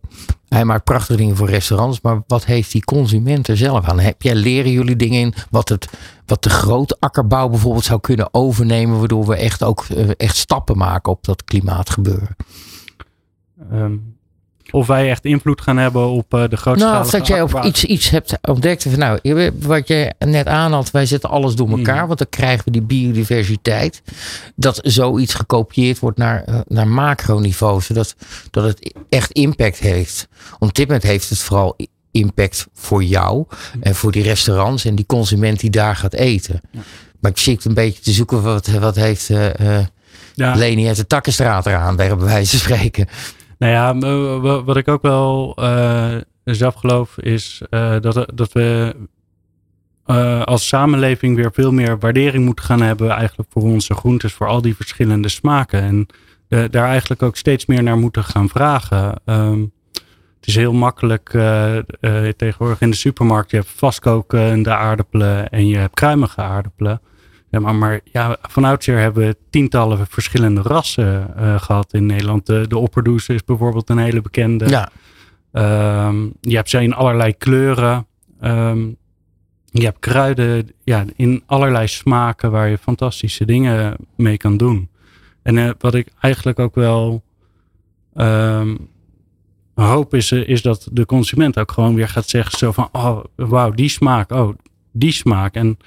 hij 0.49 0.65
maakt 0.65 0.85
prachtige 0.85 1.17
dingen 1.17 1.37
voor 1.37 1.49
restaurants, 1.49 2.01
maar 2.01 2.23
wat 2.27 2.45
heeft 2.45 2.73
die 2.73 2.85
consument 2.85 3.49
er 3.49 3.57
zelf 3.57 3.89
aan? 3.89 4.01
Heb 4.01 4.23
jij, 4.23 4.35
leren 4.35 4.71
jullie 4.71 4.97
dingen 4.97 5.21
in 5.21 5.35
wat, 5.51 5.69
het, 5.69 5.89
wat 6.27 6.43
de 6.43 6.51
grote 6.51 6.97
akkerbouw 6.99 7.49
bijvoorbeeld 7.49 7.85
zou 7.85 8.01
kunnen 8.01 8.35
overnemen, 8.35 8.99
waardoor 8.99 9.27
we 9.27 9.37
echt 9.37 9.63
ook 9.63 9.85
eh, 9.85 10.09
echt 10.17 10.37
stappen 10.37 10.77
maken 10.77 11.13
op 11.13 11.25
dat 11.25 11.45
klimaatgebeuren? 11.45 12.37
ehm, 13.71 13.97
of 14.73 14.87
wij 14.87 15.11
echt 15.11 15.25
invloed 15.25 15.61
gaan 15.61 15.77
hebben 15.77 16.07
op 16.09 16.35
eh, 16.35 16.49
de 16.49 16.57
grootste. 16.57 16.87
Nou, 16.87 17.05
of 17.05 17.11
dat 17.11 17.27
jij 17.27 17.43
of 17.43 17.65
iets, 17.65 17.85
iets 17.85 18.11
hebt 18.11 18.39
ontdekt 18.43 18.83
van 18.83 18.99
nou, 18.99 19.51
wat 19.61 19.89
je 19.89 20.13
net 20.19 20.47
aanhad, 20.47 20.91
wij 20.91 21.07
zetten 21.07 21.31
alles 21.31 21.55
door 21.55 21.69
elkaar, 21.71 21.97
Mhm. 21.97 22.07
want 22.07 22.19
dan 22.19 22.29
krijgen 22.31 22.65
we 22.65 22.71
die 22.71 22.83
biodiversiteit. 22.83 24.03
Dat 24.57 24.79
zoiets 24.83 25.35
gekopieerd 25.35 25.99
wordt 25.99 26.19
naar, 26.19 26.43
eh, 26.45 26.59
naar 26.67 26.89
macroniveau, 26.89 27.81
zodat 27.81 28.15
dat 28.51 28.65
het 28.65 28.95
echt 29.09 29.31
impact 29.33 29.79
heeft. 29.79 30.29
Op 30.59 30.75
dit 30.75 30.87
moment 30.87 31.05
heeft 31.05 31.29
het 31.29 31.39
vooral 31.39 31.77
impact 32.11 32.67
voor 32.75 33.05
jou 33.05 33.45
en 33.81 33.95
voor 33.95 34.13
die 34.13 34.23
restaurants 34.23 34.85
en 34.85 34.95
die 34.95 35.07
consument 35.07 35.61
die 35.61 35.71
daar 35.71 35.97
gaat 35.97 36.15
eten. 36.15 36.61
Maar 37.21 37.31
ik 37.31 37.39
zit 37.39 37.65
een 37.65 37.75
beetje 37.75 38.03
te 38.03 38.13
zoeken 38.13 38.43
wat, 38.43 38.67
wat 38.67 38.95
heeft 38.95 39.31
Ja, 40.35 40.55
Leni 40.55 40.87
uit 40.87 40.97
de 40.97 41.07
Takkenstraat 41.07 41.67
eraan, 41.67 41.97
bij 41.97 42.17
wijze 42.17 42.59
van 42.59 42.59
spreken. 42.77 43.09
Nou 43.61 43.73
ja, 43.73 44.63
wat 44.65 44.77
ik 44.77 44.89
ook 44.89 45.03
wel 45.03 45.55
eh, 45.57 46.17
zelf 46.45 46.75
geloof 46.75 47.19
is 47.19 47.63
eh, 47.71 47.97
dat, 48.01 48.27
dat 48.35 48.53
we 48.53 48.97
eh, 50.05 50.43
als 50.43 50.69
samenleving 50.69 51.37
weer 51.37 51.53
veel 51.53 51.73
meer 51.73 51.99
waardering 51.99 52.45
moeten 52.45 52.65
gaan 52.65 52.83
hebben 52.83 53.11
eigenlijk 53.11 53.49
voor 53.53 53.63
onze 53.63 53.95
groentes, 53.95 54.33
voor 54.33 54.47
al 54.47 54.63
die 54.63 54.77
verschillende 54.77 55.29
smaken. 55.29 55.83
En 55.83 56.07
daar 56.71 56.89
eigenlijk 56.89 57.23
ook 57.23 57.37
steeds 57.37 57.67
meer 57.67 57.83
naar 57.83 57.99
moeten 57.99 58.25
gaan 58.25 58.49
vragen. 58.49 59.21
Ehm, 59.25 59.61
het 60.37 60.49
is 60.49 60.55
heel 60.55 60.73
makkelijk 60.73 61.31
tegenwoordig 62.37 62.81
in 62.81 62.91
de 62.91 62.97
supermarkt. 62.97 63.51
Je 63.51 63.57
hebt 63.57 63.71
vastkokende 63.71 64.75
aardappelen 64.75 65.51
en 65.51 65.67
je 65.67 65.77
hebt 65.77 65.95
kruimige 65.95 66.41
aardappelen. 66.41 67.01
Ja, 67.51 67.61
maar, 67.61 67.75
maar 67.75 68.01
ja, 68.05 68.37
van 68.43 68.65
oudsher 68.65 68.99
hebben 68.99 69.27
we 69.27 69.37
tientallen 69.51 70.07
verschillende 70.07 70.63
rassen 70.63 71.37
eh, 71.37 71.61
gehad 71.61 71.93
in 71.93 72.07
Nederland. 72.07 72.47
De, 72.47 72.67
de 72.69 72.79
opperdoes 72.79 73.29
is 73.29 73.45
bijvoorbeeld 73.45 73.89
een 73.89 73.99
hele 73.99 74.21
bekende. 74.21 74.69
Ja, 74.69 74.91
Ehm, 75.53 76.29
je 76.41 76.57
hebt 76.57 76.71
ze 76.71 76.83
in 76.83 76.95
allerlei 76.95 77.37
kleuren. 77.37 78.07
Ehm, 78.41 78.89
je 79.65 79.85
hebt 79.85 79.99
kruiden 79.99 80.73
ja, 80.85 81.05
in 81.17 81.43
allerlei 81.47 81.87
smaken 81.87 82.51
waar 82.51 82.69
je 82.69 82.79
fantastische 82.79 83.45
dingen 83.45 83.97
mee 84.17 84.37
kan 84.37 84.57
doen. 84.57 84.89
En 85.43 85.59
eh, 85.59 85.71
wat 85.79 85.95
ik 85.95 86.09
eigenlijk 86.21 86.59
ook 86.59 86.75
wel 86.75 87.23
ehm, 88.15 88.77
hoop 89.75 90.15
is, 90.15 90.31
eh, 90.31 90.49
is 90.49 90.63
dat 90.63 90.89
de 90.93 91.07
consument 91.07 91.59
ook 91.59 91.73
gewoon 91.73 91.95
weer 91.95 92.09
gaat 92.09 92.29
zeggen 92.29 92.59
zo 92.59 92.73
van, 92.73 92.89
oh 92.93 93.25
wauw, 93.37 93.71
die 93.71 93.89
smaak, 93.89 94.33
oh 94.33 94.55
die 94.93 95.13
smaak. 95.13 95.55
En 95.55 95.79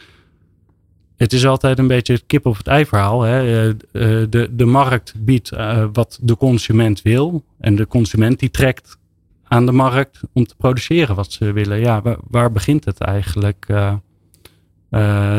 het 1.24 1.34
is 1.34 1.46
altijd 1.46 1.80
een 1.80 1.88
beetje 1.88 2.14
het 2.14 2.24
kip 2.28 2.46
of 2.46 2.58
het 2.58 2.68
ei 2.68 2.86
verhaal. 2.86 3.22
Hè? 3.22 3.40
Eh, 3.42 3.70
eh, 3.70 4.28
De, 4.30 4.50
de 4.52 4.66
markt 4.66 5.14
biedt 5.18 5.52
eh, 5.52 5.86
wat 5.94 6.20
de 6.22 6.38
consument 6.38 7.02
wil. 7.02 7.44
En 7.60 7.76
de 7.76 7.88
consument 7.88 8.40
die 8.40 8.52
trekt 8.52 8.98
aan 9.44 9.66
de 9.66 9.72
markt 9.72 10.20
om 10.34 10.46
te 10.46 10.56
produceren 10.56 11.16
wat 11.16 11.32
ze 11.32 11.52
willen. 11.52 11.80
Ja, 11.80 12.02
waar, 12.30 12.52
begint 12.52 12.86
het 12.86 13.00
eigenlijk, 13.00 13.66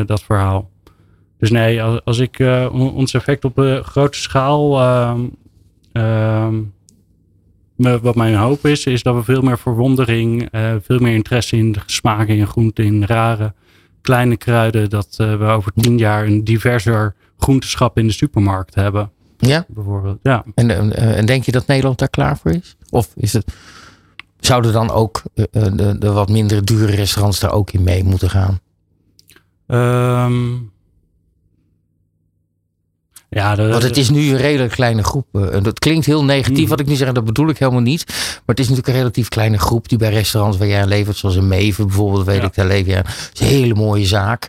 dat 0.05 0.23
verhaal? 0.23 0.69
Dus 1.37 1.49
nee, 1.51 1.83
als, 1.83 2.01
als 2.03 2.19
ik 2.19 2.37
on- 2.71 2.93
ons 2.93 3.13
effect 3.13 3.45
op 3.45 3.79
grote 3.83 4.17
schaal. 4.19 4.79
ehm, 4.79 5.21
ehm, 5.91 6.61
me- 7.75 7.99
wat 7.99 8.15
mijn 8.15 8.35
hoop 8.35 8.65
is, 8.65 8.85
is 8.85 9.03
dat 9.03 9.15
we 9.15 9.23
veel 9.23 9.41
meer 9.41 9.57
verwondering, 9.59 10.49
veel 10.81 10.99
meer 10.99 11.13
interesse 11.13 11.57
in 11.57 11.71
de 11.71 11.79
smaken 11.85 12.35
in 12.35 12.47
groenten, 12.47 12.85
in 12.85 13.03
rare 13.03 13.53
kleine 14.05 14.37
kruiden. 14.37 14.89
Dat 14.89 15.15
eh, 15.17 15.37
we 15.37 15.45
over 15.45 15.71
tien 15.75 15.97
jaar 15.97 16.25
een 16.25 16.43
diverser 16.43 17.15
groenteschap 17.37 17.97
in 17.97 18.07
de 18.07 18.13
supermarkt 18.13 18.75
hebben, 18.75 19.11
ja. 19.37 19.65
bijvoorbeeld. 19.67 20.19
Ja. 20.23 20.43
En, 20.55 20.93
eh, 20.93 21.17
en 21.17 21.25
denk 21.25 21.43
je 21.43 21.51
dat 21.51 21.67
Nederland 21.67 21.99
daar 21.99 22.09
klaar 22.09 22.37
voor 22.37 22.51
is? 22.51 22.75
Of 22.89 23.09
is 23.15 23.33
het, 23.33 23.53
zouden 24.39 24.73
dan 24.73 24.91
ook 24.91 25.21
eh, 25.33 25.43
eh, 25.51 25.75
de, 25.75 25.97
de 25.97 26.11
wat 26.11 26.29
minder 26.29 26.65
dure 26.65 26.95
restaurants 26.95 27.39
daar 27.39 27.51
ook 27.51 27.71
in 27.71 27.83
mee 27.83 28.03
moeten 28.03 28.29
gaan? 28.29 28.59
Ehm, 29.67 30.53
ja, 33.35 33.55
de, 33.55 33.67
Want 33.67 33.83
het 33.83 33.97
is 33.97 34.09
nu 34.09 34.29
een 34.29 34.37
redelijk 34.37 34.73
kleine 34.73 35.03
groep. 35.03 35.25
eh, 35.31 35.53
En 35.55 35.63
dat 35.63 35.79
klinkt 35.79 36.05
heel 36.05 36.23
negatief 36.23 36.57
Hmm. 36.59 36.67
wat 36.67 36.79
ik 36.79 36.85
nu 36.87 36.95
zeg. 36.95 37.07
en 37.07 37.13
Dat 37.13 37.25
bedoel 37.25 37.49
ik 37.49 37.57
helemaal 37.57 37.81
niet. 37.81 38.03
Maar 38.07 38.41
het 38.45 38.59
is 38.59 38.67
natuurlijk 38.69 38.87
een 38.93 38.99
relatief 39.01 39.29
kleine 39.29 39.57
groep 39.57 39.89
die 39.89 39.97
bij 39.97 40.09
restaurants 40.09 40.57
waar 40.57 40.67
jij 40.67 40.81
aan 40.81 40.87
levert. 40.87 41.17
Zoals 41.17 41.35
een 41.35 41.47
Meven 41.47 41.85
bijvoorbeeld. 41.87 42.25
Weet 42.25 42.37
Ja. 42.41 42.43
ik, 42.43 42.55
daar 42.55 42.65
leef 42.67 42.85
je 42.85 42.95
aan. 42.95 43.03
Dat 43.03 43.29
is 43.33 43.39
een 43.39 43.47
hele 43.47 43.73
mooie 43.73 44.05
zaak. 44.05 44.47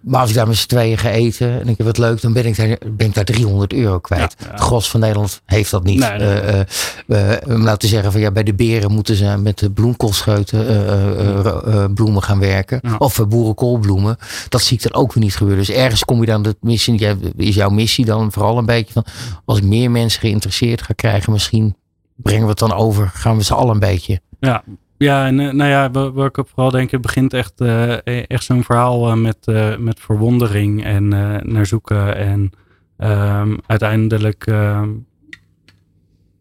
Maar 0.00 0.20
als 0.20 0.30
ik 0.30 0.36
daar 0.36 0.46
met 0.46 0.56
z'n 0.56 0.66
tweeën 0.66 0.98
ga 0.98 1.10
eten 1.10 1.60
en 1.60 1.68
ik 1.68 1.78
heb 1.78 1.86
het 1.86 1.98
leuk, 1.98 2.20
dan 2.20 2.32
ben 2.32 2.46
ik 2.46 2.56
daar, 2.56 2.78
ben 2.90 3.06
ik 3.06 3.14
daar 3.14 3.24
300 3.24 3.72
euro 3.72 3.98
kwijt. 3.98 4.34
Ja, 4.38 4.46
ja. 4.46 4.52
Het 4.52 4.60
gros 4.60 4.90
van 4.90 5.00
Nederland 5.00 5.40
heeft 5.44 5.70
dat 5.70 5.84
niet. 5.84 5.98
Nee, 5.98 6.18
nee. 6.18 6.28
Eh, 6.28 6.60
eh, 6.60 7.32
eh, 7.32 7.48
om 7.48 7.62
nou 7.62 7.78
te 7.78 7.86
zeggen 7.86 8.12
van 8.12 8.20
ja, 8.20 8.30
bij 8.30 8.42
de 8.42 8.54
beren 8.54 8.92
moeten 8.92 9.16
ze 9.16 9.36
met 9.36 9.58
de 9.58 9.70
bloemkoolscheuten 9.70 11.94
bloemen 11.94 12.22
gaan 12.22 12.38
werken. 12.38 12.78
Ja. 12.82 12.96
Of 12.98 13.28
boerenkoolbloemen. 13.28 14.16
Dat 14.48 14.62
zie 14.62 14.76
ik 14.76 14.82
dan 14.82 15.02
ook 15.02 15.12
weer 15.12 15.24
niet 15.24 15.36
gebeuren. 15.36 15.64
Dus 15.64 15.76
ergens 15.76 16.04
kom 16.04 16.20
je 16.20 16.26
dan 16.26 16.42
de 16.42 16.56
missie. 16.60 17.16
Is 17.36 17.54
jouw 17.54 17.70
missie 17.70 18.04
dan 18.04 18.32
vooral 18.32 18.58
een 18.58 18.66
beetje 18.66 18.92
van 18.92 19.04
als 19.44 19.58
ik 19.58 19.64
meer 19.64 19.90
mensen 19.90 20.20
geïnteresseerd 20.20 20.82
ga 20.82 20.94
krijgen, 20.94 21.32
misschien 21.32 21.76
brengen 22.16 22.42
we 22.42 22.50
het 22.50 22.58
dan 22.58 22.72
over. 22.72 23.10
Gaan 23.14 23.36
we 23.36 23.42
z'n 23.42 23.52
allen 23.52 23.74
een 23.74 23.78
beetje. 23.78 24.20
Ja, 24.40 24.64
ja 24.96 25.26
en 25.26 25.40
eh, 25.40 25.52
nou 25.52 25.70
ja, 25.70 25.90
wa- 25.90 26.12
waar 26.12 26.26
ik 26.26 26.36
op 26.36 26.48
vooral 26.48 26.70
denk, 26.70 26.90
het 26.90 27.00
begint 27.00 27.32
echt, 27.34 27.60
eh, 27.60 28.30
echt 28.30 28.44
zo'n 28.44 28.64
verhaal 28.64 29.08
eh, 29.10 29.16
met, 29.16 29.46
met 29.78 30.00
verwondering 30.00 30.84
en 30.84 31.08
naar 31.52 31.66
zoeken. 31.66 32.16
En 32.16 32.50
ehm, 32.96 33.56
uiteindelijk, 33.66 34.46
ehm, 34.46 34.88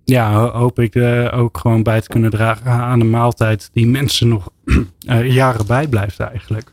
ja, 0.03 0.33
ho- 0.33 0.51
hoop 0.59 0.79
ik 0.79 0.95
ook 1.33 1.57
gewoon 1.57 1.83
bij 1.83 2.01
te 2.01 2.07
kunnen 2.07 2.31
dragen 2.31 2.71
aan 2.71 2.99
een 2.99 3.09
maaltijd 3.09 3.69
die 3.73 3.87
mensen 3.87 4.27
nog 4.27 4.49
jaren 5.23 5.65
bijblijft 5.67 6.19
eigenlijk. 6.19 6.72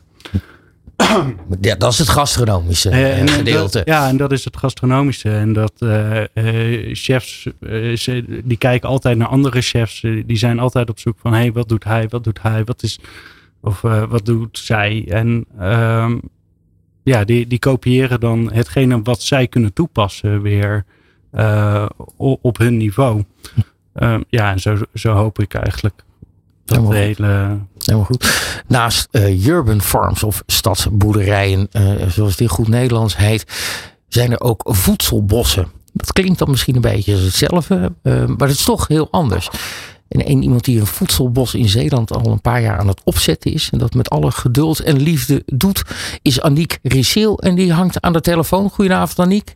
Ja, 1.61 1.75
dat 1.75 1.91
is 1.91 1.97
het 1.99 2.09
gastronomische 2.09 2.89
Eh, 2.89 3.11
eh, 3.11 3.19
en 3.19 3.27
gedeelte. 3.29 3.77
dat- 3.77 3.87
ja, 3.87 4.07
en 4.07 4.17
dat 4.17 4.31
is 4.31 4.45
het 4.45 4.57
gastronomische. 4.57 5.29
En 5.29 5.53
dat 5.53 5.73
eh, 5.77 6.23
eh, 6.33 6.95
chefs, 6.95 7.47
eh, 7.59 7.95
ze- 7.95 8.41
die 8.43 8.57
kijken 8.57 8.89
altijd 8.89 9.17
naar 9.17 9.27
andere 9.27 9.61
chefs. 9.61 10.03
Eh, 10.03 10.23
die 10.25 10.37
zijn 10.37 10.59
altijd 10.59 10.89
op 10.89 10.99
zoek 10.99 11.17
van, 11.19 11.33
hé, 11.33 11.39
hey, 11.39 11.51
wat 11.51 11.67
doet 11.69 11.83
hij, 11.83 12.07
wat 12.09 12.23
doet 12.23 12.41
hij, 12.41 12.63
wat 12.63 12.83
is, 12.83 12.99
of 13.61 13.83
eh, 13.83 14.03
wat 14.09 14.25
doet 14.25 14.57
zij? 14.57 15.05
En 15.09 15.45
ehm, 15.59 16.17
ja, 17.03 17.23
die, 17.23 17.47
die 17.47 17.59
kopiëren 17.59 18.19
dan 18.19 18.51
hetgene 18.53 19.01
wat 19.01 19.21
zij 19.21 19.47
kunnen 19.47 19.73
toepassen 19.73 20.41
weer 20.41 20.85
eh, 21.31 21.85
op 22.17 22.57
hun 22.57 22.77
niveau. 22.77 23.23
Ehm, 23.93 24.21
ja, 24.29 24.51
en 24.51 24.59
zo, 24.59 24.77
zo 24.93 25.13
hoop 25.13 25.39
ik 25.39 25.53
eigenlijk 25.53 26.03
dat 26.71 26.79
Helemaal 26.79 27.01
hele... 27.01 27.57
Helemaal 27.77 28.05
goed. 28.05 28.61
Naast 28.67 29.07
eh, 29.11 29.45
urban 29.45 29.81
farms 29.81 30.23
of 30.23 30.43
stadsboerderijen, 30.45 31.67
eh, 31.71 32.07
zoals 32.07 32.35
in 32.35 32.47
goed 32.47 32.67
Nederlands 32.67 33.17
heet, 33.17 33.45
zijn 34.07 34.31
er 34.31 34.41
ook 34.41 34.61
voedselbossen. 34.65 35.67
Dat 35.93 36.13
klinkt 36.13 36.39
dan 36.39 36.49
misschien 36.49 36.75
een 36.75 36.81
beetje 36.81 37.13
als 37.13 37.21
hetzelfde, 37.21 37.93
eh, 38.01 38.25
maar 38.25 38.47
het 38.47 38.57
is 38.57 38.63
toch 38.63 38.87
heel 38.87 39.07
anders. 39.11 39.49
En 40.07 40.29
een 40.29 40.43
iemand 40.43 40.63
die 40.63 40.79
een 40.79 40.85
voedselbos 40.85 41.53
in 41.53 41.69
Zeeland 41.69 42.13
al 42.13 42.31
een 42.31 42.41
paar 42.41 42.61
jaar 42.61 42.77
aan 42.77 42.87
het 42.87 43.01
opzetten 43.03 43.53
is. 43.53 43.69
En 43.71 43.79
dat 43.79 43.93
met 43.93 44.09
alle 44.09 44.31
geduld 44.31 44.79
en 44.79 45.01
liefde 45.01 45.43
doet. 45.45 45.83
Is 46.21 46.41
Aniek 46.41 46.79
Risseel. 46.83 47.39
En 47.39 47.55
die 47.55 47.73
hangt 47.73 48.01
aan 48.01 48.13
de 48.13 48.21
telefoon. 48.21 48.69
Goedenavond 48.69 49.19
Aniek. 49.19 49.53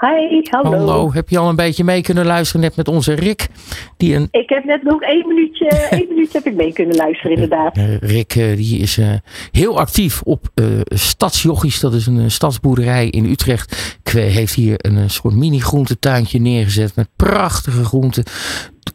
Hi, 0.00 0.42
hallo. 0.50 0.70
Hallo. 0.70 1.12
Heb 1.12 1.28
je 1.28 1.38
al 1.38 1.48
een 1.48 1.56
beetje 1.56 1.84
mee 1.84 2.02
kunnen 2.02 2.26
luisteren 2.26 2.60
net 2.60 2.76
met 2.76 2.88
onze 2.88 3.12
Rick. 3.12 3.48
Die 3.96 4.14
een 4.14 4.28
Ik 4.30 4.48
heb 4.48 4.64
net 4.64 4.82
nog 4.82 5.02
één 5.02 5.28
minuutje, 5.28 5.66
één 5.90 6.06
minuutje 6.08 6.38
heb 6.38 6.46
ik 6.46 6.54
mee 6.54 6.72
kunnen 6.72 6.96
luisteren 6.96 7.32
inderdaad. 7.32 7.76
Eh, 7.76 7.98
Rick 7.98 8.34
eh, 8.34 8.56
die 8.56 8.78
is 8.78 8.98
eh, 8.98 9.12
heel 9.52 9.78
actief 9.78 10.22
op 10.22 10.48
eh 10.54 10.64
Stadsjochies. 10.84 11.80
Dat 11.80 11.94
is 11.94 12.06
een 12.06 12.18
eh, 12.18 12.28
stadsboerderij 12.28 13.08
in 13.08 13.24
Utrecht. 13.24 13.98
Heeft 14.12 14.54
hier 14.54 14.74
een, 14.76 14.96
eh, 14.96 15.02
soort 15.06 15.34
mini 15.34 15.60
groentetuintje 15.60 16.40
neergezet 16.40 16.96
met 16.96 17.08
prachtige 17.16 17.84
groenten. 17.84 18.24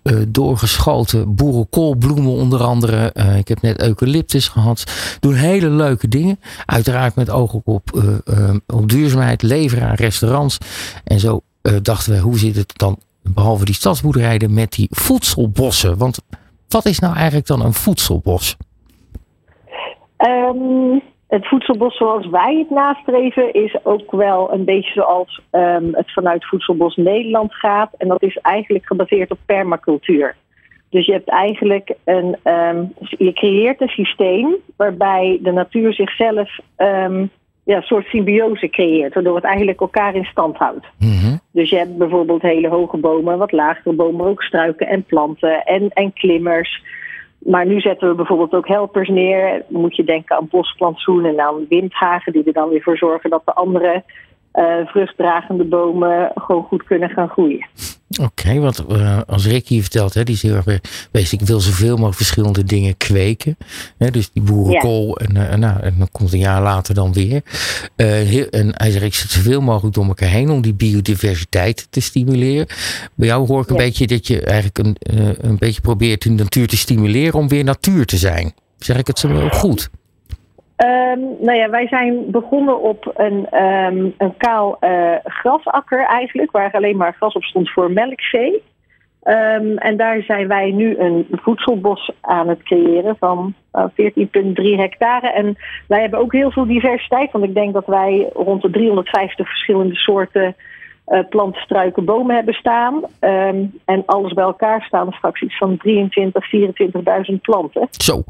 Eh, 0.03 0.15
doorgeschoten 0.27 1.35
boerenkoolbloemen 1.35 2.31
onder 2.31 2.63
andere. 2.63 3.11
Eh, 3.11 3.37
ik 3.37 3.47
heb 3.47 3.61
net 3.61 3.81
eucalyptus 3.81 4.47
gehad. 4.47 4.83
Doen 5.19 5.33
hele 5.33 5.69
leuke 5.69 6.07
dingen. 6.07 6.39
Uiteraard 6.65 7.15
met 7.15 7.29
oog 7.29 7.55
ook 7.55 7.67
op, 7.67 7.91
eh, 8.25 8.49
op 8.67 8.89
duurzaamheid. 8.89 9.41
Leveren 9.41 9.87
aan 9.87 9.95
restaurants. 9.95 10.57
En 11.03 11.19
zo 11.19 11.41
dachten 11.81 12.13
we, 12.13 12.19
hoe 12.19 12.37
zit 12.37 12.55
het 12.55 12.73
dan 12.75 12.99
behalve 13.21 13.65
die 13.65 13.75
stadsboerderijen 13.75 14.53
met 14.53 14.71
die 14.71 14.87
voedselbossen? 14.91 15.97
Want 15.97 16.19
wat 16.67 16.85
is 16.85 16.99
nou 16.99 17.15
eigenlijk 17.15 17.47
dan 17.47 17.61
een 17.61 17.73
voedselbos? 17.73 18.57
Ehm, 20.17 20.99
het 21.33 21.47
voedselbos 21.47 21.97
zoals 21.97 22.27
wij 22.29 22.55
het 22.57 22.69
nastreven 22.69 23.53
is 23.53 23.85
ook 23.85 24.11
wel 24.11 24.53
een 24.53 24.65
beetje 24.65 24.91
zoals 24.91 25.41
ehm, 25.49 25.85
het 25.91 26.11
vanuit 26.11 26.45
Voedselbos 26.45 26.95
Nederland 26.95 27.53
gaat. 27.53 27.93
En 27.97 28.07
dat 28.07 28.23
is 28.23 28.37
eigenlijk 28.37 28.85
gebaseerd 28.85 29.31
op 29.31 29.37
permacultuur. 29.45 30.35
Dus 30.89 31.05
je 31.05 31.11
hebt 31.11 31.29
eigenlijk 31.29 31.93
een, 32.03 32.35
ehm, 32.43 32.85
je 32.99 33.33
creëert 33.33 33.81
een 33.81 33.87
systeem 33.87 34.55
waarbij 34.77 35.39
de 35.41 35.51
natuur 35.51 35.93
zichzelf 35.93 36.59
ehm, 36.75 37.25
ja, 37.63 37.75
een 37.75 37.81
soort 37.81 38.05
symbiose 38.05 38.69
creëert, 38.69 39.13
waardoor 39.13 39.35
het 39.35 39.43
eigenlijk 39.43 39.81
elkaar 39.81 40.15
in 40.15 40.25
stand 40.25 40.57
houdt. 40.57 40.85
Mhm. 40.99 41.35
Dus 41.51 41.69
je 41.69 41.77
hebt 41.77 41.97
bijvoorbeeld 41.97 42.41
hele 42.41 42.67
hoge 42.67 42.97
bomen, 42.97 43.37
wat 43.37 43.51
lagere 43.51 43.95
bomen, 43.95 44.15
maar 44.15 44.27
ook 44.27 44.43
struiken 44.43 44.87
en 44.87 45.03
planten 45.03 45.63
en, 45.63 45.89
en 45.89 46.13
klimmers. 46.13 46.83
Maar 47.45 47.65
nu 47.65 47.79
zetten 47.79 48.09
we 48.09 48.15
bijvoorbeeld 48.15 48.53
ook 48.53 48.67
helpers 48.67 49.09
neer. 49.09 49.63
Moet 49.67 49.95
je 49.95 50.03
denken 50.03 50.35
aan 50.35 50.47
bosplantsoen 50.49 51.25
en 51.25 51.39
aan 51.39 51.65
windhagen, 51.69 52.33
die 52.33 52.43
er 52.43 52.53
dan 52.53 52.69
weer 52.69 52.81
voor 52.81 52.97
zorgen 52.97 53.29
dat 53.29 53.41
de 53.45 53.53
andere 53.53 54.03
eh, 54.53 54.63
vruchtdragende 54.85 55.63
bomen 55.63 56.31
gewoon 56.35 56.63
goed 56.63 56.83
kunnen 56.83 57.09
gaan 57.09 57.29
groeien. 57.29 57.67
Oké, 58.21 58.59
want 58.59 58.85
eh, 58.85 59.19
als 59.27 59.47
Rick 59.47 59.67
hier 59.67 59.81
vertelt, 59.81 60.13
hè, 60.13 60.23
die 60.23 60.35
is 60.35 60.41
heel 60.41 60.55
erg 60.55 60.79
bezig. 61.11 61.39
Ik 61.39 61.47
wil 61.47 61.59
zoveel 61.59 61.93
mogelijk 61.93 62.15
verschillende 62.15 62.63
dingen 62.63 62.97
kweken. 62.97 63.57
Hè, 63.97 64.11
dus 64.11 64.31
die 64.31 64.43
boerenkool. 64.43 65.17
En, 65.17 65.49
eh, 65.49 65.57
nou, 65.57 65.79
en 65.79 65.95
dan 65.97 66.07
komt 66.11 66.33
een 66.33 66.39
jaar 66.39 66.61
later 66.61 66.95
dan 66.95 67.13
weer. 67.13 67.41
Eh, 67.95 68.07
heel, 68.07 68.45
en 68.49 68.71
hij 68.73 68.91
zegt, 68.91 69.03
ik 69.05 69.13
zet 69.13 69.29
zoveel 69.29 69.61
mogelijk 69.61 69.95
door 69.95 70.05
elkaar 70.05 70.29
heen 70.29 70.49
om 70.49 70.61
die 70.61 70.73
biodiversiteit 70.73 71.87
te 71.89 72.01
stimuleren. 72.01 72.67
Bij 73.15 73.27
jou 73.27 73.47
hoor 73.47 73.61
ik 73.61 73.69
een 73.69 73.75
Ja. 73.75 73.81
beetje 73.81 74.07
dat 74.07 74.27
je 74.27 74.41
eigenlijk 74.41 74.77
een, 74.77 74.95
eh, 74.99 75.27
een 75.37 75.57
beetje 75.57 75.81
probeert 75.81 76.21
de 76.23 76.29
natuur 76.29 76.67
te 76.67 76.77
stimuleren 76.77 77.39
om 77.39 77.47
weer 77.47 77.63
natuur 77.63 78.05
te 78.05 78.17
zijn. 78.17 78.53
Zeg 78.77 78.97
ik 78.97 79.07
het 79.07 79.19
zo 79.19 79.49
goed? 79.49 79.89
Ehm, 80.83 81.19
nou 81.19 81.57
ja, 81.57 81.69
wij 81.69 81.87
zijn 81.87 82.31
begonnen 82.31 82.81
op 82.81 83.11
een, 83.15 83.47
ehm, 83.49 84.09
een 84.17 84.37
kaal 84.37 84.77
eh, 84.79 85.15
grasakker 85.23 86.05
eigenlijk, 86.05 86.51
waar 86.51 86.71
alleen 86.71 86.97
maar 86.97 87.13
gras 87.13 87.33
op 87.33 87.43
stond 87.43 87.71
voor 87.71 87.91
melkvee. 87.91 88.63
Ehm, 89.23 89.77
en 89.77 89.97
daar 89.97 90.21
zijn 90.21 90.47
wij 90.47 90.71
nu 90.71 90.97
een 90.97 91.27
voedselbos 91.31 92.11
aan 92.21 92.47
het 92.47 92.63
creëren 92.63 93.15
van 93.19 93.53
eh, 93.71 93.85
14,3 93.93 94.77
hectare. 94.77 95.31
En 95.31 95.55
wij 95.87 96.01
hebben 96.01 96.19
ook 96.19 96.33
heel 96.33 96.51
veel 96.51 96.65
diversiteit, 96.65 97.31
want 97.31 97.43
ik 97.43 97.53
denk 97.53 97.73
dat 97.73 97.85
wij 97.85 98.29
rond 98.33 98.61
de 98.61 98.69
350 98.69 99.47
verschillende 99.47 99.95
soorten 99.95 100.55
eh 101.05 101.19
planten, 101.29 101.61
struiken, 101.61 102.05
bomen 102.05 102.35
hebben 102.35 102.53
staan. 102.53 103.01
En 103.85 104.03
alles 104.05 104.33
bij 104.33 104.43
elkaar 104.43 104.81
staan 104.81 105.11
straks 105.11 105.41
iets 105.41 105.57
van 105.57 105.77
23, 105.77 106.49
24.000 106.49 107.41
planten 107.41 107.87
Zo. 107.89 108.23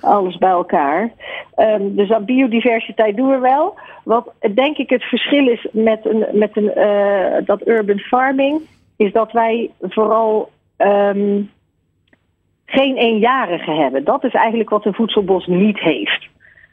Alles 0.00 0.38
bij 0.38 0.50
elkaar. 0.50 1.12
Ehm, 1.54 1.94
dus 1.94 2.10
aan 2.10 2.24
biodiversiteit 2.24 3.16
doen 3.16 3.30
we 3.30 3.38
wel. 3.38 3.74
Wat 4.04 4.32
denk 4.54 4.76
ik 4.76 4.90
het 4.90 5.02
verschil 5.02 5.48
is 5.48 5.66
met, 5.72 6.06
een, 6.06 6.26
met 6.32 6.56
een, 6.56 6.72
eh, 6.72 7.46
dat 7.46 7.66
urban 7.68 7.98
farming, 7.98 8.60
is 8.96 9.12
dat 9.12 9.32
wij 9.32 9.70
vooral 9.80 10.50
ehm, 10.76 11.42
geen 12.66 12.96
eenjarige 12.96 13.70
hebben. 13.70 14.04
Dat 14.04 14.24
is 14.24 14.32
eigenlijk 14.32 14.70
wat 14.70 14.84
een 14.84 14.94
voedselbos 14.94 15.46
niet 15.46 15.78
heeft. 15.78 16.28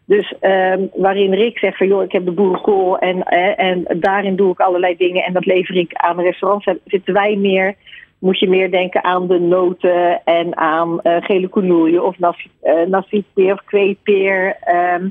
Dus 0.05 0.33
ehm, 0.39 0.85
waarin 0.93 1.33
Rick 1.33 1.57
zegt 1.57 1.77
van 1.77 1.87
joh, 1.87 2.03
ik 2.03 2.11
heb 2.11 2.25
de 2.25 2.31
boerenkool 2.31 2.97
en, 2.97 3.23
eh, 3.23 3.65
en 3.65 3.85
daarin 3.99 4.35
doe 4.35 4.51
ik 4.51 4.59
allerlei 4.59 4.95
dingen 4.97 5.23
en 5.23 5.33
dat 5.33 5.45
lever 5.45 5.75
ik 5.75 5.93
aan 5.93 6.19
restaurants. 6.19 6.65
Zitten 6.85 7.13
wij 7.13 7.35
meer 7.35 7.75
moet 8.23 8.39
je 8.39 8.49
meer 8.49 8.71
denken 8.71 9.03
aan 9.03 9.27
de 9.27 9.39
noten 9.39 10.21
en 10.23 10.57
aan 10.57 11.01
eh, 11.01 11.23
gele 11.23 11.47
koenoeien 11.47 12.05
of 12.05 12.19
nasi, 12.19 12.49
eh, 12.61 12.87
nasipeer 12.87 13.53
of 13.53 13.63
kweepeer, 13.65 14.57
ehm, 14.59 15.07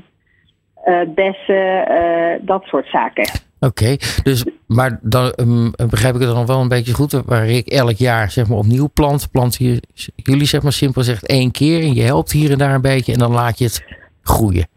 eh, 0.83 1.01
bessen, 1.15 1.87
eh, 1.87 2.39
dat 2.41 2.63
soort 2.63 2.87
zaken. 2.87 3.29
Oké, 3.59 3.95
dus, 4.23 4.45
maar 4.67 4.99
dan 5.01 5.31
ehm, 5.31 5.89
begrijp 5.89 6.15
ik 6.15 6.21
het 6.21 6.29
dan 6.29 6.45
wel 6.45 6.61
een 6.61 6.67
beetje 6.67 6.93
goed. 6.93 7.11
Waar 7.25 7.47
ik 7.47 7.67
elk 7.67 7.97
jaar 7.97 8.31
zeg 8.31 8.47
maar 8.47 8.57
opnieuw 8.57 8.89
plant, 8.93 9.31
plant 9.31 9.55
je, 9.55 9.81
jullie 10.15 10.47
zeg 10.47 10.61
maar 10.63 10.71
simpel 10.71 11.03
zegt 11.03 11.27
één 11.27 11.51
keer 11.51 11.81
en 11.81 11.93
je 11.93 12.01
helpt 12.01 12.31
hier 12.31 12.51
en 12.51 12.57
daar 12.57 12.73
een 12.73 12.81
beetje 12.81 13.13
en 13.13 13.19
dan 13.19 13.31
laat 13.31 13.57
je 13.57 13.65
het 13.65 13.83
groeien. 14.21 14.67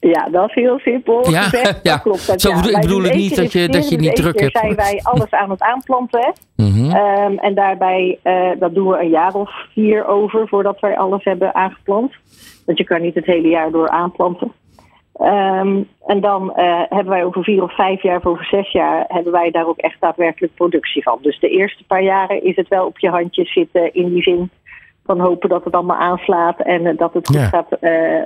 Ja, 0.00 0.28
dat 0.30 0.48
is 0.48 0.54
heel 0.54 0.78
simpel 0.78 1.30
Ja, 1.30 1.40
gezegd. 1.42 1.80
ja. 1.82 1.92
Dat 1.92 2.02
klopt. 2.02 2.26
Dat, 2.26 2.40
Zo 2.40 2.48
ja, 2.48 2.56
ik 2.76 2.80
bedoel 2.80 3.02
het 3.02 3.14
niet 3.14 3.36
dat 3.36 3.52
je- 3.52 3.68
dat 3.68 3.88
je 3.88 3.96
niet 3.96 4.16
druk 4.16 4.40
hebt. 4.40 4.58
zijn 4.58 4.74
wij 4.74 5.00
alles 5.02 5.30
aan 5.30 5.50
het 5.50 5.60
aanplanten. 5.62 6.32
Mhm. 6.56 6.90
Ehm, 6.90 7.36
en 7.38 7.54
daarbij, 7.54 8.18
eh, 8.22 8.50
dat 8.58 8.74
doen 8.74 8.88
we 8.88 8.98
een 9.00 9.08
jaar 9.08 9.34
of 9.34 9.50
vier 9.72 10.06
over 10.06 10.48
voordat 10.48 10.80
wij 10.80 10.96
alles 10.98 11.24
hebben 11.24 11.54
aangeplant. 11.54 12.12
Want 12.66 12.78
je 12.78 12.84
kan 12.84 13.00
niet 13.02 13.14
het 13.14 13.26
hele 13.26 13.48
jaar 13.48 13.70
door 13.70 13.88
aanplanten. 13.88 14.52
Ehm, 15.14 15.82
en 16.06 16.20
dan 16.20 16.54
eh, 16.54 16.80
hebben 16.88 17.08
wij 17.12 17.24
over 17.24 17.44
vier 17.44 17.62
of 17.62 17.74
vijf 17.74 18.02
jaar, 18.02 18.16
of 18.16 18.26
over 18.26 18.44
zes 18.44 18.70
jaar, 18.72 19.04
hebben 19.08 19.32
wij 19.32 19.50
daar 19.50 19.66
ook 19.66 19.78
echt 19.78 19.96
daadwerkelijk 20.00 20.54
productie 20.54 21.02
van. 21.02 21.18
Dus 21.22 21.40
de 21.40 21.48
eerste 21.48 21.84
paar 21.86 22.02
jaren 22.02 22.44
is 22.44 22.56
het 22.56 22.68
wel 22.68 22.86
op 22.86 22.98
je 22.98 23.08
handjes 23.08 23.52
zitten 23.52 23.94
in 23.94 24.08
die 24.12 24.22
zin 24.22 24.50
van 25.04 25.20
hopen 25.20 25.48
dat 25.48 25.64
het 25.64 25.74
allemaal 25.74 25.96
aanslaat 25.98 26.60
en 26.60 26.86
eh, 26.86 26.96
dat 26.98 27.14
het 27.14 27.26
goed 27.26 27.36
Ja. 27.36 27.48
gaat 27.48 27.76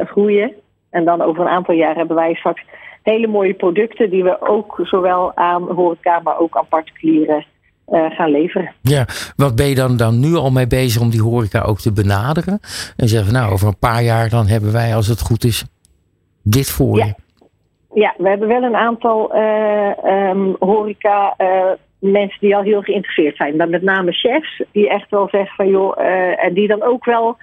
groeien. 0.09 0.53
En 0.91 1.05
dan 1.05 1.23
over 1.23 1.43
een 1.43 1.49
aantal 1.49 1.75
jaar 1.75 1.95
hebben 1.95 2.17
wij 2.17 2.35
straks 2.35 2.63
hele 3.03 3.27
mooie 3.27 3.55
producten 3.55 4.11
die 4.11 4.23
we 4.23 4.49
ook 4.49 4.81
zowel 4.83 5.37
aan 5.37 5.63
horeca, 5.63 6.21
maar 6.21 6.39
ook 6.39 6.57
aan 6.57 6.67
particulieren 6.69 7.45
eh, 7.87 8.11
gaan 8.11 8.31
leveren. 8.31 8.73
Ja, 8.81 9.05
wat 9.37 9.57
ben 9.57 9.67
je 9.67 9.75
dan, 9.75 9.97
dan 9.97 10.21
nu 10.21 10.35
al 10.35 10.51
mee 10.51 10.67
bezig 10.67 11.03
om 11.03 11.11
die 11.11 11.23
horeca 11.23 11.61
ook 11.61 11.79
te 11.79 11.93
benaderen? 11.93 12.61
En 12.97 13.09
zeggen, 13.09 13.33
nou, 13.33 13.53
over 13.53 13.69
een 13.69 13.79
paar 13.79 14.03
jaar 14.03 14.29
dan 14.29 14.47
hebben 14.47 14.73
wij, 14.73 14.95
als 14.95 15.07
het 15.07 15.21
goed 15.21 15.45
is, 15.45 15.65
dit 16.43 16.71
voor 16.71 16.97
Ja. 16.97 17.05
je. 17.05 17.15
Ja, 17.95 18.15
we 18.19 18.29
hebben 18.29 18.49
wel 18.49 18.63
een 18.63 18.77
aantal 18.77 19.35
eh, 19.35 20.05
ehm, 20.05 20.53
horeca 20.59 21.35
eh, 21.37 21.65
mensen 21.99 22.41
die 22.41 22.57
al 22.57 22.63
heel 22.63 22.83
geïnteresseerd 22.83 23.37
zijn. 23.37 23.57
Dan 23.57 23.71
met 23.71 23.83
name 23.83 24.13
chefs 24.13 24.63
die 24.73 24.91
echt 24.91 25.11
wel 25.11 25.29
zeggen 25.31 25.55
van 25.57 25.69
joh, 25.69 25.99
en 26.45 26.55
die 26.55 26.69
dan 26.69 26.83
ook 26.83 27.05
wel 27.05 27.37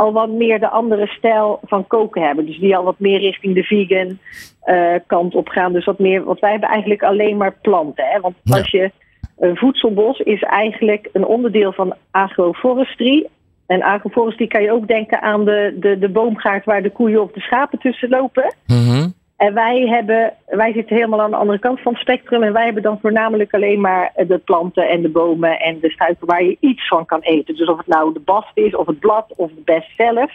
al 0.00 0.12
wat 0.12 0.28
meer 0.30 0.58
de 0.60 0.68
andere 0.68 1.06
stijl 1.06 1.60
van 1.64 1.86
koken 1.86 2.22
hebben. 2.22 2.46
Dus 2.46 2.58
die 2.58 2.76
al 2.76 2.84
wat 2.84 2.98
meer 2.98 3.18
richting 3.20 3.54
de 3.54 3.62
vegan 3.62 4.18
eh, 4.62 4.94
kant 5.06 5.34
op 5.34 5.48
gaan. 5.48 5.72
Dus 5.72 5.84
wat 5.84 5.98
meer, 5.98 6.24
want 6.24 6.40
wij 6.40 6.50
hebben 6.50 6.68
eigenlijk 6.68 7.02
alleen 7.02 7.36
maar 7.36 7.54
planten. 7.62 8.04
Hè? 8.04 8.20
Want 8.20 8.34
Ja. 8.42 8.56
als 8.56 8.70
je 8.70 8.90
Een 9.38 9.56
voedselbos 9.56 10.18
is 10.18 10.42
eigenlijk 10.42 11.08
een 11.12 11.24
onderdeel 11.26 11.72
van 11.72 11.94
agroforestry. 12.10 13.26
En 13.66 13.82
agroforestry 13.82 14.46
kan 14.46 14.62
je 14.62 14.72
ook 14.72 14.86
denken 14.88 15.20
aan 15.22 15.44
de, 15.44 15.76
de, 15.80 15.98
de 15.98 16.08
boomgaard 16.08 16.64
waar 16.64 16.82
de 16.82 16.90
koeien 16.90 17.22
of 17.22 17.32
de 17.32 17.40
schapen 17.40 17.78
tussen 17.78 18.08
lopen. 18.08 18.54
Mhm. 18.66 18.99
En 19.40 19.54
wij, 19.54 19.86
hebben, 19.88 20.32
wij 20.46 20.72
zitten 20.72 20.96
helemaal 20.96 21.20
aan 21.20 21.30
de 21.30 21.36
andere 21.36 21.58
kant 21.58 21.80
van 21.80 21.92
het 21.92 22.00
spectrum. 22.00 22.42
En 22.42 22.52
wij 22.52 22.64
hebben 22.64 22.82
dan 22.82 22.98
voornamelijk 23.00 23.54
alleen 23.54 23.80
maar 23.80 24.12
de 24.26 24.38
planten 24.38 24.88
en 24.88 25.02
de 25.02 25.08
bomen 25.08 25.60
en 25.60 25.78
de 25.80 25.90
struiken 25.90 26.26
waar 26.26 26.44
je 26.44 26.56
iets 26.60 26.88
van 26.88 27.06
kan 27.06 27.20
eten. 27.20 27.56
Dus 27.56 27.68
of 27.68 27.76
het 27.76 27.86
nou 27.86 28.12
de 28.12 28.20
bast 28.20 28.50
is, 28.54 28.76
of 28.76 28.86
het 28.86 28.98
blad, 28.98 29.32
of 29.36 29.50
de 29.50 29.62
best 29.64 29.90
zelf. 29.96 30.32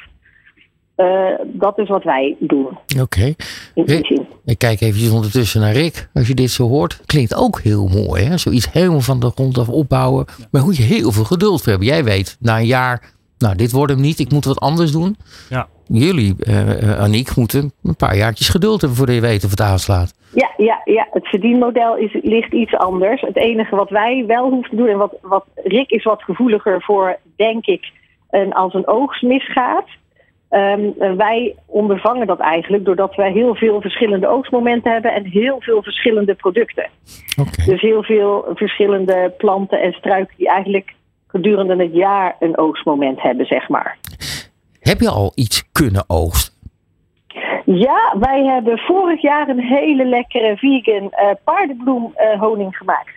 Eh, 0.95 1.31
dat 1.45 1.77
is 1.77 1.87
wat 1.87 2.03
wij 2.03 2.35
doen. 2.39 2.77
Oké. 3.01 3.33
Zin. 3.75 4.27
ik 4.45 4.57
kijk 4.57 4.81
eventjes 4.81 5.11
ondertussen 5.11 5.61
naar 5.61 5.73
Rick. 5.73 6.09
Als 6.13 6.27
je 6.27 6.35
dit 6.35 6.51
zo 6.51 6.67
hoort, 6.67 7.01
klinkt 7.05 7.35
ook 7.35 7.59
heel 7.59 7.87
mooi. 7.87 8.23
Hè? 8.23 8.37
Zoiets 8.37 8.71
helemaal 8.71 9.01
van 9.01 9.19
de 9.19 9.29
grond 9.29 9.57
af 9.57 9.69
opbouwen. 9.69 10.25
Maar 10.51 10.63
moet 10.63 10.77
je 10.77 10.83
heel 10.83 11.11
veel 11.11 11.23
geduld 11.23 11.61
voor 11.61 11.69
hebben. 11.69 11.87
Jij 11.87 12.03
weet, 12.03 12.37
na 12.39 12.57
een 12.57 12.65
jaar, 12.65 13.11
nou 13.37 13.55
dit 13.55 13.71
wordt 13.71 13.91
hem 13.91 14.01
niet. 14.01 14.19
Ik 14.19 14.31
moet 14.31 14.45
wat 14.45 14.59
anders 14.59 14.91
doen. 14.91 15.17
Ja. 15.49 15.67
Jullie, 15.87 16.35
eh 16.39 16.91
eh, 16.91 16.99
Aniek, 16.99 17.35
moeten 17.35 17.71
een 17.83 17.95
paar 17.95 18.15
jaartjes 18.15 18.49
geduld 18.49 18.79
hebben 18.81 18.97
voordat 18.97 19.15
je 19.15 19.21
weet 19.21 19.43
of 19.43 19.49
het 19.49 19.61
aanslaat. 19.61 20.13
Ja, 20.33 20.51
ja, 20.57 20.81
ja, 20.83 21.07
het 21.11 21.27
verdienmodel 21.27 21.97
is, 21.97 22.17
ligt 22.21 22.53
iets 22.53 22.75
anders. 22.75 23.21
Het 23.21 23.37
enige 23.37 23.75
wat 23.75 23.89
wij 23.89 24.23
wel 24.27 24.49
hoeven 24.49 24.69
te 24.69 24.75
doen, 24.75 24.87
en 24.87 24.97
wat, 24.97 25.17
wat 25.21 25.45
Rick 25.55 25.89
is 25.89 26.03
wat 26.03 26.23
gevoeliger 26.23 26.81
voor, 26.81 27.17
denk 27.35 27.65
ik, 27.65 27.91
en 28.29 28.53
als 28.53 28.73
een 28.73 28.87
oogst 28.87 29.21
misgaat. 29.21 29.85
Ehm, 30.49 30.91
wij 31.17 31.55
ondervangen 31.65 32.27
dat 32.27 32.39
eigenlijk 32.39 32.85
doordat 32.85 33.15
wij 33.15 33.31
heel 33.31 33.55
veel 33.55 33.81
verschillende 33.81 34.27
oogstmomenten 34.27 34.91
hebben 34.91 35.13
en 35.13 35.25
heel 35.25 35.55
veel 35.59 35.83
verschillende 35.83 36.33
producten. 36.33 36.89
Oké. 37.39 37.65
Dus 37.65 37.81
heel 37.81 38.03
veel 38.03 38.45
verschillende 38.53 39.33
planten 39.37 39.81
en 39.81 39.93
struiken 39.93 40.35
die 40.37 40.49
eigenlijk 40.49 40.93
gedurende 41.27 41.83
het 41.83 41.93
jaar 41.93 42.35
een 42.39 42.57
oogstmoment 42.57 43.21
hebben, 43.21 43.45
zeg 43.45 43.69
maar. 43.69 43.97
Heb 44.89 44.99
je 44.99 45.09
al 45.09 45.31
iets 45.35 45.71
kunnen 45.71 46.03
oogsten? 46.07 46.53
Ja, 47.65 48.15
wij 48.19 48.43
hebben 48.43 48.77
vorig 48.77 49.21
jaar 49.21 49.49
een 49.49 49.59
hele 49.59 50.05
lekkere 50.05 50.57
vegan 50.57 51.11
eh 51.11 51.27
paardenbloemhoning 51.43 52.77
gemaakt. 52.77 53.09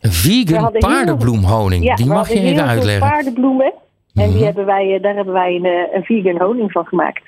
Een 0.00 0.10
We 0.10 0.16
vegan 0.16 0.72
paardenbloemhoning. 0.78 1.84
Ja, 1.84 1.94
Die 1.94 2.06
mag 2.06 2.28
je 2.32 2.40
even 2.40 2.66
uitleggen. 2.66 3.08
paardenbloemen. 3.08 3.72
En 4.14 4.24
Mhm. 4.28 4.32
die 4.36 4.44
hebben 4.44 4.66
wij, 4.66 4.94
eh, 4.94 5.02
daar 5.02 5.14
hebben 5.14 5.34
wij 5.34 5.54
een, 5.54 5.64
eh, 5.64 5.94
een 5.94 6.04
vegan 6.04 6.40
honing 6.40 6.72
van 6.72 6.86
gemaakt. 6.86 7.22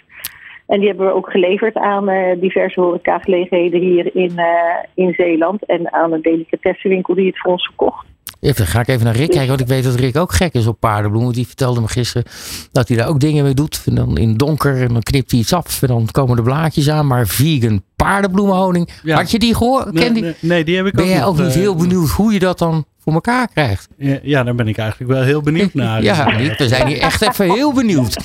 En 0.66 0.78
die 0.78 0.88
hebben 0.88 1.06
we 1.06 1.12
ook 1.12 1.30
geleverd 1.30 1.76
aan 1.76 2.08
eh, 2.08 2.40
diverse 2.40 2.80
horecagelegenheden 2.80 3.80
hier 3.80 4.16
in, 4.16 4.38
eh, 4.38 4.76
in 4.94 5.12
Zeeland. 5.14 5.64
En 5.64 5.92
aan 5.92 6.12
een 6.12 6.22
delicatessenwinkel 6.22 7.14
die 7.14 7.26
het 7.26 7.38
voor 7.38 7.52
ons 7.52 7.64
verkocht. 7.66 8.06
Even, 8.40 8.66
ga 8.66 8.80
ik 8.80 8.88
even 8.88 9.04
naar 9.04 9.16
Rick 9.16 9.30
kijken, 9.30 9.48
want 9.48 9.60
ik 9.60 9.66
weet 9.66 9.84
dat 9.84 9.94
Rick 9.94 10.16
ook 10.16 10.32
gek 10.32 10.52
is 10.54 10.66
op 10.66 10.80
paardenbloemen. 10.80 11.32
Die 11.32 11.46
vertelde 11.46 11.80
me 11.80 11.88
gisteren 11.88 12.24
dat 12.72 12.88
hij 12.88 12.96
daar 12.96 13.08
ook 13.08 13.20
dingen 13.20 13.44
mee 13.44 13.54
doet. 13.54 13.82
En 13.86 13.94
dan 13.94 14.16
in 14.18 14.28
het 14.28 14.38
donker 14.38 14.82
en 14.82 14.92
dan 14.92 15.02
knipt 15.02 15.30
hij 15.30 15.40
iets 15.40 15.52
af 15.52 15.82
en 15.82 15.88
dan 15.88 16.08
komen 16.10 16.36
de 16.36 16.42
blaadjes 16.42 16.90
aan. 16.90 17.06
Maar 17.06 17.26
vegan 17.26 17.82
paardenbloemenhoning, 17.96 18.88
Ja. 19.02 19.16
had 19.16 19.30
je 19.30 19.38
die 19.38 19.54
gehoord? 19.54 19.92
Nee, 19.92 20.04
Ken 20.04 20.12
die? 20.14 20.22
nee, 20.22 20.34
nee, 20.40 20.64
die 20.64 20.76
heb 20.76 20.86
ik 20.86 20.92
Ben 20.92 21.04
ook 21.04 21.10
jij 21.10 21.18
nog, 21.20 21.28
ook 21.28 21.38
niet 21.38 21.46
eh, 21.46 21.52
heel 21.54 21.74
benieuwd 21.74 22.08
hoe 22.08 22.32
je 22.32 22.38
dat 22.38 22.58
dan 22.58 22.84
voor 23.04 23.12
elkaar 23.12 23.48
krijgt? 23.48 23.88
Ja, 23.98 24.18
ja, 24.22 24.42
daar 24.42 24.54
ben 24.54 24.68
ik 24.68 24.78
eigenlijk 24.78 25.10
wel 25.12 25.22
heel 25.22 25.40
benieuwd 25.42 25.74
naar. 25.84 26.02
Ja, 26.02 26.24
Dus, 26.24 26.48
eh, 26.48 26.58
we 26.58 26.68
zijn 26.68 26.86
hier 26.86 26.98
echt 26.98 27.22
even 27.22 27.52
heel 27.52 27.72
benieuwd. 27.72 28.16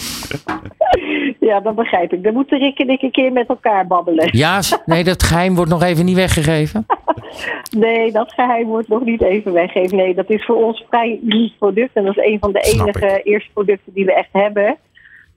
Ja, 1.48 1.60
dat 1.60 1.76
begrijp 1.76 2.14
ik. 2.14 2.24
Dan 2.24 2.34
moeten 2.34 2.60
Rick 2.60 2.80
en 2.80 2.90
ik 2.90 3.02
een 3.02 3.12
keer 3.12 3.32
met 3.32 3.48
elkaar 3.48 3.88
babbelen. 3.88 4.30
Ja, 4.32 4.62
nee, 4.86 5.04
dat 5.04 5.24
geheim 5.24 5.56
wordt 5.56 5.72
nog 5.72 5.84
even 5.84 6.06
niet 6.06 6.16
weggegeven. 6.16 6.86
Nee, 7.78 8.12
dat 8.12 8.34
geheim 8.34 8.68
wordt 8.68 8.88
nog 8.88 9.04
niet 9.04 9.22
even 9.22 9.54
weggegeven. 9.54 9.98
Nee, 9.98 10.16
dat 10.16 10.30
is 10.30 10.46
voor 10.46 10.56
ons 10.56 10.86
vrij 10.90 11.20
uniek 11.24 11.58
product. 11.58 11.90
En 11.94 12.04
dat 12.04 12.18
is 12.18 12.26
een 12.26 12.40
van 12.40 12.52
de 12.52 12.64
Snap 12.64 12.88
enige 12.88 13.22
eerste 13.24 13.50
producten 13.54 13.94
die 13.94 14.06
we 14.06 14.14
echt 14.14 14.30
hebben. 14.32 14.78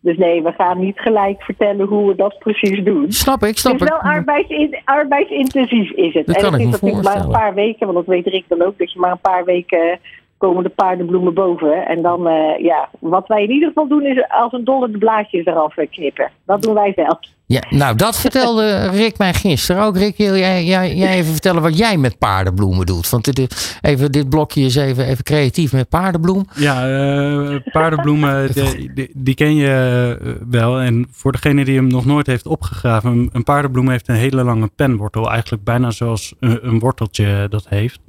Dus 0.00 0.16
nee, 0.16 0.42
we 0.42 0.52
gaan 0.52 0.78
niet 0.80 0.98
gelijk 0.98 1.42
vertellen 1.42 1.86
hoe 1.86 2.08
we 2.08 2.14
dat 2.14 2.38
precies 2.38 2.84
doen. 2.84 3.12
Snap 3.12 3.42
ik, 3.42 3.48
Het 3.48 3.58
snap 3.58 3.74
is 3.74 3.80
ik. 3.80 3.88
wel 3.88 3.98
arbeidsin, 3.98 4.76
arbeidsintensief 4.84 5.90
is 5.90 6.14
het. 6.14 6.26
Dat 6.26 6.36
en 6.36 6.42
kan 6.42 6.52
het 6.52 6.62
ik 6.62 6.66
is 6.68 6.80
me 6.80 6.86
natuurlijk 6.86 7.14
maar 7.14 7.24
een 7.24 7.40
paar 7.40 7.54
weken, 7.54 7.86
want 7.86 7.98
dat 7.98 8.06
weet 8.14 8.26
Rick 8.26 8.44
dan 8.48 8.62
ook, 8.62 8.78
dat 8.78 8.92
je 8.92 8.98
maar 8.98 9.10
een 9.10 9.18
paar 9.18 9.44
weken 9.44 9.98
komen 10.38 10.62
de 10.62 10.68
paardenbloemen 10.68 11.34
boven. 11.34 11.86
En 11.86 12.02
dan, 12.02 12.28
eh, 12.28 12.64
ja, 12.64 12.88
wat 12.98 13.26
wij 13.26 13.42
in 13.42 13.50
ieder 13.50 13.68
geval 13.68 13.88
doen 13.88 14.06
is 14.06 14.24
als 14.28 14.52
een 14.52 14.64
dolle 14.64 14.90
de 14.90 14.98
blaadjes 14.98 15.46
eraf 15.46 15.76
eh, 15.76 15.90
knippen. 15.90 16.30
Dat 16.46 16.62
doen 16.62 16.74
wij 16.74 16.92
zelf. 16.96 17.18
Ja, 17.46 17.62
nou, 17.70 17.96
dat 17.96 18.20
vertelde 18.20 18.88
Rick 18.88 19.18
mij 19.18 19.34
gisteren 19.34 19.82
ook. 19.82 19.96
Rick, 19.96 20.16
wil 20.16 20.36
jij, 20.36 20.64
jij, 20.64 20.94
jij 20.94 21.14
even 21.14 21.32
vertellen 21.32 21.62
wat 21.62 21.78
jij 21.78 21.96
met 21.96 22.18
paardenbloemen 22.18 22.86
doet? 22.86 23.10
Want 23.10 23.34
dit, 23.34 23.78
even, 23.80 24.12
dit 24.12 24.28
blokje 24.28 24.60
is 24.60 24.76
even, 24.76 25.06
even 25.06 25.24
creatief 25.24 25.72
met 25.72 25.88
paardenbloem. 25.88 26.44
Ja, 26.54 26.88
eh, 26.88 27.56
paardenbloemen, 27.72 28.52
die, 28.54 28.92
die, 28.94 29.10
die 29.14 29.34
ken 29.34 29.54
je 29.54 30.18
wel. 30.50 30.80
En 30.80 31.06
voor 31.10 31.32
degene 31.32 31.64
die 31.64 31.76
hem 31.76 31.86
nog 31.86 32.04
nooit 32.04 32.26
heeft 32.26 32.46
opgegraven, 32.46 33.10
een, 33.10 33.30
een 33.32 33.44
paardenbloem 33.44 33.88
heeft 33.90 34.08
een 34.08 34.14
hele 34.14 34.44
lange 34.44 34.70
penwortel. 34.76 35.30
Eigenlijk 35.30 35.64
bijna 35.64 35.90
zoals 35.90 36.34
een, 36.40 36.66
een 36.66 36.78
worteltje 36.78 37.46
dat 37.48 37.68
heeft. 37.68 38.00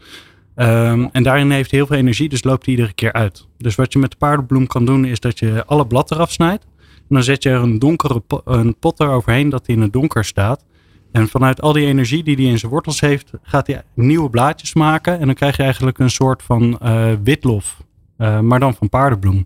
Ehm, 0.55 1.07
en 1.11 1.23
daarin 1.23 1.51
heeft 1.51 1.69
hij 1.69 1.79
heel 1.79 1.87
veel 1.87 1.97
energie, 1.97 2.29
dus 2.29 2.43
loopt 2.43 2.65
hij 2.65 2.75
iedere 2.75 2.93
keer 2.93 3.13
uit. 3.13 3.47
Dus 3.57 3.75
wat 3.75 3.93
je 3.93 3.99
met 3.99 4.11
de 4.11 4.17
paardenbloem 4.17 4.67
kan 4.67 4.85
doen, 4.85 5.05
is 5.05 5.19
dat 5.19 5.39
je 5.39 5.63
alle 5.65 5.87
blad 5.87 6.11
eraf 6.11 6.31
snijdt. 6.31 6.65
En 6.79 7.15
dan 7.15 7.23
zet 7.23 7.43
je 7.43 7.49
er 7.49 7.61
een 7.61 7.79
donkere 7.79 8.19
po- 8.19 8.41
een 8.45 8.75
pot 8.79 8.99
eroverheen 8.99 9.49
dat 9.49 9.65
hij 9.67 9.75
in 9.75 9.81
het 9.81 9.93
donker 9.93 10.25
staat. 10.25 10.63
En 11.11 11.27
vanuit 11.27 11.61
al 11.61 11.73
die 11.73 11.85
energie 11.85 12.23
die 12.23 12.35
hij 12.35 12.45
in 12.45 12.59
zijn 12.59 12.71
wortels 12.71 12.99
heeft, 12.99 13.31
gaat 13.41 13.67
hij 13.67 13.83
nieuwe 13.93 14.29
blaadjes 14.29 14.73
maken. 14.73 15.19
En 15.19 15.25
dan 15.25 15.35
krijg 15.35 15.57
je 15.57 15.63
eigenlijk 15.63 15.99
een 15.99 16.09
soort 16.09 16.43
van 16.43 16.79
eh, 16.79 17.11
witlof, 17.23 17.77
eh, 18.17 18.39
maar 18.39 18.59
dan 18.59 18.73
van 18.73 18.89
paardenbloem. 18.89 19.45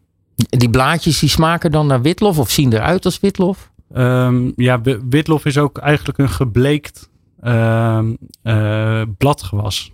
Die 0.50 0.70
blaadjes 0.70 1.20
die 1.20 1.30
smaken 1.30 1.72
dan 1.72 1.88
naar 1.88 2.02
witlof 2.02 2.38
of 2.40 2.50
zien 2.50 2.74
eruit 2.74 3.06
als 3.06 3.20
witlof? 3.20 3.72
Ehm, 3.94 4.52
ja, 4.56 4.82
wi- 4.82 5.00
witlof 5.10 5.46
is 5.46 5.58
ook 5.58 5.78
eigenlijk 5.78 6.18
een 6.18 6.30
gebleekt 6.30 7.10
ehm, 7.42 8.14
eh, 8.42 9.02
bladgewas. 9.18 9.92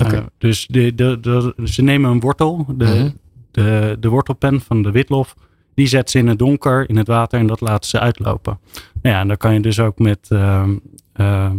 Oké. 0.00 0.16
Eh, 0.16 0.22
dus 0.38 0.66
de, 0.66 0.94
de, 0.94 1.20
de, 1.20 1.54
ze 1.64 1.82
nemen 1.82 2.10
een 2.10 2.20
wortel, 2.20 2.66
de, 2.76 2.84
Mhm. 2.84 3.08
de, 3.50 3.96
de 4.00 4.08
wortelpen 4.08 4.60
van 4.60 4.82
de 4.82 4.90
witlof, 4.90 5.34
die 5.74 5.86
zetten 5.86 6.10
ze 6.10 6.18
in 6.18 6.26
het 6.28 6.38
donker, 6.38 6.88
in 6.88 6.96
het 6.96 7.06
water 7.06 7.38
en 7.40 7.46
dat 7.46 7.60
laten 7.60 7.88
ze 7.90 8.00
uitlopen. 8.00 8.58
Nou 9.02 9.14
ja, 9.14 9.20
en 9.20 9.28
dan 9.28 9.36
kan 9.36 9.54
je 9.54 9.60
dus 9.60 9.80
ook 9.80 9.98
met 9.98 10.26
ehm, 10.30 10.76
ehm, 11.12 11.56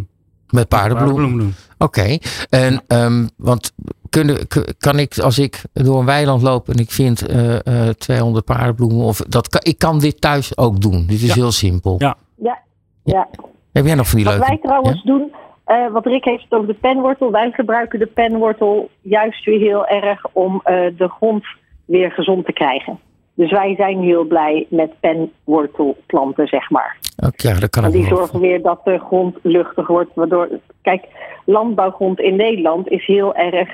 Met 0.49 0.67
paardenbloem. 0.67 1.07
paardenbloem 1.13 1.37
doen. 1.39 1.53
Oké. 1.77 2.17
En, 2.49 2.81
ehm, 2.87 3.27
want 3.37 3.71
kunnen, 4.09 4.37
kan 4.77 4.99
ik, 4.99 5.17
als 5.19 5.39
ik 5.39 5.61
door 5.73 5.99
een 5.99 6.05
weiland 6.05 6.41
loop 6.41 6.69
en 6.69 6.75
ik 6.77 6.91
vind 6.91 7.25
eh, 7.27 7.87
eh, 7.87 7.93
200 7.95 8.45
paardenbloemen, 8.45 9.05
of 9.05 9.17
dat 9.27 9.47
kan, 9.49 9.61
ik 9.63 9.77
kan 9.77 9.99
dit 9.99 10.21
thuis 10.21 10.57
ook 10.57 10.81
doen. 10.81 11.05
Dit 11.05 11.21
is 11.21 11.27
Ja. 11.27 11.33
heel 11.33 11.51
simpel. 11.51 11.95
Ja. 11.97 12.17
Ja, 12.37 12.59
ja. 13.03 13.27
Heb 13.71 13.85
jij 13.85 13.95
nog 13.95 14.07
van 14.07 14.15
die 14.17 14.25
Wat 14.27 14.33
leuke? 14.33 14.49
wij 14.49 14.59
trouwens 14.61 15.03
doen, 15.03 15.31
eh, 15.65 15.91
wat 15.91 16.05
Rick 16.05 16.25
heeft 16.25 16.43
het 16.43 16.53
over 16.53 16.67
de 16.67 16.73
penwortel. 16.73 17.31
Wij 17.31 17.51
gebruiken 17.51 17.99
de 17.99 18.05
penwortel 18.05 18.89
juist 19.01 19.45
weer 19.45 19.59
heel 19.59 19.87
erg 19.87 20.25
om 20.31 20.61
eh, 20.63 20.85
de 20.97 21.07
grond 21.07 21.45
weer 21.85 22.11
gezond 22.11 22.45
te 22.45 22.53
krijgen. 22.53 22.99
Dus 23.35 23.51
wij 23.51 23.75
zijn 23.75 24.01
heel 24.01 24.23
blij 24.23 24.65
met 24.69 24.91
penwortelplanten, 24.99 26.47
zeg 26.47 26.69
maar. 26.69 26.97
Ja, 27.35 27.53
dat 27.59 27.69
kan 27.69 27.83
Want 27.83 27.95
ik 27.95 28.01
die 28.01 28.09
zorgen 28.09 28.39
weer 28.39 28.61
dat 28.61 28.79
de 28.83 28.99
grond 28.99 29.37
luchtig 29.41 29.87
wordt. 29.87 30.11
Waardoor, 30.13 30.49
kijk, 30.81 31.05
landbouwgrond 31.45 32.19
in 32.19 32.35
Nederland 32.35 32.87
is 32.89 33.05
heel 33.05 33.35
erg 33.35 33.69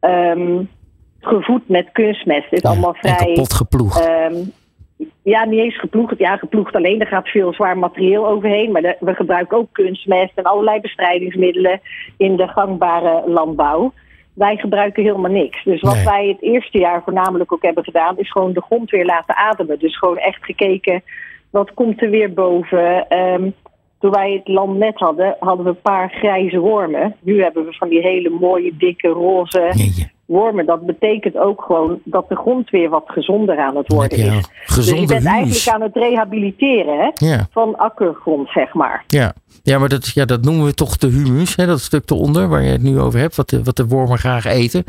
ehm, 0.00 0.62
gevoed 1.20 1.68
met 1.68 1.88
kunstmest. 1.92 2.50
Het 2.50 2.64
is 2.64 2.70
allemaal 2.70 2.94
en 2.94 3.16
vrij. 3.16 3.26
kapot 3.26 3.52
geploegd. 3.52 4.06
Ehm, 4.06 4.34
ja, 5.22 5.44
niet 5.44 5.60
eens 5.60 5.78
geploegd. 5.78 6.18
Ja, 6.18 6.36
geploegd 6.36 6.74
alleen. 6.74 7.00
Er 7.00 7.06
gaat 7.06 7.28
veel 7.28 7.52
zwaar 7.52 7.78
materieel 7.78 8.26
overheen. 8.26 8.72
Maar 8.72 8.82
de- 8.82 8.96
we 9.00 9.14
gebruiken 9.14 9.56
ook 9.56 9.68
kunstmest 9.72 10.32
en 10.34 10.44
allerlei 10.44 10.80
bestrijdingsmiddelen 10.80 11.80
in 12.16 12.36
de 12.36 12.48
gangbare 12.48 13.22
landbouw. 13.30 13.92
Wij 14.34 14.56
gebruiken 14.56 15.02
helemaal 15.02 15.30
niks. 15.30 15.64
Dus 15.64 15.80
wat 15.80 15.94
Nee. 15.94 16.04
wij 16.04 16.26
het 16.28 16.42
eerste 16.42 16.78
jaar 16.78 17.02
voornamelijk 17.02 17.52
ook 17.52 17.62
hebben 17.62 17.84
gedaan, 17.84 18.18
is 18.18 18.30
gewoon 18.30 18.52
de 18.52 18.62
grond 18.62 18.90
weer 18.90 19.04
laten 19.04 19.36
ademen. 19.36 19.78
Dus 19.78 19.98
gewoon 19.98 20.18
echt 20.18 20.44
gekeken, 20.44 21.02
wat 21.50 21.74
komt 21.74 22.02
er 22.02 22.10
weer 22.10 22.32
boven? 22.32 23.08
Ehm, 23.08 23.50
toen 24.00 24.10
wij 24.10 24.32
het 24.32 24.48
land 24.48 24.78
net 24.78 24.98
hadden, 24.98 25.36
hadden 25.38 25.64
we 25.64 25.70
een 25.70 25.80
paar 25.82 26.10
grijze 26.10 26.58
wormen. 26.58 27.16
Nu 27.20 27.42
hebben 27.42 27.64
we 27.64 27.72
van 27.72 27.88
die 27.88 28.00
hele 28.00 28.30
mooie, 28.30 28.76
dikke, 28.76 29.08
roze 29.08 29.72
wormen. 30.26 30.66
Dat 30.66 30.86
betekent 30.86 31.36
ook 31.36 31.62
gewoon 31.62 31.98
dat 32.04 32.28
de 32.28 32.36
grond 32.36 32.70
weer 32.70 32.88
wat 32.88 33.04
gezonder 33.06 33.58
aan 33.58 33.76
het 33.76 33.88
worden 33.92 34.18
je 34.18 34.24
is. 34.24 34.30
Dus 34.30 34.46
je 34.66 34.72
gezonde 34.72 35.06
bent 35.06 35.18
humus. 35.18 35.32
eigenlijk 35.32 35.68
aan 35.68 35.80
het 35.82 35.96
rehabiliteren 35.96 36.98
hè, 36.98 37.26
Ja, 37.26 37.46
van 37.50 37.76
akkergrond, 37.76 38.48
zeg 38.48 38.74
maar. 38.74 39.04
ja. 39.06 39.32
ja, 39.62 39.78
maar 39.78 39.88
dat, 39.88 40.08
ja, 40.14 40.24
dat 40.24 40.42
noemen 40.44 40.64
we 40.64 40.74
toch 40.74 40.96
de 40.96 41.06
humus, 41.06 41.56
hè, 41.56 41.66
dat 41.66 41.80
stuk 41.80 42.10
eronder 42.10 42.48
waar 42.48 42.62
je 42.62 42.70
het 42.70 42.82
nu 42.82 43.00
over 43.00 43.20
hebt, 43.20 43.36
wat 43.36 43.48
de, 43.48 43.62
wat 43.62 43.76
de 43.76 43.86
wormen 43.86 44.18
graag 44.18 44.44
eten. 44.44 44.84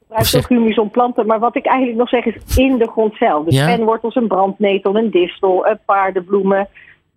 gebruik 0.00 0.26
zeg- 0.26 0.42
ook 0.42 0.48
humus 0.48 0.78
om 0.78 0.90
planten. 0.90 1.26
Maar 1.26 1.38
wat 1.38 1.56
ik 1.56 1.66
eigenlijk 1.66 1.98
nog 1.98 2.08
zeg 2.08 2.24
is 2.24 2.56
in 2.56 2.78
de 2.78 2.88
grond 2.88 3.14
zelf. 3.16 3.44
Dus 3.44 3.54
Ja. 3.54 3.66
penwortels, 3.76 4.14
een 4.14 4.26
brandnetel, 4.28 4.96
een 4.96 5.10
distel, 5.10 5.66
een 5.66 5.78
paardenbloemen. 5.86 6.68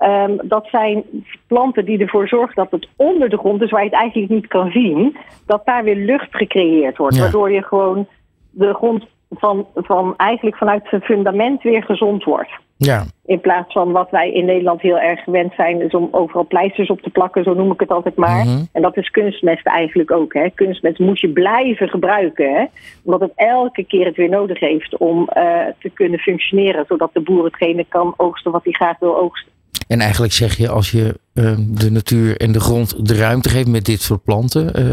Ehm, 0.01 0.37
dat 0.43 0.67
zijn 0.71 1.03
planten 1.47 1.85
die 1.85 1.99
ervoor 1.99 2.27
zorgen 2.27 2.55
dat 2.55 2.71
het 2.71 2.87
onder 2.95 3.29
de 3.29 3.37
grond, 3.37 3.59
dus 3.59 3.71
waar 3.71 3.83
je 3.83 3.89
het 3.89 3.99
eigenlijk 3.99 4.31
niet 4.31 4.47
kan 4.47 4.71
zien, 4.71 5.17
dat 5.45 5.65
daar 5.65 5.83
weer 5.83 5.95
lucht 5.95 6.35
gecreëerd 6.35 6.97
wordt. 6.97 7.15
Ja. 7.15 7.21
Waardoor 7.21 7.51
je 7.51 7.63
gewoon 7.63 8.07
de 8.51 8.73
grond 8.73 9.05
van, 9.29 9.67
van 9.75 10.13
eigenlijk 10.17 10.57
vanuit 10.57 10.87
zijn 10.89 11.01
fundament 11.01 11.61
weer 11.61 11.83
gezond 11.83 12.23
wordt. 12.23 12.51
Ja, 12.77 13.03
In 13.25 13.41
plaats 13.41 13.73
van 13.73 13.91
wat 13.91 14.09
wij 14.09 14.31
in 14.31 14.45
Nederland 14.45 14.81
heel 14.81 14.99
erg 14.99 15.23
gewend 15.23 15.53
zijn, 15.53 15.81
is 15.81 15.91
om 15.91 16.07
overal 16.11 16.47
pleisters 16.47 16.89
op 16.89 17.01
te 17.01 17.09
plakken, 17.09 17.43
zo 17.43 17.53
noem 17.53 17.71
ik 17.71 17.79
het 17.79 17.91
altijd 17.91 18.15
maar. 18.15 18.45
Mhm. 18.45 18.63
En 18.71 18.81
dat 18.81 18.97
is 18.97 19.09
kunstmest 19.09 19.65
eigenlijk 19.65 20.11
ook. 20.11 20.33
Hè. 20.33 20.49
Kunstmest 20.49 20.99
moet 20.99 21.19
je 21.19 21.29
blijven 21.29 21.89
gebruiken, 21.89 22.53
hè. 22.53 22.65
omdat 23.03 23.19
het 23.19 23.31
elke 23.35 23.83
keer 23.83 24.05
het 24.05 24.15
weer 24.15 24.29
nodig 24.29 24.59
heeft 24.59 24.97
om 24.97 25.27
eh, 25.27 25.65
te 25.79 25.89
kunnen 25.89 26.19
functioneren, 26.19 26.85
zodat 26.87 27.13
de 27.13 27.21
boer 27.21 27.43
hetgene 27.43 27.85
kan 27.89 28.13
oogsten 28.17 28.51
wat 28.51 28.63
hij 28.63 28.73
graag 28.73 28.99
wil 28.99 29.17
oogsten. 29.17 29.51
En 29.87 29.99
eigenlijk 30.01 30.33
zeg 30.33 30.57
je 30.57 30.69
als 30.69 30.91
je 30.91 31.19
eh, 31.33 31.51
de 31.57 31.91
natuur 31.91 32.37
en 32.37 32.51
de 32.51 32.59
grond 32.59 33.07
de 33.07 33.15
ruimte 33.15 33.49
geeft 33.49 33.67
met 33.67 33.85
dit 33.85 34.01
soort 34.01 34.23
planten, 34.23 34.73
eh, 34.73 34.85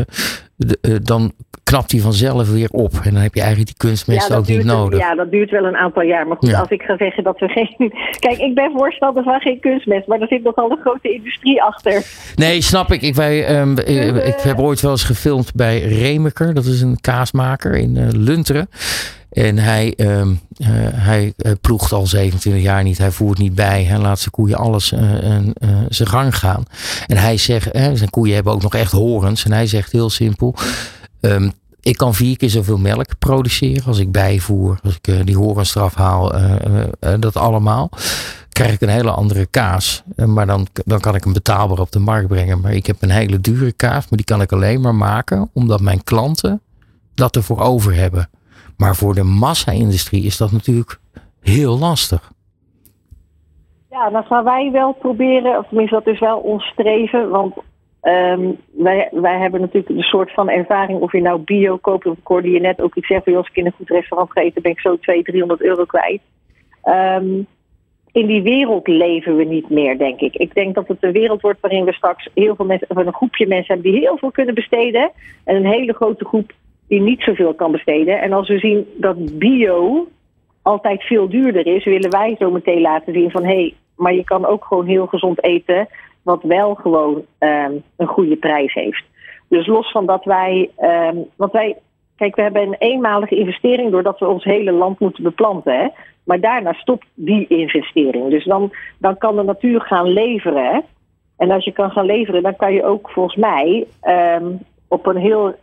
de- 0.56 0.78
eh, 0.80 0.94
dan 1.02 1.32
knapt 1.64 1.90
die 1.90 2.02
vanzelf 2.02 2.52
weer 2.52 2.68
op. 2.70 2.92
En 3.04 3.12
dan 3.12 3.22
heb 3.22 3.34
je 3.34 3.40
eigenlijk 3.40 3.68
die 3.78 3.88
kunstmest 3.88 4.34
ook 4.34 4.46
niet 4.46 4.64
nodig. 4.64 4.98
ja, 4.98 5.14
dat 5.14 5.30
duurt 5.30 5.50
wel 5.50 5.64
een 5.64 5.76
aantal 5.76 6.02
jaar. 6.02 6.26
Maar 6.26 6.36
goed, 6.36 6.48
Ja. 6.48 6.58
als 6.60 6.68
ik 6.70 6.82
ga 6.82 6.96
zeggen 6.96 7.24
dat 7.24 7.38
we 7.38 7.48
geen. 7.48 7.92
Kijk, 8.26 8.38
ik 8.38 8.54
ben 8.54 8.70
voorstander 8.76 9.22
van 9.22 9.40
geen 9.40 9.60
kunstmest, 9.60 10.06
maar 10.06 10.20
er 10.20 10.26
zit 10.28 10.42
nogal 10.42 10.70
een 10.70 10.78
grote 10.80 11.12
industrie 11.14 11.62
achter. 11.62 12.02
Nee, 12.36 12.62
snap 12.62 12.92
ik. 12.92 13.02
Ik, 13.02 13.14
wij, 13.14 13.46
ehm, 13.46 13.76
eh, 13.78 14.26
ik 14.26 14.40
heb 14.40 14.58
ooit 14.58 14.80
wel 14.80 14.90
eens 14.90 15.04
gefilmd 15.04 15.54
bij 15.54 15.78
Remeker. 15.80 16.54
Dat 16.54 16.64
is 16.64 16.80
een 16.80 17.00
kaasmaker 17.00 17.76
in 17.76 18.10
Lunteren. 18.16 18.68
En 19.30 19.58
hij, 19.58 19.94
eh, 19.96 20.26
hij 20.94 21.32
eh, 21.36 21.52
ploegt 21.60 21.92
al 21.92 22.06
27 22.06 22.62
jaar 22.62 22.82
niet. 22.82 22.98
Hij 22.98 23.10
voert 23.10 23.38
niet 23.38 23.54
bij. 23.54 23.84
Hij 23.84 23.98
laat 23.98 24.18
zijn 24.18 24.30
koeien 24.30 24.56
alles 24.56 24.92
eh, 24.92 25.36
zijn 25.88 26.08
gang 26.08 26.38
gaan. 26.38 26.62
En 27.06 27.16
hij 27.16 27.36
zegt, 27.36 27.68
zijn 27.72 28.10
koeien 28.10 28.34
hebben 28.34 28.52
ook 28.52 28.62
nog 28.62 28.74
echt 28.74 28.92
horens. 28.92 29.44
En 29.44 29.52
hij 29.52 29.66
zegt 29.66 29.92
heel 29.92 30.10
simpel. 30.10 30.54
ehm, 31.20 31.50
ik 31.80 31.96
kan 31.96 32.14
vier 32.14 32.36
keer 32.36 32.50
zoveel 32.50 32.78
melk 32.78 33.18
produceren 33.18 33.84
als 33.84 33.98
ik 33.98 34.12
bijvoer. 34.12 34.78
Als 34.82 34.98
ik 35.00 35.26
die 35.26 35.36
horens 35.36 35.74
eraf 35.74 35.94
haal. 35.94 36.32
dat 37.20 37.36
allemaal 37.36 37.90
krijg 38.48 38.72
ik 38.72 38.80
een 38.80 38.88
hele 38.88 39.10
andere 39.10 39.46
kaas. 39.46 40.02
Maar 40.26 40.46
dan, 40.46 40.66
dan 40.84 41.00
kan 41.00 41.14
ik 41.14 41.24
hem 41.24 41.32
betaalbaar 41.32 41.78
op 41.78 41.92
de 41.92 41.98
markt 41.98 42.28
brengen. 42.28 42.60
Maar 42.60 42.72
ik 42.72 42.86
heb 42.86 42.96
een 43.02 43.10
hele 43.10 43.40
dure 43.40 43.72
kaas, 43.72 44.08
maar 44.08 44.16
die 44.18 44.24
kan 44.24 44.40
ik 44.40 44.52
alleen 44.52 44.80
maar 44.80 44.94
maken 44.94 45.50
omdat 45.52 45.80
mijn 45.80 46.04
klanten 46.04 46.60
dat 47.14 47.36
ervoor 47.36 47.60
over 47.60 47.94
hebben. 47.94 48.28
Maar 48.78 48.96
voor 48.96 49.14
de 49.14 49.22
massa-industrie 49.22 50.24
is 50.24 50.36
dat 50.36 50.52
natuurlijk 50.52 50.98
heel 51.40 51.78
lastig. 51.78 52.32
Ja, 53.90 54.10
dan 54.10 54.24
gaan 54.24 54.44
wij 54.44 54.70
wel 54.70 54.92
proberen, 54.92 55.58
of 55.58 55.66
tenminste 55.68 55.94
dat 55.94 56.14
is 56.14 56.20
wel 56.20 56.38
ons 56.38 56.64
streven, 56.64 57.28
want 57.28 57.54
ehm, 58.00 58.52
wij, 58.70 59.08
wij 59.12 59.38
hebben 59.38 59.60
natuurlijk 59.60 59.88
een 59.88 60.02
soort 60.02 60.32
van 60.32 60.48
ervaring 60.48 61.00
of 61.00 61.12
je 61.12 61.20
nou 61.20 61.40
bio 61.40 61.76
koopt, 61.76 62.06
of 62.06 62.18
ik 62.18 62.26
hoorde 62.26 62.50
je 62.50 62.60
net 62.60 62.80
ook 62.80 62.94
iets 62.94 63.06
zeggen, 63.06 63.36
als 63.36 63.48
ik 63.48 63.56
in 63.56 63.66
een 63.66 63.72
goed 63.76 63.88
restaurant 63.88 64.32
ga 64.32 64.40
eten 64.40 64.62
ben 64.62 64.72
ik 64.72 64.80
zo 64.80 64.98
200, 64.98 65.26
300 65.26 65.62
euro 65.62 65.84
kwijt. 65.84 66.20
Ehm, 66.82 67.42
in 68.12 68.26
die 68.26 68.42
wereld 68.42 68.86
leven 68.86 69.36
we 69.36 69.44
niet 69.44 69.70
meer, 69.70 69.98
denk 69.98 70.20
ik. 70.20 70.34
Ik 70.34 70.54
denk 70.54 70.74
dat 70.74 70.88
het 70.88 70.96
een 71.00 71.12
wereld 71.12 71.40
wordt 71.40 71.60
waarin 71.60 71.84
we 71.84 71.92
straks 71.92 72.28
heel 72.34 72.56
veel 72.56 72.66
mensen, 72.66 72.90
of 72.90 72.96
een 72.96 73.12
groepje 73.12 73.46
mensen 73.46 73.74
hebben 73.74 73.92
die 73.92 74.00
heel 74.00 74.18
veel 74.18 74.30
kunnen 74.30 74.54
besteden. 74.54 75.10
En 75.44 75.56
een 75.56 75.66
hele 75.66 75.92
grote 75.92 76.24
groep 76.24 76.52
die 76.88 77.00
niet 77.00 77.22
zoveel 77.22 77.54
kan 77.54 77.72
besteden. 77.72 78.20
En 78.20 78.32
als 78.32 78.48
we 78.48 78.58
zien 78.58 78.86
dat 78.96 79.38
bio 79.38 80.08
altijd 80.62 81.02
veel 81.02 81.28
duurder 81.28 81.66
is, 81.66 81.84
willen 81.84 82.10
wij 82.10 82.36
zo 82.38 82.50
meteen 82.50 82.80
laten 82.80 83.12
zien 83.12 83.30
van 83.30 83.44
hé, 83.44 83.54
hey, 83.54 83.74
maar 83.96 84.14
je 84.14 84.24
kan 84.24 84.46
ook 84.46 84.64
gewoon 84.64 84.86
heel 84.86 85.06
gezond 85.06 85.42
eten, 85.42 85.88
wat 86.22 86.42
wel 86.42 86.74
gewoon 86.74 87.24
ehm, 87.38 87.72
een 87.96 88.06
goede 88.06 88.36
prijs 88.36 88.74
heeft. 88.74 89.04
Dus 89.48 89.66
los 89.66 89.90
van 89.90 90.06
dat 90.06 90.24
wij, 90.24 90.70
ehm, 90.76 91.16
want 91.36 91.52
wij, 91.52 91.76
kijk, 92.16 92.36
we 92.36 92.42
hebben 92.42 92.62
een 92.62 92.76
eenmalige 92.78 93.36
investering 93.36 93.90
doordat 93.90 94.18
we 94.18 94.26
ons 94.26 94.44
hele 94.44 94.72
land 94.72 94.98
moeten 94.98 95.22
beplanten. 95.22 95.78
Hè? 95.78 95.88
Maar 96.24 96.40
daarna 96.40 96.72
stopt 96.72 97.06
die 97.14 97.46
investering. 97.46 98.30
Dus 98.30 98.44
dan, 98.44 98.72
dan 98.98 99.18
kan 99.18 99.36
de 99.36 99.42
natuur 99.42 99.80
gaan 99.80 100.08
leveren. 100.08 100.84
En 101.36 101.50
als 101.50 101.64
je 101.64 101.72
kan 101.72 101.90
gaan 101.90 102.06
leveren, 102.06 102.42
dan 102.42 102.56
kan 102.56 102.72
je 102.72 102.84
ook 102.84 103.10
volgens 103.10 103.36
mij 103.36 103.86
ehm, 104.00 104.46
op 104.88 105.06
een 105.06 105.16
heel 105.16 105.54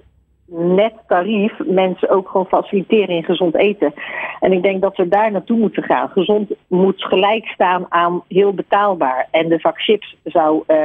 net 0.47 0.93
tarief 1.07 1.53
mensen 1.65 2.09
ook 2.09 2.29
gewoon 2.29 2.45
faciliteren 2.45 3.15
in 3.15 3.23
gezond 3.23 3.55
eten. 3.55 3.93
En 4.39 4.51
ik 4.51 4.63
denk 4.63 4.81
dat 4.81 4.97
we 4.97 5.07
daar 5.07 5.31
naartoe 5.31 5.57
moeten 5.59 5.83
gaan. 5.83 6.09
Gezond 6.09 6.51
moet 6.67 7.03
gelijk 7.03 7.45
staan 7.45 7.85
aan 7.89 8.23
heel 8.27 8.53
betaalbaar. 8.53 9.27
En 9.31 9.49
de 9.49 9.59
zak 9.59 9.81
chips 9.81 10.15
zou 10.23 10.63
eh, 10.67 10.77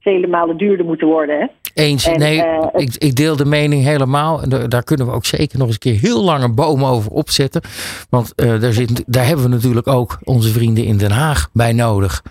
vele 0.00 0.26
malen 0.26 0.56
duurder 0.56 0.86
moeten 0.86 1.06
worden. 1.06 1.38
Hè? 1.40 1.46
Eens, 1.74 2.06
En, 2.06 2.18
nee, 2.18 2.42
eh, 2.42 2.80
ik, 2.82 2.94
ik 2.98 3.14
deel 3.14 3.36
de 3.36 3.44
mening 3.44 3.84
helemaal. 3.84 4.42
En 4.42 4.48
daar- 4.48 4.68
daar 4.68 4.82
kunnen 4.82 5.06
we 5.06 5.12
ook 5.12 5.24
zeker 5.24 5.58
nog 5.58 5.66
eens 5.66 5.78
een 5.82 5.92
keer 5.92 6.00
heel 6.00 6.22
lang 6.24 6.42
een 6.42 6.54
boom 6.54 6.84
over 6.84 7.10
opzetten. 7.10 7.62
Want 8.10 8.34
eh, 8.34 8.60
daar, 8.60 8.72
zit, 8.72 9.04
daar 9.06 9.26
hebben 9.26 9.44
we 9.44 9.50
natuurlijk 9.50 9.88
ook 9.88 10.18
onze 10.24 10.48
vrienden 10.52 10.84
in 10.84 10.96
Den 10.96 11.10
Haag 11.10 11.48
bij 11.52 11.72
nodig. 11.72 12.22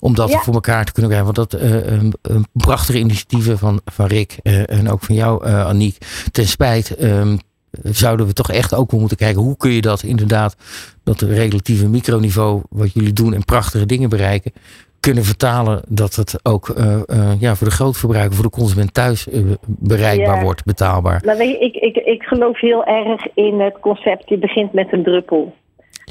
Om 0.00 0.14
dat 0.14 0.30
Ja. 0.30 0.38
voor 0.38 0.54
elkaar 0.54 0.84
te 0.84 0.92
kunnen 0.92 1.10
krijgen. 1.10 1.34
Want 1.34 1.50
dat 1.50 1.60
eh, 1.60 1.86
een, 1.92 2.14
een 2.22 2.46
prachtige 2.52 2.98
initiatieven 2.98 3.58
van, 3.58 3.80
van 3.84 4.06
Rick 4.06 4.38
eh, 4.42 4.70
en 4.70 4.90
ook 4.90 5.02
van 5.02 5.14
jou, 5.14 5.44
eh 5.44 5.66
Aniek. 5.66 5.96
Ten 6.32 6.46
spijt 6.46 6.96
ehm, 6.96 7.36
zouden 7.82 8.26
we 8.26 8.32
toch 8.32 8.50
echt 8.50 8.74
ook 8.74 8.90
wel 8.90 9.00
moeten 9.00 9.18
kijken. 9.18 9.42
Hoe 9.42 9.56
kun 9.56 9.70
je 9.70 9.80
dat 9.80 10.02
inderdaad, 10.02 10.56
dat 11.04 11.20
relatieve 11.20 11.88
microniveau 11.88 12.62
wat 12.68 12.92
jullie 12.92 13.12
doen 13.12 13.34
en 13.34 13.44
prachtige 13.44 13.86
dingen 13.86 14.08
bereiken 14.08 14.52
kunnen 15.00 15.24
vertalen 15.24 15.82
dat 15.88 16.14
het 16.14 16.38
ook 16.42 16.74
ja, 17.38 17.54
voor 17.54 17.66
de 17.66 17.72
grootverbruiker, 17.74 18.34
voor 18.34 18.44
de 18.44 18.50
consument 18.50 18.94
thuis 18.94 19.26
bereikbaar 19.66 20.36
Ja. 20.36 20.42
wordt, 20.42 20.64
betaalbaar. 20.64 21.22
Maar 21.24 21.36
weet 21.36 21.50
je, 21.50 21.58
ik, 21.58 21.74
ik, 21.74 21.96
ik 21.96 22.22
geloof 22.22 22.60
heel 22.60 22.84
erg 22.84 23.26
in 23.34 23.60
het 23.60 23.78
concept, 23.80 24.28
je 24.28 24.38
begint 24.38 24.72
met 24.72 24.92
een 24.92 25.02
druppel. 25.02 25.54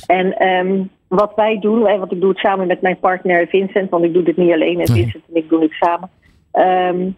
En 0.05 0.38
ehm, 0.38 0.81
wat 1.08 1.32
wij 1.36 1.60
doen, 1.60 1.88
hè, 1.88 1.97
want 1.97 2.12
ik 2.12 2.22
doe 2.22 2.30
het 2.30 2.39
samen 2.39 2.68
met 2.68 2.82
mijn 2.82 2.99
partner 2.99 3.47
Vincent, 3.47 3.89
want 3.89 4.03
ik 4.03 4.14
doe 4.14 4.24
dit 4.24 4.38
niet 4.38 4.53
alleen, 4.53 4.80
en. 4.80 4.88
Vincent 4.93 5.24
en 5.30 5.36
ik 5.36 5.49
doen 5.49 5.62
het 5.62 5.72
samen. 5.72 6.10
Ehm, 6.51 7.10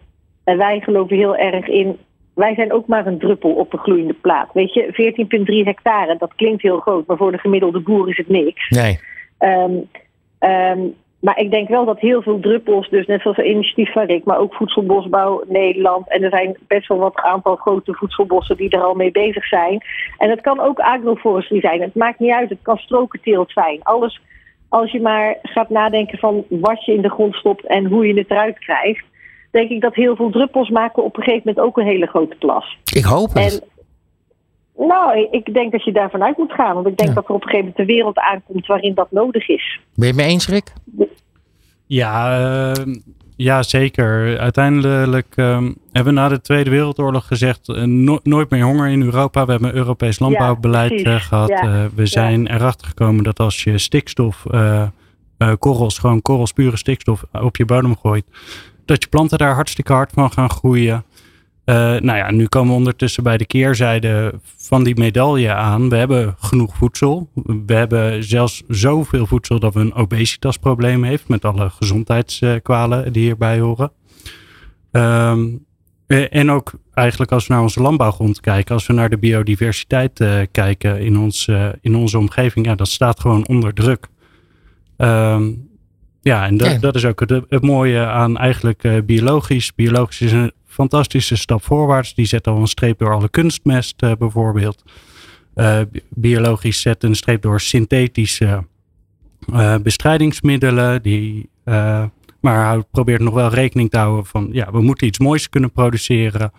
en 0.44 0.58
wij 0.58 0.80
geloven 0.80 1.18
heel 1.18 1.36
erg 1.36 1.68
in, 1.68 1.98
wij 2.34 2.56
zijn 2.56 2.74
ook 2.74 2.88
maar 2.88 3.08
een 3.08 3.20
druppel 3.20 3.52
op 3.52 3.74
een 3.74 3.80
gloeiende 3.80 4.14
plaat. 4.14 4.50
Weet 4.54 4.74
je, 4.74 4.92
14,3 4.92 5.64
hectare, 5.64 6.16
dat 6.18 6.36
klinkt 6.36 6.62
heel 6.62 6.80
groot, 6.80 7.08
maar 7.08 7.18
voor 7.18 7.32
de 7.32 7.38
gemiddelde 7.38 7.80
boer 7.80 8.10
is 8.10 8.18
het 8.18 8.30
niks. 8.30 8.70
Nee, 8.70 9.00
Ehm, 9.38 9.74
ehm, 10.40 10.80
maar 11.20 11.40
ik 11.40 11.52
denk 11.52 11.68
wel 11.68 11.86
dat 11.86 12.00
heel 12.00 12.22
veel 12.22 12.40
druppels, 12.40 12.90
dus 12.90 13.06
net 13.06 13.22
zoals 13.22 13.38
het 13.38 13.46
initiatief 13.46 13.92
van 13.92 14.06
Rick, 14.06 14.24
maar 14.26 14.38
ook 14.38 14.54
Voedselbosbouw 14.54 15.44
Nederland. 15.48 16.10
En 16.10 16.24
er 16.24 16.30
zijn 16.30 16.58
best 16.68 16.88
wel 16.88 16.98
wat 16.98 17.16
aantal 17.16 17.56
grote 17.56 17.94
voedselbossen 17.94 18.58
die 18.58 18.70
er 18.70 18.82
al 18.82 18.94
mee 18.94 19.12
bezig 19.12 19.46
zijn. 19.46 19.82
En 20.18 20.30
het 20.30 20.42
kan 20.42 20.60
ook 20.60 20.80
agroforestry 20.80 21.60
zijn. 21.60 21.82
Het 21.82 21.96
maakt 21.96 22.20
niet 22.20 22.32
uit, 22.32 22.50
het 22.50 22.62
kan 22.62 22.78
strokenteelt 22.78 23.52
zijn. 23.52 23.80
Alles, 23.84 24.22
als 24.70 24.92
je 24.92 25.02
maar 25.02 25.38
gaat 25.42 25.70
nadenken 25.70 26.18
van 26.18 26.46
wat 26.50 26.86
je 26.86 26.94
in 26.94 27.02
de 27.02 27.10
grond 27.10 27.36
stopt 27.36 27.66
en 27.66 27.86
hoe 27.86 28.08
je 28.08 28.18
het 28.18 28.32
eruit 28.32 28.60
krijgt. 28.60 29.06
Denk 29.52 29.70
ik 29.70 29.82
dat 29.82 29.96
heel 29.96 30.16
veel 30.16 30.30
druppels 30.30 30.70
maken 30.70 31.04
op 31.04 31.18
een 31.18 31.24
gegeven 31.24 31.42
moment 31.46 31.66
ook 31.66 31.78
een 31.78 31.86
hele 31.86 32.08
grote 32.08 32.36
plas. 32.36 32.78
ik 32.94 33.04
hoop 33.04 33.34
het. 33.34 33.62
En 33.62 33.77
nou, 34.78 35.28
ik 35.32 35.54
denk 35.54 35.72
dat 35.72 35.84
je 35.84 35.92
daarvan 35.92 36.24
uit 36.24 36.38
moet 36.38 36.52
gaan. 36.52 36.74
Want 36.74 36.88
ik 36.88 36.98
denk 36.98 37.10
Ja. 37.10 37.16
dat 37.16 37.28
er 37.28 37.34
op 37.36 37.42
een 37.44 37.50
gegeven 37.50 37.66
moment 37.70 37.80
een 37.90 37.96
wereld 37.96 38.18
aankomt 38.20 38.66
waarin 38.68 38.94
dat 38.94 39.12
nodig 39.12 39.48
is. 39.48 39.80
Ben 39.96 40.08
je 40.08 40.14
het 40.14 40.22
mee 40.22 40.32
eens, 40.32 40.48
Rick? 40.48 40.74
Ja, 41.86 42.40
eh, 42.74 42.86
ja 43.36 43.64
zeker. 43.64 44.40
Uiteindelijk 44.40 45.34
ehm, 45.36 45.72
hebben 45.92 46.14
we 46.14 46.20
na 46.20 46.28
de 46.30 46.42
Tweede 46.42 46.70
Wereldoorlog 46.70 47.28
gezegd: 47.28 47.70
eh, 47.70 47.84
no- 47.84 48.20
nooit 48.24 48.50
meer 48.50 48.64
honger 48.64 48.88
in 48.90 49.02
Europa. 49.02 49.46
We 49.46 49.52
hebben 49.52 49.70
een 49.70 49.76
Europees 49.76 50.20
landbouwbeleid 50.20 51.02
eh, 51.02 51.16
gehad. 51.16 51.50
Ja, 51.50 51.62
Eh, 51.64 51.86
we 51.96 52.06
zijn 52.06 52.48
erachter 52.48 52.88
gekomen 52.88 53.24
dat 53.24 53.40
als 53.40 53.64
je 53.64 53.78
stikstof, 53.78 54.46
eh, 54.52 54.82
eh, 55.38 55.54
korrels, 55.60 55.98
gewoon 55.98 56.22
korrels, 56.22 56.52
pure 56.52 56.78
stikstof 56.78 57.24
op 57.32 57.56
je 57.58 57.66
bodem 57.66 57.96
gooit, 57.98 58.26
dat 58.86 59.04
je 59.04 59.10
planten 59.10 59.38
daar 59.38 59.54
hartstikke 59.54 59.94
hard 59.94 60.12
van 60.12 60.32
gaan 60.32 60.50
groeien. 60.50 61.04
Eh, 61.68 61.76
nou 61.76 62.18
ja, 62.18 62.32
nu 62.32 62.46
komen 62.48 62.72
we 62.72 62.78
ondertussen 62.78 63.24
bij 63.24 63.38
de 63.38 63.46
keerzijde 63.46 64.34
van 64.58 64.84
die 64.84 64.98
medaille 64.98 65.54
aan. 65.54 65.90
We 65.90 65.96
hebben 65.96 66.36
genoeg 66.40 66.76
voedsel. 66.76 67.30
We 67.66 67.74
hebben 67.74 68.24
zelfs 68.24 68.64
zoveel 68.68 69.26
voedsel 69.26 69.60
dat 69.60 69.74
we 69.74 69.80
een 69.80 69.94
obesitasprobleem 69.94 71.04
heeft 71.04 71.28
met 71.28 71.46
alle 71.46 71.70
gezondheidskwalen 71.70 73.14
die 73.14 73.24
hierbij 73.24 73.60
horen. 73.60 73.92
Ehm, 74.92 75.48
eh, 76.08 76.36
en 76.36 76.52
ook 76.52 76.72
eigenlijk 76.94 77.32
als 77.32 77.48
we 77.48 77.54
naar 77.54 77.62
onze 77.64 77.82
landbouwgrond 77.82 78.40
kijken, 78.40 78.74
als 78.74 78.88
we 78.88 78.94
naar 78.94 79.10
de 79.10 79.18
biodiversiteit 79.18 80.20
eh, 80.20 80.40
kijken 80.52 81.00
in, 81.00 81.18
ons, 81.18 81.48
eh, 81.48 81.70
in 81.82 81.96
onze 81.96 82.18
omgeving, 82.18 82.66
ja, 82.66 82.76
dat 82.76 82.88
staat 82.88 83.20
gewoon 83.20 83.48
onder 83.48 83.74
druk. 83.74 84.08
Ehm, 84.98 85.52
ja, 86.22 86.46
en 86.46 86.58
dat, 86.58 86.72
Ja. 86.72 86.78
dat 86.78 86.96
is 86.96 87.06
ook 87.06 87.20
het, 87.20 87.30
het 87.50 87.64
mooie 87.64 88.06
aan 88.06 88.38
eigenlijk 88.38 88.84
eh, 88.84 88.94
biologisch. 89.06 89.76
Biologisch 89.76 90.22
is 90.22 90.32
een 90.32 90.52
fantastische 90.78 91.36
stap 91.36 91.64
voorwaarts. 91.64 92.14
Die 92.14 92.26
zet 92.26 92.48
al 92.48 92.58
een 92.58 92.68
streep 92.68 93.00
door 93.00 93.14
alle 93.14 93.30
kunstmest 93.30 94.02
eh, 94.02 94.12
bijvoorbeeld. 94.20 94.84
Eh, 95.54 95.80
bi- 95.92 96.04
biologisch 96.10 96.82
zet 96.82 97.04
een 97.04 97.16
streep 97.16 97.42
door 97.42 97.62
synthetische 97.62 98.66
eh, 99.54 99.76
bestrijdingsmiddelen. 99.84 101.02
Die 101.02 101.50
maar 102.42 102.68
hij 102.68 102.84
probeert 102.92 103.22
nog 103.22 103.34
wel 103.34 103.50
rekening 103.50 103.90
te 103.90 103.98
houden 103.98 104.26
van, 104.26 104.50
ja, 104.52 104.72
we 104.72 104.82
moeten 104.82 105.08
iets 105.08 105.20
moois 105.20 105.50
kunnen 105.50 105.72
produceren. 105.72 106.52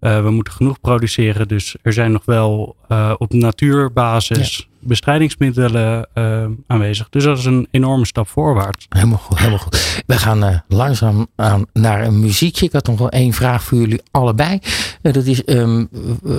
We 0.00 0.30
moeten 0.30 0.52
genoeg 0.52 0.80
produceren. 0.80 1.48
Dus 1.48 1.76
er 1.82 1.92
zijn 1.92 2.12
nog 2.12 2.24
wel 2.24 2.76
op 3.18 3.32
natuurbasis 3.32 4.68
bestrijdingsmiddelen 4.80 6.08
uh, 6.14 6.44
aanwezig. 6.66 7.08
Dus 7.08 7.24
dat 7.24 7.38
is 7.38 7.44
een 7.44 7.68
enorme 7.70 8.06
stap 8.06 8.28
voorwaarts. 8.28 8.86
Helemaal 8.88 9.18
goed. 9.18 9.38
Helemaal 9.38 9.58
goed. 9.58 10.02
We 10.06 10.14
gaan 10.14 10.62
langzaam 10.68 11.26
aan 11.36 11.66
naar 11.72 12.04
een 12.04 12.20
muziekje. 12.20 12.66
Ik 12.66 12.72
had 12.72 12.86
nog 12.86 12.98
wel 12.98 13.08
één 13.08 13.32
vraag 13.32 13.62
voor 13.62 13.78
jullie 13.78 14.02
allebei. 14.10 14.58
dat 15.02 15.16
is, 15.16 15.42
um, 15.46 15.88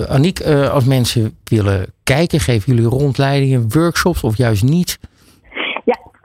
Aniek, 0.08 0.40
als 0.46 0.84
mensen 0.84 1.36
willen 1.44 1.92
kijken, 2.02 2.40
geven 2.40 2.74
jullie 2.74 2.90
rondleidingen, 2.90 3.66
workshops 3.68 4.22
of 4.22 4.36
juist 4.36 4.62
niet? 4.62 4.98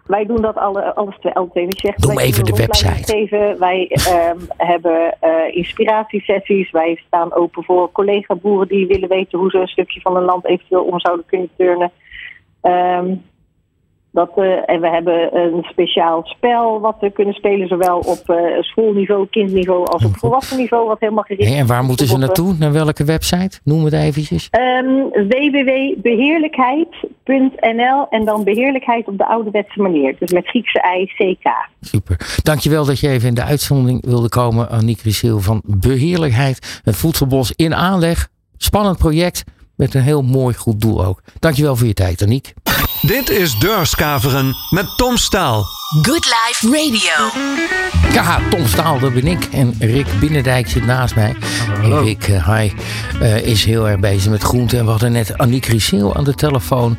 Wij 0.08 0.26
doen 0.26 0.42
dat 0.42 0.56
alle, 0.56 0.96
alles 0.96 1.16
twee, 1.20 1.34
alle 1.34 1.50
twee. 1.50 1.68
Zegt, 1.70 2.08
Noem 2.08 2.20
even 2.20 2.44
de 2.44 2.56
website. 2.56 3.14
Geven. 3.14 3.60
Wij 3.60 3.92
um, 3.92 4.48
hebben 4.72 5.18
uh, 5.24 5.56
inspiratiesessies. 5.56 6.72
Wij 6.72 7.02
staan 7.08 7.34
open 7.34 7.64
voor 7.64 7.92
collega-boeren 7.92 8.68
die 8.68 8.88
willen 8.88 9.10
weten 9.10 9.40
hoe 9.40 9.50
ze 9.50 9.58
een 9.58 9.68
stukje 9.68 10.02
van 10.02 10.16
een 10.16 10.24
land 10.24 10.46
eventueel 10.46 10.84
om 10.84 11.00
zouden 11.00 11.26
kunnen 11.26 11.50
turnen. 11.58 11.92
Um, 12.62 13.24
dat, 14.18 14.32
uh, 14.36 14.46
en 14.66 14.82
we 14.82 14.90
hebben 14.90 15.38
een 15.38 15.64
speciaal 15.64 16.22
spel 16.24 16.80
wat 16.80 16.96
we 17.00 17.12
kunnen 17.12 17.34
spelen, 17.34 17.68
zowel 17.68 17.98
op 17.98 18.24
uh, 18.28 18.62
schoolniveau, 18.62 19.28
kindniveau 19.30 19.88
als 19.88 20.06
op 20.06 20.18
volwassen 20.18 20.58
niveau, 20.58 20.88
wat 20.88 21.00
helemaal 21.00 21.24
gericht 21.24 21.50
is. 21.50 21.56
en 21.56 21.68
waar 21.68 21.84
moeten 21.84 22.08
ze 22.08 22.18
naartoe? 22.18 22.56
Naar 22.60 22.72
welke 22.72 23.04
website? 23.04 23.60
Noem 23.64 23.84
het 23.84 23.94
eventjes. 23.94 24.50
Um, 24.52 25.10
www.beheerlijkheid.nl 25.10 28.08
en 28.10 28.26
dan 28.26 28.44
beheerlijkheid 28.44 29.08
op 29.08 29.18
de 29.18 29.28
ouderwetse 29.28 29.82
manier. 29.82 30.16
Dus 30.20 30.32
met 30.32 30.48
Griekse 30.48 30.82
ei, 30.82 31.06
CK. 31.06 31.70
Super. 31.82 32.40
Dankjewel 32.44 32.86
dat 32.86 33.00
je 33.00 33.10
even 33.10 33.28
in 33.28 33.36
de 33.36 33.44
uitzondering 33.44 34.06
wilde 34.06 34.30
komen, 34.30 34.70
Annick 34.70 35.02
Risseel 35.02 35.40
van 35.40 35.62
Beheerlijkheid. 35.66 36.82
Het 36.84 36.96
voedselbos 36.96 37.54
in 37.56 37.76
aanleg. 37.76 38.28
Spannend 38.58 38.98
project 38.98 39.44
met 39.78 39.94
een 39.94 40.02
heel 40.02 40.22
mooi 40.22 40.56
goed 40.56 40.82
doel 40.82 41.06
ook. 41.06 41.22
Dankjewel 41.40 41.76
voor 41.76 41.88
je 41.88 41.94
tijd, 41.94 42.22
Aniek. 42.22 42.54
Dit 43.02 43.30
is 43.30 43.60
Deurskaveren 43.60 44.56
met 44.70 44.98
Tom 44.98 45.18
Staal. 45.18 45.77
Good 45.88 46.26
Life 46.26 46.66
Radio. 46.66 47.42
Ja, 48.14 48.40
Tom 48.50 48.68
Staal, 48.68 49.00
dat 49.00 49.14
ben 49.14 49.28
ik. 49.28 49.44
En 49.52 49.76
Rick 49.80 50.08
Binnendijk 50.20 50.70
zit 50.70 50.86
naast 50.86 51.16
mij. 51.16 51.36
Hallo. 51.82 52.02
Rick, 52.02 52.28
uh, 52.28 52.58
hi, 52.58 52.72
uh, 53.22 53.46
is 53.46 53.66
heel 53.66 53.90
erg 53.90 54.00
bezig 54.00 54.32
met 54.32 54.44
groenten. 54.44 54.80
En 54.80 54.86
we 54.86 54.92
hadden 54.92 55.12
net 55.12 55.38
Aniek 55.38 55.66
Rieseel 55.66 56.16
aan 56.16 56.24
de 56.24 56.34
telefoon. 56.34 56.98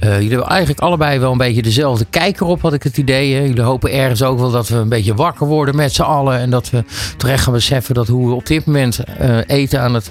Uh, 0.00 0.12
jullie 0.14 0.28
hebben 0.28 0.48
eigenlijk 0.48 0.80
allebei 0.80 1.18
wel 1.18 1.32
een 1.32 1.38
beetje 1.38 1.62
dezelfde 1.62 2.06
kijker 2.10 2.46
op, 2.46 2.62
had 2.62 2.72
ik 2.72 2.82
het 2.82 2.96
idee. 2.96 3.34
Hè? 3.34 3.40
Jullie 3.40 3.62
hopen 3.62 3.92
ergens 3.92 4.22
ook 4.22 4.38
wel 4.38 4.50
dat 4.50 4.68
we 4.68 4.76
een 4.76 4.88
beetje 4.88 5.14
wakker 5.14 5.46
worden 5.46 5.76
met 5.76 5.94
z'n 5.94 6.02
allen. 6.02 6.38
En 6.38 6.50
dat 6.50 6.70
we 6.70 6.84
terecht 7.16 7.42
gaan 7.42 7.52
beseffen 7.52 7.94
dat 7.94 8.08
hoe 8.08 8.28
we 8.28 8.34
op 8.34 8.46
dit 8.46 8.66
moment 8.66 9.00
eten 9.46 9.80
aan 9.80 9.94
het 9.94 10.10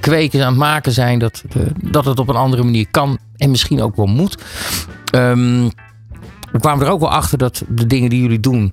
kweken, 0.00 0.40
aan 0.40 0.48
het 0.48 0.56
maken 0.56 0.92
zijn. 0.92 1.18
Dat, 1.18 1.42
dat 1.82 2.04
het 2.04 2.18
op 2.18 2.28
een 2.28 2.36
andere 2.36 2.62
manier 2.62 2.86
kan 2.90 3.18
en 3.36 3.50
misschien 3.50 3.82
ook 3.82 3.96
wel 3.96 4.06
moet. 4.06 4.38
Um, 5.14 5.70
we 6.52 6.60
kwamen 6.60 6.86
er 6.86 6.92
ook 6.92 7.00
wel 7.00 7.10
achter 7.10 7.38
dat 7.38 7.62
de 7.68 7.86
dingen 7.86 8.10
die 8.10 8.20
jullie 8.20 8.40
doen 8.40 8.72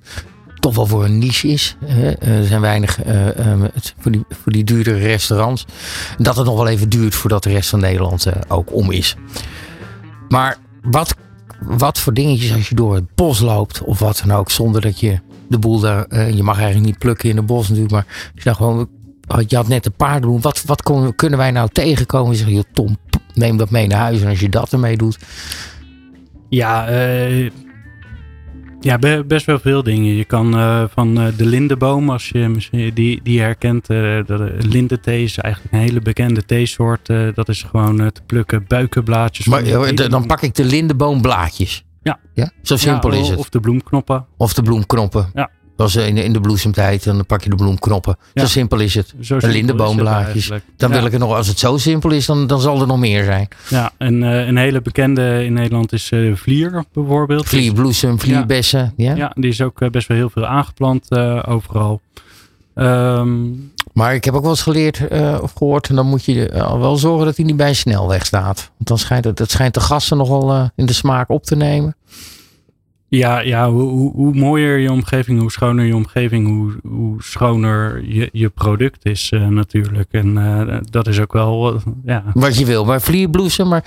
toch 0.54 0.74
wel 0.74 0.86
voor 0.86 1.04
een 1.04 1.18
niche 1.18 1.48
is. 1.48 1.76
Er 2.18 2.44
zijn 2.44 2.60
weinig 2.60 3.06
uh, 3.06 3.64
voor, 3.98 4.12
die, 4.12 4.24
voor 4.28 4.52
die 4.52 4.64
duurdere 4.64 4.98
restaurants. 4.98 5.66
Dat 6.18 6.36
het 6.36 6.46
nog 6.46 6.56
wel 6.56 6.68
even 6.68 6.88
duurt 6.88 7.14
voordat 7.14 7.42
de 7.42 7.50
rest 7.50 7.68
van 7.70 7.80
Nederland 7.80 8.26
uh, 8.26 8.32
ook 8.48 8.74
om 8.74 8.90
is. 8.90 9.16
Maar 10.28 10.56
wat, 10.82 11.14
wat 11.60 11.98
voor 11.98 12.14
dingetjes 12.14 12.52
als 12.52 12.68
je 12.68 12.74
door 12.74 12.94
het 12.94 13.14
bos 13.14 13.40
loopt 13.40 13.82
of 13.82 13.98
wat 13.98 14.22
dan 14.26 14.36
ook, 14.36 14.50
zonder 14.50 14.80
dat 14.80 15.00
je 15.00 15.20
de 15.48 15.58
boel 15.58 15.80
daar. 15.80 16.34
je 16.34 16.42
mag 16.42 16.56
eigenlijk 16.56 16.86
niet 16.86 16.98
plukken 16.98 17.28
in 17.28 17.36
het 17.36 17.46
bos 17.46 17.62
natuurlijk, 17.62 17.92
maar 17.92 18.06
je 18.34 18.42
zag 18.42 18.56
gewoon. 18.56 18.88
Je 19.46 19.56
had 19.56 19.68
net 19.68 19.86
een 19.86 19.92
paard 19.92 20.22
doen. 20.22 20.40
Wat, 20.40 20.62
wat 20.64 20.82
kunnen 21.16 21.38
wij 21.38 21.50
nou 21.50 21.68
tegenkomen? 21.72 22.36
Je 22.36 22.44
zegt, 22.44 22.66
Tom, 22.72 22.96
neem 23.34 23.56
dat 23.56 23.70
mee 23.70 23.86
naar 23.86 23.98
huis. 23.98 24.20
En 24.20 24.28
als 24.28 24.40
je 24.40 24.48
dat 24.48 24.72
ermee 24.72 24.96
doet. 24.96 25.18
Ja, 26.48 26.90
uh, 26.90 27.50
ja, 28.80 28.98
best 29.26 29.46
wel 29.46 29.58
veel 29.58 29.82
dingen. 29.82 30.14
Je 30.14 30.24
kan 30.24 30.58
uh, 30.58 30.84
van 30.90 31.20
uh, 31.20 31.26
de 31.36 31.46
lindenboom, 31.46 32.10
als 32.10 32.28
je 32.28 32.48
misschien 32.48 32.94
die, 32.94 33.20
die 33.22 33.40
herkent, 33.40 33.90
uh, 33.90 33.96
de 34.26 34.56
lindenthee 34.58 35.22
is 35.22 35.38
eigenlijk 35.38 35.74
een 35.74 35.80
hele 35.80 36.00
bekende 36.00 36.44
theesoort. 36.44 37.06
dat 37.34 37.48
is 37.48 37.62
gewoon 37.62 37.96
te 37.96 38.22
plukken 38.26 38.64
buikenblaadjes. 38.68 39.46
Maar 39.46 39.94
dan 40.08 40.26
pak 40.26 40.42
ik 40.42 40.54
de 40.54 40.64
lindenboomblaadjes. 40.64 41.84
Ja. 42.02 42.18
ja. 42.34 42.50
Zo 42.62 42.76
simpel 42.76 43.12
ja, 43.12 43.20
is 43.20 43.28
het. 43.28 43.38
Of 43.38 43.48
de 43.48 43.60
bloemknoppen. 43.60 44.26
Of 44.36 44.54
de 44.54 44.62
bloemknoppen. 44.62 45.30
Ja. 45.34 45.50
Dat 45.78 45.94
in 45.94 46.14
de, 46.14 46.24
in 46.24 46.32
de 46.32 46.40
bloesemtijd, 46.40 47.04
dan 47.04 47.26
pak 47.26 47.42
je 47.42 47.50
de 47.50 47.56
bloemknoppen. 47.56 48.16
Zo 48.34 48.46
simpel 48.46 48.78
is 48.78 48.94
het. 48.94 49.14
Zo 49.20 49.38
de 49.38 49.48
lindenboomblaadjes. 49.48 50.50
Dan 50.76 50.90
wil 50.90 51.04
ik 51.04 51.12
het 51.12 51.20
nog, 51.20 51.34
als 51.34 51.46
het 51.48 51.58
zo 51.58 51.76
simpel 51.76 52.10
is, 52.10 52.26
dan, 52.26 52.46
dan 52.46 52.60
zal 52.60 52.80
er 52.80 52.86
nog 52.86 52.98
meer 52.98 53.24
zijn. 53.24 53.48
Ja, 53.68 53.92
en 53.96 54.22
uh, 54.22 54.46
een 54.46 54.56
hele 54.56 54.82
bekende 54.82 55.44
in 55.44 55.52
Nederland 55.52 55.92
is 55.92 56.10
uh, 56.10 56.36
vlier 56.36 56.84
bijvoorbeeld. 56.92 57.46
Vlierbloesem, 57.46 58.20
vlierbessen. 58.20 58.92
Ja, 58.96 59.14
ja. 59.14 59.32
die 59.34 59.50
is 59.50 59.60
ook 59.60 59.90
best 59.90 60.08
wel 60.08 60.16
heel 60.16 60.30
veel 60.30 60.46
aangeplant 60.46 61.06
uh, 61.08 61.42
overal. 61.48 62.00
Um, 62.74 63.72
maar 63.92 64.14
ik 64.14 64.24
heb 64.24 64.34
ook 64.34 64.42
wel 64.42 64.50
eens 64.50 64.62
geleerd 64.62 65.00
of 65.40 65.52
gehoord, 65.52 65.88
en 65.88 65.94
dan 65.94 66.06
moet 66.06 66.24
je 66.24 66.48
wel 66.78 66.96
zorgen 66.96 67.26
dat 67.26 67.36
hij 67.36 67.44
niet 67.44 67.56
bij 67.56 67.68
een 67.68 67.76
snelweg 67.76 68.26
staat. 68.26 68.70
Want 68.76 68.88
dan 68.88 68.98
schijnt 68.98 69.24
het, 69.24 69.36
dat 69.36 69.50
schijnt 69.50 69.74
de 69.74 69.80
gassen 69.80 70.16
nogal 70.16 70.70
in 70.74 70.86
de 70.86 70.92
smaak 70.92 71.28
op 71.28 71.44
te 71.44 71.56
nemen. 71.56 71.96
Ja, 73.10 73.40
ja 73.40 73.70
hoe, 73.70 74.34
mooier 74.34 74.78
je 74.78 74.92
omgeving, 74.92 75.40
hoe 75.40 75.50
schoner 75.50 75.84
je 75.84 75.96
omgeving, 75.96 76.46
hoe, 76.46 76.92
hoe 76.92 77.22
schoner 77.22 78.04
je, 78.04 78.28
je 78.32 78.48
product 78.48 79.04
is 79.04 79.30
uh, 79.30 79.46
natuurlijk. 79.46 80.08
En 80.10 80.36
uh, 80.36 80.76
dat 80.90 81.06
is 81.06 81.20
ook 81.20 81.32
wel, 81.32 81.74
uh, 81.74 81.80
ja. 82.04 82.24
Wat 82.34 82.58
je 82.58 82.64
wil, 82.64 82.84
maar 82.84 83.00
vlierbloesem, 83.00 83.68
maar 83.68 83.84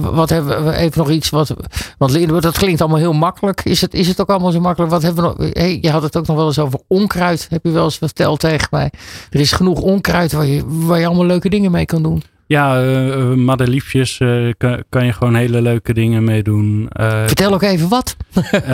wat 0.00 0.28
hebben 0.28 0.64
we, 0.64 0.72
even 0.72 0.98
nog 0.98 1.10
iets, 1.10 1.30
wat, 1.30 1.54
want 1.98 2.42
dat 2.42 2.58
klinkt 2.58 2.80
allemaal 2.80 2.98
heel 2.98 3.12
makkelijk. 3.12 3.64
Is 3.64 3.80
het, 3.80 3.94
is 3.94 4.08
het 4.08 4.20
ook 4.20 4.28
allemaal 4.28 4.52
zo 4.52 4.60
makkelijk? 4.60 4.92
Wat 4.92 5.02
hebben 5.02 5.24
we 5.24 5.28
nog, 5.28 5.50
hey, 5.52 5.78
je 5.80 5.90
had 5.90 6.02
het 6.02 6.16
ook 6.16 6.26
nog 6.26 6.36
wel 6.36 6.46
eens 6.46 6.58
over 6.58 6.80
onkruid, 6.88 7.46
heb 7.50 7.64
je 7.64 7.70
wel 7.70 7.84
eens 7.84 7.98
verteld 7.98 8.40
tegen 8.40 8.68
mij. 8.70 8.90
Er 9.30 9.40
is 9.40 9.52
genoeg 9.52 9.80
onkruid 9.80 10.32
waar 10.32 10.46
je, 10.46 10.62
waar 10.66 10.98
je 10.98 11.06
allemaal 11.06 11.26
leuke 11.26 11.48
dingen 11.48 11.70
mee 11.70 11.86
kan 11.86 12.02
doen. 12.02 12.22
Ja, 12.46 12.84
uh, 12.84 13.34
madeliefjes 13.34 14.20
uh, 14.20 14.52
kan, 14.58 14.82
kan, 14.88 15.04
je 15.04 15.12
gewoon 15.12 15.34
hele 15.34 15.62
leuke 15.62 15.94
dingen 15.94 16.24
mee 16.24 16.42
doen. 16.42 16.88
Uh, 17.00 17.26
Vertel 17.26 17.52
ook 17.52 17.62
even 17.62 17.88
wat. 17.88 18.16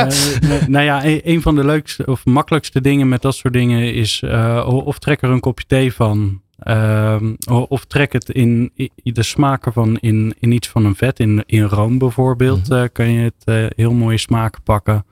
nou 0.68 0.84
ja, 0.84 1.04
een, 1.04 1.20
een, 1.24 1.42
van 1.42 1.54
de 1.54 1.64
leukste 1.64 2.06
of 2.06 2.24
makkelijkste 2.24 2.80
dingen 2.80 3.08
met 3.08 3.22
dat 3.22 3.34
soort 3.34 3.52
dingen 3.52 3.94
is 3.94 4.22
of 4.64 4.98
trek 4.98 5.22
er 5.22 5.30
een 5.30 5.40
kopje 5.40 5.66
thee 5.66 5.92
van. 5.92 6.40
Ehm, 6.58 7.34
of 7.68 7.84
trek 7.84 8.12
het 8.12 8.28
in, 8.28 8.72
de 9.02 9.22
smaak 9.22 9.66
ervan 9.66 9.98
in, 10.00 10.34
in 10.40 10.52
iets 10.52 10.68
van 10.68 10.84
een 10.84 10.94
vet. 10.94 11.20
In, 11.20 11.42
in 11.46 11.62
room 11.62 11.98
bijvoorbeeld 11.98 12.68
mm 12.68 12.76
-hmm. 12.76 12.92
kan 12.92 13.10
je 13.10 13.32
het 13.44 13.72
heel 13.76 13.92
mooie 13.92 14.18
smaken 14.18 14.62
pakken. 14.62 15.04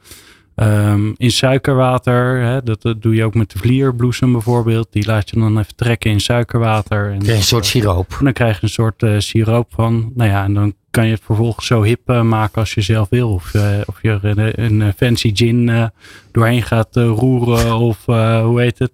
Um, 0.62 1.14
in 1.16 1.30
suikerwater, 1.30 2.40
hè, 2.40 2.62
dat, 2.62 2.82
dat, 2.82 3.02
doe 3.02 3.14
je 3.14 3.24
ook 3.24 3.34
met 3.34 3.50
de 3.50 3.58
vlierbloesem 3.58 4.32
bijvoorbeeld. 4.32 4.92
Die 4.92 5.06
laat 5.06 5.30
je 5.30 5.38
dan 5.38 5.58
even 5.58 5.76
trekken 5.76 6.10
in 6.10 6.20
suikerwater. 6.20 7.10
En 7.12 7.18
krijg 7.18 7.38
een 7.38 7.44
soort 7.44 7.66
siroop. 7.66 8.18
dan 8.22 8.32
krijg 8.32 8.56
je 8.56 8.62
een 8.62 8.68
soort 8.68 9.02
uh, 9.02 9.18
siroop 9.18 9.72
van. 9.74 10.12
Nou 10.14 10.30
ja, 10.30 10.44
en 10.44 10.54
dan 10.54 10.74
kan 10.90 11.06
je 11.06 11.12
het 11.12 11.22
vervolgens 11.24 11.66
zo 11.66 11.82
hip 11.82 12.10
uh, 12.10 12.22
maken 12.22 12.60
als 12.60 12.74
je 12.74 12.80
zelf 12.80 13.08
wil. 13.08 13.32
Of, 13.32 13.54
uh, 13.54 13.62
of 13.86 14.02
je 14.02 14.18
er 14.22 14.58
een, 14.58 14.80
een 14.80 14.92
fancy 14.92 15.30
gin 15.34 15.90
doorheen 16.32 16.62
gaat 16.62 16.96
roeren. 16.96 17.74
Of 17.74 18.04
hoe 18.04 18.60
heet 18.60 18.78
het? 18.78 18.92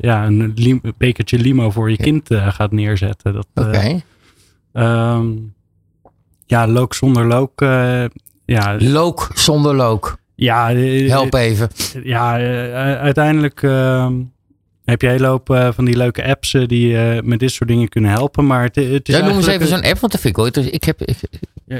ja, 0.00 0.26
een 0.26 0.52
lim 0.54 0.80
bekertje 0.98 1.38
limo 1.38 1.70
voor 1.70 1.90
je 1.90 1.96
kind 1.96 2.28
gaat 2.30 2.72
neerzetten. 2.72 3.38
Oké. 3.54 3.68
Okay. 3.68 4.02
Um, 5.16 5.54
ja, 6.46 6.68
look 6.68 6.94
zonder 6.94 7.26
look. 7.26 7.60
ja. 8.44 8.76
Look 8.78 9.30
zonder 9.34 9.74
look. 9.74 10.18
Ja, 10.40 10.74
help 11.08 11.34
even. 11.34 11.68
Ja, 12.02 12.32
uiteindelijk 12.96 13.62
uh, 13.62 14.10
heb 14.90 15.00
je 15.00 15.06
een 15.06 15.12
hele 15.12 15.26
hoop 15.26 15.50
uh, 15.50 15.68
van 15.72 15.84
die 15.84 15.96
leuke 15.96 16.24
apps 16.24 16.52
uh, 16.52 16.66
die 16.66 16.92
uh, 16.92 17.20
met 17.22 17.38
dit 17.38 17.50
soort 17.50 17.68
dingen 17.68 17.88
kunnen 17.88 18.10
helpen. 18.10 18.46
Maar 18.46 18.62
het, 18.62 18.74
het 18.74 19.08
is 19.08 19.16
ja, 19.16 19.26
noem 19.26 19.36
eens 19.36 19.46
even 19.46 19.66
zo'n 19.66 19.84
app, 19.84 19.98
want 19.98 20.12
dat 20.12 20.20
vind 20.20 20.36
ik 20.36 20.42
ooit. 20.42 20.56
Ik 20.56 20.84
heb, 20.84 21.02
ik, 21.02 21.16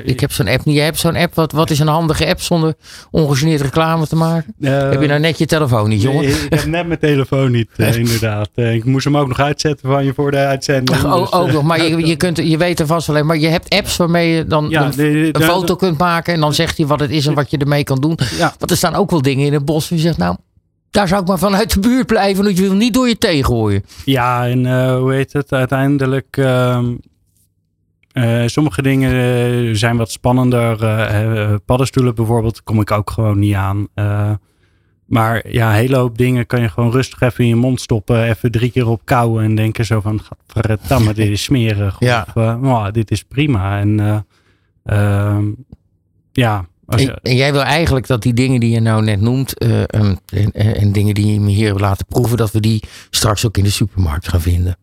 ik 0.04 0.20
heb 0.20 0.32
zo'n 0.32 0.48
app 0.48 0.64
niet. 0.64 0.74
Jij 0.74 0.84
hebt 0.84 0.98
zo'n 0.98 1.16
app. 1.16 1.34
Wat, 1.34 1.52
wat 1.52 1.70
is 1.70 1.78
een 1.78 1.86
handige 1.86 2.26
app 2.26 2.40
zonder 2.40 2.74
ongegeneerd 3.10 3.60
reclame 3.60 4.06
te 4.06 4.16
maken? 4.16 4.54
heb 4.60 5.00
je 5.00 5.06
nou 5.06 5.20
net 5.20 5.38
je 5.38 5.46
telefoon 5.46 5.88
niet, 5.88 6.02
jongen? 6.02 6.22
Nee, 6.22 6.32
ik 6.32 6.52
heb 6.52 6.66
net 6.66 6.86
mijn 6.86 6.98
telefoon 6.98 7.50
niet, 7.50 7.70
inderdaad. 7.76 8.48
ik 8.54 8.84
moest 8.84 9.04
hem 9.04 9.16
ook 9.16 9.28
nog 9.28 9.40
uitzetten 9.40 9.88
van 9.88 10.04
je 10.04 10.14
voor 10.14 10.30
de 10.30 10.36
uitzending. 10.36 11.04
Oh, 11.04 11.20
dus, 11.20 11.32
ook 11.32 11.52
nog, 11.52 11.62
maar 11.62 11.84
je, 11.84 12.06
je, 12.06 12.16
kunt, 12.16 12.36
je 12.36 12.56
weet 12.56 12.80
er 12.80 12.86
vast 12.86 13.06
wel 13.06 13.24
Maar 13.24 13.38
je 13.38 13.48
hebt 13.48 13.68
apps 13.68 13.96
waarmee 13.96 14.30
je 14.30 14.46
dan 14.46 14.66
ja, 14.68 14.84
een, 14.84 14.90
de, 14.90 14.96
de, 14.96 15.28
een 15.32 15.42
foto 15.42 15.76
kunt 15.76 15.98
maken. 15.98 16.34
En 16.34 16.40
dan 16.40 16.54
zegt 16.54 16.76
hij 16.76 16.86
wat 16.86 17.00
het 17.00 17.10
is 17.10 17.26
en 17.26 17.34
wat 17.34 17.50
je 17.50 17.58
ermee 17.58 17.84
kan 17.84 18.00
doen. 18.00 18.18
Ja. 18.38 18.54
Want 18.58 18.70
er 18.70 18.76
staan 18.76 18.94
ook 18.94 19.10
wel 19.10 19.22
dingen 19.22 19.46
in 19.46 19.52
het 19.52 19.64
bos. 19.64 19.88
Je 19.88 19.98
zegt, 19.98 20.16
nou, 20.16 20.36
daar 20.90 21.08
zou 21.08 21.20
ik 21.22 21.28
maar 21.28 21.38
vanuit 21.38 21.72
de 21.72 21.80
buurt 21.80 22.06
blijven, 22.06 22.44
want 22.44 22.56
je 22.56 22.62
wil 22.62 22.74
niet 22.74 22.94
door 22.94 23.08
je 23.08 23.18
thee 23.18 23.44
gooien. 23.44 23.84
Ja, 24.04 24.46
en 24.46 24.64
uh, 24.64 24.96
hoe 24.96 25.12
heet 25.12 25.32
het? 25.32 25.52
Uiteindelijk. 25.52 26.36
Uh, 26.36 26.78
uh, 28.12 28.46
sommige 28.46 28.82
dingen 28.82 29.76
zijn 29.76 29.96
wat 29.96 30.10
spannender. 30.10 30.76
paddenstoelen 31.64 32.14
bijvoorbeeld, 32.14 32.62
kom 32.62 32.80
ik 32.80 32.90
ook 32.90 33.10
gewoon 33.10 33.38
niet 33.38 33.54
aan. 33.54 33.88
maar 35.06 35.50
ja, 35.50 35.68
een 35.68 35.74
hele 35.74 35.96
hoop 35.96 36.18
dingen 36.18 36.46
kan 36.46 36.60
je 36.60 36.68
gewoon 36.68 36.90
rustig 36.90 37.20
even 37.20 37.44
in 37.44 37.50
je 37.50 37.56
mond 37.56 37.80
stoppen. 37.80 38.24
Even 38.24 38.50
drie 38.50 38.70
keer 38.70 38.88
op 38.88 39.00
kouwen 39.04 39.44
en 39.44 39.54
denken 39.54 39.84
zo 39.84 40.00
van, 40.00 40.20
verdamme, 40.46 41.14
dit 41.14 41.28
is 41.28 41.42
smerig. 41.42 41.96
Ja. 42.08 42.26
Of, 42.28 42.42
uh, 42.42 42.62
oh, 42.62 42.86
dit 42.92 43.10
is 43.10 43.22
prima. 43.22 43.78
En 43.78 43.98
uh, 43.98 44.18
uh, 44.84 45.38
ja. 46.32 46.66
Als 46.88 47.02
je... 47.02 47.12
en, 47.12 47.18
en, 47.22 47.36
jij 47.36 47.52
wil 47.52 47.62
eigenlijk 47.62 48.06
dat 48.06 48.22
die 48.22 48.32
dingen 48.32 48.60
die 48.60 48.70
je 48.70 48.80
nou 48.80 49.02
net 49.02 49.20
noemt 49.20 49.62
uh, 49.62 49.80
en, 49.80 50.20
en, 50.26 50.52
en, 50.52 50.92
dingen 50.92 51.14
die 51.14 51.32
je 51.32 51.40
me 51.40 51.50
hier 51.50 51.74
laten 51.74 52.06
proeven, 52.06 52.36
dat 52.36 52.50
we 52.50 52.60
die 52.60 52.82
straks 53.10 53.46
ook 53.46 53.56
in 53.56 53.64
de 53.64 53.70
supermarkt 53.70 54.28
gaan 54.28 54.40
vinden. 54.40 54.76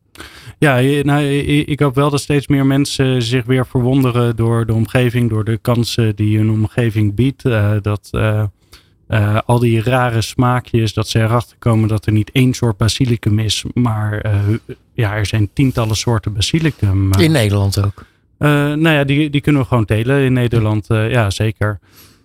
Ja, 0.59 0.79
nou, 1.03 1.23
ik 1.45 1.79
hoop 1.79 1.95
wel 1.95 2.09
dat 2.09 2.21
steeds 2.21 2.47
meer 2.47 2.65
mensen 2.65 3.21
zich 3.21 3.45
weer 3.45 3.65
verwonderen 3.65 4.35
door 4.35 4.65
de 4.65 4.73
omgeving, 4.73 5.29
door 5.29 5.43
de 5.43 5.57
kansen 5.57 6.15
die 6.15 6.39
een 6.39 6.49
omgeving 6.49 7.15
biedt. 7.15 7.45
Uh, 7.45 7.71
dat 7.81 8.09
uh, 8.11 9.39
al 9.45 9.59
die 9.59 9.81
rare 9.81 10.21
smaakjes, 10.21 10.93
dat 10.93 11.07
ze 11.07 11.19
erachter 11.19 11.57
komen 11.59 11.87
dat 11.89 12.05
er 12.05 12.11
niet 12.11 12.31
één 12.31 12.53
soort 12.53 12.77
basilicum 12.77 13.39
is, 13.39 13.65
maar 13.73 14.31
ja, 14.93 15.15
er 15.15 15.25
zijn 15.25 15.49
tientallen 15.53 15.95
soorten 15.95 16.33
basilicum. 16.33 17.13
In 17.13 17.31
Nederland 17.31 17.85
ook? 17.85 18.05
Uh, 18.39 18.49
nou 18.49 18.89
ja, 18.89 19.03
die, 19.03 19.29
die 19.29 19.41
kunnen 19.41 19.61
we 19.61 19.67
gewoon 19.67 19.85
telen 19.85 20.23
in 20.23 20.33
Nederland, 20.33 20.85
ja 20.87 21.29
zeker. 21.29 21.79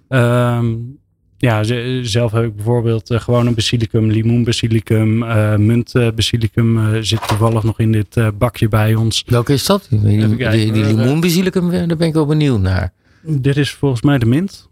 Um, 0.08 0.98
ja, 1.36 1.62
zelf 2.02 2.32
heb 2.32 2.44
ik 2.44 2.56
bijvoorbeeld 2.56 3.14
gewoon 3.14 3.46
een 3.46 3.54
basilicum, 3.54 4.10
limoenbasilicum, 4.10 5.18
muntbasilicum 5.66 7.02
zit 7.04 7.28
toevallig 7.28 7.62
nog 7.62 7.78
in 7.78 7.92
dit 7.92 8.38
bakje 8.38 8.68
bij 8.68 8.94
ons. 8.94 9.24
Welke 9.26 9.52
is 9.52 9.66
dat? 9.66 9.86
Die, 9.90 10.00
die, 10.00 10.36
die, 10.36 10.72
die 10.72 10.84
limoenbasilicum, 10.84 11.70
daar 11.70 11.96
ben 11.96 12.08
ik 12.08 12.14
wel 12.14 12.26
benieuwd 12.26 12.60
naar. 12.60 12.92
Dit 13.22 13.56
is 13.56 13.70
volgens 13.70 14.02
mij 14.02 14.18
de 14.18 14.26
mint. 14.26 14.68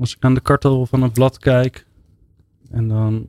Als 0.00 0.16
ik 0.16 0.24
aan 0.24 0.34
de 0.34 0.40
kartel 0.40 0.86
van 0.86 1.02
het 1.02 1.12
blad 1.12 1.38
kijk. 1.38 1.86
En 2.70 2.88
dan. 2.88 3.28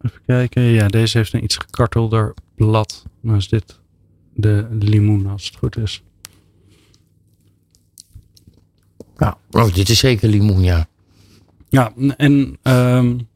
Even 0.00 0.20
kijken. 0.26 0.62
Ja, 0.62 0.88
deze 0.88 1.18
heeft 1.18 1.32
een 1.32 1.44
iets 1.44 1.56
gekartelder 1.56 2.34
blad. 2.54 3.06
Dan 3.22 3.36
is 3.36 3.48
dit 3.48 3.80
de 4.36 4.66
limoen, 4.78 5.26
als 5.26 5.46
het 5.46 5.56
goed 5.56 5.76
is. 5.76 6.02
Ja, 9.18 9.38
oh, 9.50 9.74
dit 9.74 9.88
is 9.88 9.98
zeker 9.98 10.28
limoen, 10.28 10.62
ja. 10.62 10.88
Ja, 11.68 11.92
en. 12.16 12.58
Um, 12.62 13.28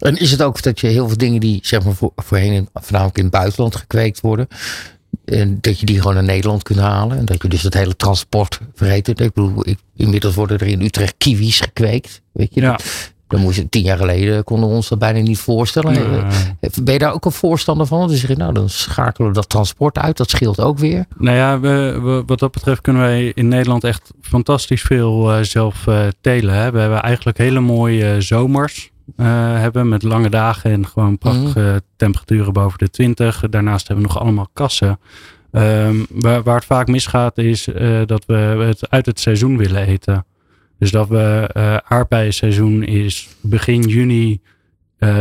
en 0.00 0.16
is 0.16 0.30
het 0.30 0.42
ook 0.42 0.62
dat 0.62 0.80
je 0.80 0.86
heel 0.86 1.08
veel 1.08 1.16
dingen 1.16 1.40
die 1.40 1.58
zeg 1.62 1.84
maar 1.84 1.94
voor, 1.94 2.12
voorheen 2.16 2.68
voornamelijk 2.72 3.16
in 3.16 3.24
het 3.24 3.32
buitenland 3.32 3.76
gekweekt 3.76 4.20
worden, 4.20 4.48
en 5.24 5.58
dat 5.60 5.80
je 5.80 5.86
die 5.86 5.98
gewoon 5.98 6.14
naar 6.14 6.24
Nederland 6.24 6.62
kunt 6.62 6.78
halen. 6.78 7.18
En 7.18 7.24
dat 7.24 7.42
je 7.42 7.48
dus 7.48 7.62
het 7.62 7.74
hele 7.74 7.96
transport 7.96 8.60
vergeten. 8.74 9.16
Ik 9.16 9.32
bedoel, 9.32 9.68
ik, 9.68 9.78
inmiddels 9.96 10.34
worden 10.34 10.58
er 10.58 10.66
in 10.66 10.80
Utrecht 10.80 11.14
kiwis 11.18 11.60
gekweekt. 11.60 12.22
Weet 12.32 12.54
je? 12.54 12.60
Ja. 12.60 12.78
Dan 13.34 13.42
moest 13.42 13.56
je, 13.56 13.68
tien 13.68 13.82
jaar 13.82 13.98
geleden 13.98 14.44
konden 14.44 14.68
we 14.68 14.74
ons 14.74 14.88
dat 14.88 14.98
bijna 14.98 15.20
niet 15.20 15.38
voorstellen. 15.38 15.92
Nee. 15.92 16.70
Ben 16.82 16.92
je 16.92 16.98
daar 16.98 17.12
ook 17.12 17.24
een 17.24 17.32
voorstander 17.32 17.86
van? 17.86 18.08
Dus 18.08 18.20
zeg 18.20 18.36
nou, 18.36 18.52
dan 18.52 18.68
schakelen 18.68 19.28
we 19.28 19.34
dat 19.34 19.48
transport 19.48 19.98
uit. 19.98 20.16
Dat 20.16 20.30
scheelt 20.30 20.60
ook 20.60 20.78
weer. 20.78 21.04
Nou 21.16 21.36
ja, 21.36 21.60
we, 21.60 22.00
we, 22.02 22.22
wat 22.26 22.38
dat 22.38 22.50
betreft 22.52 22.80
kunnen 22.80 23.02
wij 23.02 23.32
in 23.34 23.48
Nederland 23.48 23.84
echt 23.84 24.12
fantastisch 24.20 24.82
veel 24.82 25.36
uh, 25.36 25.42
zelf 25.42 25.86
uh, 25.86 26.06
telen. 26.20 26.54
Hè. 26.54 26.70
We 26.70 26.78
hebben 26.78 27.02
eigenlijk 27.02 27.38
hele 27.38 27.60
mooie 27.60 28.20
zomers. 28.20 28.90
Uh, 29.16 29.26
hebben 29.60 29.88
met 29.88 30.02
lange 30.02 30.30
dagen 30.30 30.70
en 30.70 30.86
gewoon 30.86 31.18
prachtige 31.18 31.60
mm. 31.60 31.80
temperaturen 31.96 32.52
boven 32.52 32.78
de 32.78 32.90
20. 32.90 33.44
Daarnaast 33.50 33.88
hebben 33.88 34.06
we 34.06 34.12
nog 34.12 34.22
allemaal 34.22 34.48
kassen. 34.52 34.98
Um, 35.52 36.06
waar, 36.10 36.42
waar, 36.42 36.54
het 36.54 36.64
vaak 36.64 36.88
misgaat 36.88 37.38
is 37.38 37.68
dat 38.06 38.24
we 38.26 38.34
het 38.34 38.90
uit 38.90 39.06
het 39.06 39.20
seizoen 39.20 39.56
willen 39.56 39.86
eten. 39.86 40.24
Dus 40.78 40.90
dat 40.90 41.08
we 41.08 41.50
uh, 41.56 41.76
aardbeienseizoen 41.76 42.82
is 42.82 43.28
begin 43.40 43.80
juni 43.80 44.40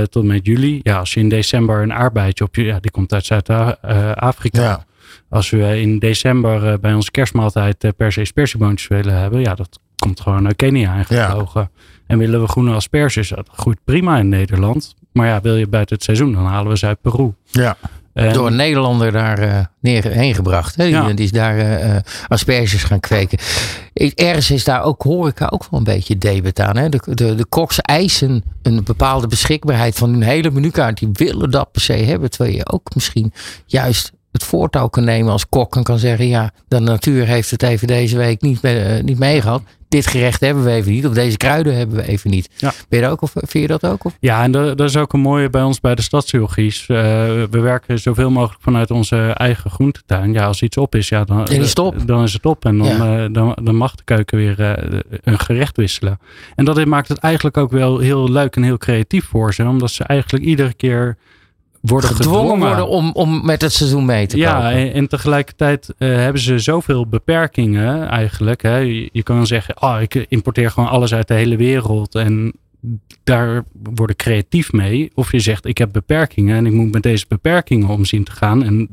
tot 0.09 0.23
met 0.23 0.45
juli. 0.45 0.79
Ja, 0.83 0.97
als 0.97 1.13
je 1.13 1.19
in 1.19 1.29
december 1.29 1.81
een 1.81 1.93
aardbeidje 1.93 2.43
op 2.43 2.55
je, 2.55 2.63
ja, 2.63 2.79
die 2.79 2.91
komt 2.91 3.13
uit 3.13 3.25
Zuid-Afrika. 3.25 4.61
Ja. 4.61 4.85
Als 5.29 5.49
we 5.49 5.81
in 5.81 5.99
december 5.99 6.79
bij 6.79 6.93
onze 6.93 7.11
kerstmaaltijd 7.11 7.93
per 7.97 8.11
se 8.11 8.25
spersieboontjes 8.25 8.87
willen 8.87 9.19
hebben, 9.19 9.39
ja, 9.39 9.55
dat 9.55 9.79
komt 9.95 10.19
gewoon 10.19 10.45
uit 10.45 10.55
Kenia 10.55 10.91
aangevlogen. 10.91 11.61
Ja. 11.61 11.81
En 12.07 12.17
willen 12.17 12.41
we 12.41 12.47
groene 12.47 12.73
asperges, 12.73 13.29
dat 13.29 13.49
groeit 13.51 13.79
prima 13.83 14.17
in 14.17 14.29
Nederland. 14.29 14.95
Maar 15.11 15.27
ja, 15.27 15.41
wil 15.41 15.55
je 15.55 15.67
buiten 15.67 15.95
het 15.95 16.03
seizoen, 16.03 16.33
dan 16.33 16.45
halen 16.45 16.71
we 16.71 16.77
ze 16.77 16.85
uit 16.85 17.01
Peru. 17.01 17.33
Ja. 17.51 17.77
En, 18.14 18.34
Door 18.34 18.47
een 18.47 18.55
Nederlander 18.55 19.11
daar 19.11 19.43
uh, 19.43 19.59
neer, 19.80 20.11
heen 20.11 20.36
gebracht. 20.36 20.76
Hè? 20.76 21.14
Die, 21.14 21.26
is 21.26 21.32
daar 21.32 21.57
uh, 21.57 21.95
asperges 22.28 22.84
gaan 22.84 22.99
kweken. 22.99 23.38
Ergens 24.16 24.51
is 24.51 24.64
daar 24.64 24.84
ook 24.84 25.03
horeca 25.03 25.47
ook 25.49 25.68
wel 25.70 25.80
een 25.80 25.86
beetje 25.86 26.18
debet 26.18 26.59
aan. 26.59 26.78
Hè? 26.78 26.89
De, 26.89 26.99
de, 27.14 27.36
de 27.36 27.45
koks 27.45 27.80
eisen 27.82 28.43
een 28.61 28.84
bepaalde 28.84 29.28
beschikbaarheid 29.28 29.95
van 29.95 30.09
hun 30.09 30.22
hele 30.22 30.51
menukaart. 30.51 30.97
Die 30.97 31.09
willen 31.14 31.51
dat 31.51 31.72
per 31.72 31.82
se 31.82 31.93
hebben. 31.93 32.30
Terwijl 32.30 32.55
je 32.55 32.72
ook 32.72 32.95
misschien 32.95 33.34
juist 33.66 34.11
het 34.34 34.43
voortouw 34.43 34.88
kan 34.88 35.03
nemen 35.03 35.31
als 35.31 35.49
kok 35.49 35.75
en 35.75 35.84
kan 35.84 35.99
zeggen: 35.99 36.27
ja, 36.27 36.51
de 36.67 36.79
natuur 36.79 37.25
heeft 37.25 37.51
het 37.51 37.63
even 37.63 37.88
deze 37.88 38.17
week 38.17 38.41
niet, 38.41 38.63
uh, 38.63 39.01
niet 39.01 39.19
meegehad. 39.19 39.61
Dit 39.89 40.07
gerecht 40.07 40.39
hebben 40.39 40.63
we 40.63 40.71
even 40.71 40.91
niet, 40.91 41.07
of 41.07 41.13
deze 41.13 41.38
kruiden 41.38 41.75
hebben 41.75 41.95
we 41.95 42.07
even 42.07 42.29
niet. 42.29 42.49
Ja. 42.55 42.73
Ben 42.89 42.99
je 42.99 43.05
dat 43.05 43.11
ook, 43.13 43.21
of 43.21 43.31
vind 43.34 43.51
je 43.51 43.67
dat 43.67 43.86
ook? 43.86 44.05
Of? 44.05 44.17
Ja, 44.19 44.43
en 44.43 44.51
dat, 44.51 44.77
dat 44.77 44.89
is 44.89 44.97
ook 44.97 45.13
een 45.13 45.19
mooie 45.19 45.49
bij 45.49 45.61
ons 45.61 45.79
bij 45.79 45.95
de 45.95 46.01
stadsgeologies. 46.01 46.81
Uh, 46.81 46.97
we 47.49 47.59
werken 47.59 47.99
zoveel 47.99 48.31
mogelijk 48.31 48.61
vanuit 48.61 48.91
onze 48.91 49.17
eigen 49.17 49.71
groentetuin. 49.71 50.34
Ja, 50.34 50.45
als 50.45 50.61
iets 50.61 50.77
op 50.77 50.95
is, 50.95 51.09
ja, 51.09 51.23
dan, 51.23 51.47
is, 51.47 51.69
het 51.69 51.79
op. 51.79 52.07
dan 52.07 52.23
is 52.23 52.34
het 52.34 52.45
op. 52.45 52.65
En 52.65 52.77
dan, 52.77 52.88
ja. 52.88 53.23
uh, 53.23 53.34
dan, 53.34 53.57
dan 53.63 53.75
mag 53.75 53.95
de 53.95 54.03
keuken 54.03 54.38
weer 54.38 54.59
een 55.23 55.39
gerecht 55.39 55.77
wisselen. 55.77 56.19
En 56.55 56.65
dat 56.65 56.86
maakt 56.86 57.07
het 57.07 57.17
eigenlijk 57.17 57.57
ook 57.57 57.71
wel 57.71 57.99
heel 57.99 58.31
leuk 58.31 58.55
en 58.55 58.63
heel 58.63 58.77
creatief 58.77 59.25
voor 59.25 59.53
ze. 59.53 59.63
Omdat 59.63 59.91
ze 59.91 60.03
eigenlijk 60.03 60.45
iedere 60.45 60.73
keer 60.73 61.17
worden 61.89 62.09
gedwongen, 62.09 62.39
gedwongen 62.39 62.67
worden 62.67 62.88
om, 62.88 63.11
om 63.13 63.45
met 63.45 63.61
het 63.61 63.73
seizoen 63.73 64.05
mee 64.05 64.27
te 64.27 64.38
ja, 64.38 64.53
kopen. 64.53 64.69
Ja, 64.69 64.86
en, 64.86 64.93
en, 64.93 65.07
tegelijkertijd 65.07 65.93
uh, 65.97 66.15
hebben 66.15 66.41
ze 66.41 66.59
zoveel 66.59 67.07
beperkingen 67.07 68.07
eigenlijk. 68.07 68.61
Hè. 68.61 68.77
Je, 68.77 69.09
je, 69.11 69.23
kan 69.23 69.36
dan 69.36 69.47
zeggen, 69.47 69.81
oh, 69.81 69.97
ik 70.01 70.15
importeer 70.15 70.71
gewoon 70.71 70.89
alles 70.89 71.13
uit 71.13 71.27
de 71.27 71.34
hele 71.34 71.55
wereld. 71.55 72.15
En 72.15 72.53
daar 73.23 73.63
word 73.95 74.09
ik 74.09 74.17
creatief 74.17 74.71
mee. 74.71 75.11
Of 75.13 75.31
je 75.31 75.39
zegt, 75.39 75.65
ik 75.65 75.77
heb 75.77 75.91
beperkingen 75.91 76.57
en 76.57 76.65
ik 76.65 76.73
moet 76.73 76.91
met 76.91 77.03
deze 77.03 77.25
beperkingen 77.27 77.88
om 77.88 78.05
zien 78.05 78.23
te 78.23 78.31
gaan. 78.31 78.63
En 78.63 78.89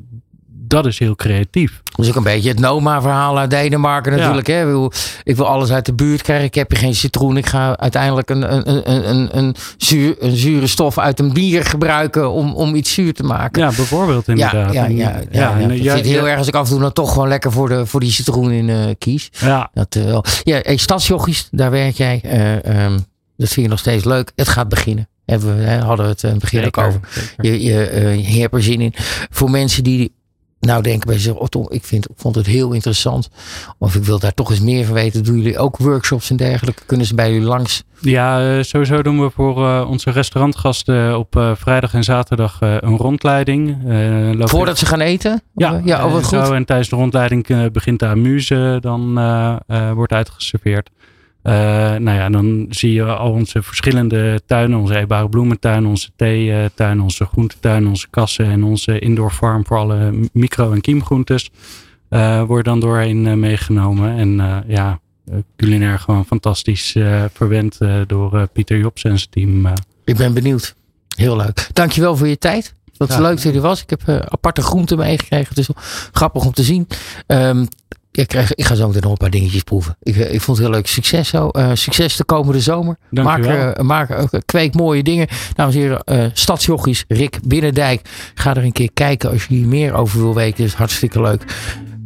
dat 0.71 0.87
is 0.87 0.99
heel 0.99 1.15
creatief. 1.15 1.83
Dus 1.97 2.09
ook 2.09 2.15
een 2.15 2.23
beetje 2.23 2.49
het 2.49 2.59
Noma-verhaal 2.59 3.39
uit 3.39 3.51
Denemarken 3.51 4.17
natuurlijk. 4.17 4.47
Ja. 4.47 4.55
Hè? 4.55 4.61
Ik, 4.61 4.67
wil, 4.67 4.93
ik 5.23 5.37
wil 5.37 5.47
alles 5.47 5.71
uit 5.71 5.87
de 5.87 5.93
buurt 5.93 6.23
krijgen. 6.23 6.47
Ik 6.47 6.55
heb 6.55 6.71
hier 6.71 6.79
geen 6.79 6.95
citroen. 6.95 7.37
Ik 7.37 7.47
ga 7.47 7.77
uiteindelijk 7.77 8.31
een, 8.31 8.55
een, 8.55 8.91
een, 8.91 9.11
een, 9.11 9.39
een, 9.39 9.55
zuur, 9.77 10.17
een 10.19 10.37
zure 10.37 10.67
stof 10.67 10.99
uit 10.99 11.21
een 11.21 11.33
bier 11.33 11.65
gebruiken 11.65 12.31
om, 12.31 12.55
om 12.55 12.75
iets 12.75 12.93
zuur 12.93 13.15
te 13.15 13.23
maken. 13.23 13.63
Ja, 13.63 13.69
bijvoorbeeld 13.77 14.29
inderdaad. 14.29 14.73
Ja, 14.73 14.87
ja, 14.87 15.21
ja, 15.31 15.59
ja, 15.71 15.97
het 15.97 16.07
heel 16.07 16.29
erg 16.29 16.39
als 16.39 16.49
ik 16.49 16.55
af 16.55 16.65
en 16.65 16.71
toe 16.71 16.81
dan 16.81 16.93
toch 16.93 17.13
gewoon 17.13 17.29
lekker 17.29 17.53
voor, 17.53 17.69
de, 17.69 17.87
voor 17.87 18.01
die 18.01 18.11
citroen 18.11 18.51
in 18.51 18.69
uh, 18.69 18.85
kies. 18.99 19.31
Ja. 19.41 19.71
Dat, 19.75 19.95
uh, 19.95 20.19
ja, 20.43 20.59
hey, 20.63 20.77
Stadsjochies, 20.77 21.49
daar 21.51 21.71
werk 21.71 21.95
jij. 21.95 22.21
Uh, 22.25 22.85
um, 22.85 23.07
dat 23.37 23.49
vind 23.49 23.67
je 23.67 23.69
nog 23.69 23.79
steeds 23.79 24.05
leuk. 24.05 24.33
Het 24.37 24.49
gaat 24.49 24.69
beginnen. 24.69 25.09
Hebben 25.27 25.59
we, 25.59 25.71
hadden 25.71 26.05
we 26.05 26.13
het 26.13 26.23
in 26.23 26.31
het 26.31 26.39
begin 26.39 26.67
ook 26.67 26.79
over. 26.79 27.01
Je, 27.37 27.63
je, 27.63 28.23
je 28.33 28.41
hebt 28.41 28.55
er 28.55 28.63
zin 28.63 28.81
in. 28.81 28.95
Voor 29.31 29.51
mensen 29.51 29.85
die 29.85 30.13
nou 30.61 30.83
denken 30.83 31.07
bij 31.07 31.19
zich, 31.19 31.35
Tom, 31.49 31.67
ik, 31.71 31.85
vind, 31.85 32.11
ik 32.11 32.17
vond 32.17 32.35
het 32.35 32.47
heel 32.47 32.73
interessant. 32.73 33.29
Of 33.79 33.95
ik 33.95 34.05
wil 34.05 34.19
daar 34.19 34.35
toch 34.35 34.51
eens 34.51 34.61
meer 34.61 34.85
van 34.85 34.95
weten. 34.95 35.25
Doen 35.25 35.37
jullie 35.37 35.59
ook 35.59 35.77
workshops 35.77 36.31
en 36.31 36.37
dergelijke? 36.37 36.83
Kunnen 36.87 37.07
ze 37.07 37.15
bij 37.15 37.33
jullie 37.33 37.47
langs? 37.47 37.83
Ja, 38.01 38.63
sowieso 38.63 39.03
doen 39.03 39.21
we 39.21 39.31
voor 39.31 39.59
uh, 39.59 39.87
onze 39.89 40.11
restaurantgasten 40.11 41.19
op 41.19 41.37
uh, 41.37 41.51
vrijdag 41.55 41.95
en 41.95 42.05
zaterdag 42.05 42.59
een 42.61 42.97
rondleiding. 42.97 43.77
Voordat 44.39 44.79
ze 44.79 44.87
gaan 44.87 45.01
eten? 45.01 45.43
Ja, 45.55 45.81
ja 45.85 46.07
oh, 46.07 46.15
goed. 46.15 46.27
Zo, 46.27 46.53
en 46.53 46.65
tijdens 46.65 46.89
de 46.89 46.97
rondleiding 46.97 47.71
begint 47.73 47.99
de 47.99 48.07
amuse, 48.07 48.79
dan 48.81 49.15
wordt 49.95 50.13
uitgeserveerd. 50.13 50.91
Uh, 51.43 51.53
nou 51.97 52.11
ja, 52.11 52.29
dan 52.29 52.67
zie 52.69 52.93
je 52.93 53.05
al 53.05 53.33
onze 53.33 53.63
verschillende 53.63 54.41
tuinen, 54.47 54.79
onze 54.79 54.99
eetbare 54.99 55.29
bloementuin, 55.29 55.87
onze 55.87 56.11
theetuin, 56.17 57.01
onze 57.01 57.25
groentetuin, 57.25 57.87
onze 57.87 58.09
kassen 58.11 58.45
en 58.45 58.65
onze 58.65 58.99
indoor 58.99 59.31
farm 59.31 59.67
voor 59.67 59.77
alle 59.77 60.29
micro- 60.33 60.73
en 60.73 60.81
kiemgroentes. 60.81 61.51
Uh, 62.11 62.43
worden 62.43 62.65
dan 62.65 62.81
doorheen 62.81 63.27
uh, 63.27 63.33
meegenomen. 63.33 64.17
En 64.17 64.63
ja, 64.67 65.01
culinair 65.57 65.99
gewoon 65.99 66.27
fantastisch 66.27 66.97
verwend 67.33 67.79
door 68.07 68.49
Pieter 68.53 68.79
Jops 68.79 69.05
en 69.05 69.19
zijn 69.19 69.31
team. 69.31 69.73
Ik 70.05 70.17
ben 70.17 70.35
benieuwd. 70.35 70.75
Heel 71.17 71.37
leuk. 71.37 71.69
Dankjewel 71.73 72.17
voor 72.17 72.29
je 72.29 72.39
tijd. 72.39 72.75
Wat 72.97 73.09
ja. 73.09 73.21
leuk 73.21 73.43
dat 73.43 73.55
je 73.55 73.61
was. 73.61 73.83
Ik 73.83 73.91
heb 73.91 74.09
aparte 74.29 74.63
groenten 74.63 74.99
meegekregen. 74.99 75.49
Het 75.49 75.59
is 75.59 75.67
wel 75.67 75.83
grappig 76.13 76.45
om 76.45 76.53
te 76.53 76.63
zien. 76.63 76.87
Um, 77.27 77.69
ik, 78.13 78.33
ik 78.55 78.65
ga 78.65 78.75
zo 78.75 78.87
meteen 78.87 79.03
nog 79.03 79.11
een 79.11 79.17
paar 79.17 79.31
dingetjes 79.31 79.63
proeven. 79.63 79.97
Ik, 80.03 80.17
eh, 80.17 80.35
ik 80.35 80.41
vond 80.41 80.57
het 80.57 80.67
heel 80.67 80.77
leuk. 80.77 80.87
Succes 80.87 81.29
zo. 81.29 81.49
Eh, 81.49 81.71
succes 81.75 82.17
de 82.17 82.25
komende 82.25 82.61
zomer. 82.61 82.97
Dank 83.11 83.29
maak, 83.29 83.47
uh, 83.79 83.85
maak 83.85 84.11
uh, 84.11 84.25
kweek 84.45 84.75
mooie 84.75 85.03
dingen. 85.03 85.29
Dames 85.55 85.75
en 85.75 85.81
heren, 85.81 86.03
uh, 86.07 86.95
Rick 87.09 87.39
Binnendijk. 87.45 88.09
Ga 88.35 88.51
er 88.51 88.65
een 88.65 88.73
keer 88.73 88.91
kijken 88.95 89.31
als 89.31 89.45
je 89.45 89.55
hier 89.55 89.67
meer 89.67 89.95
over 89.95 90.19
wil 90.21 90.35
weten. 90.35 90.65
is 90.65 90.75
hartstikke 90.75 91.21
leuk. 91.21 91.43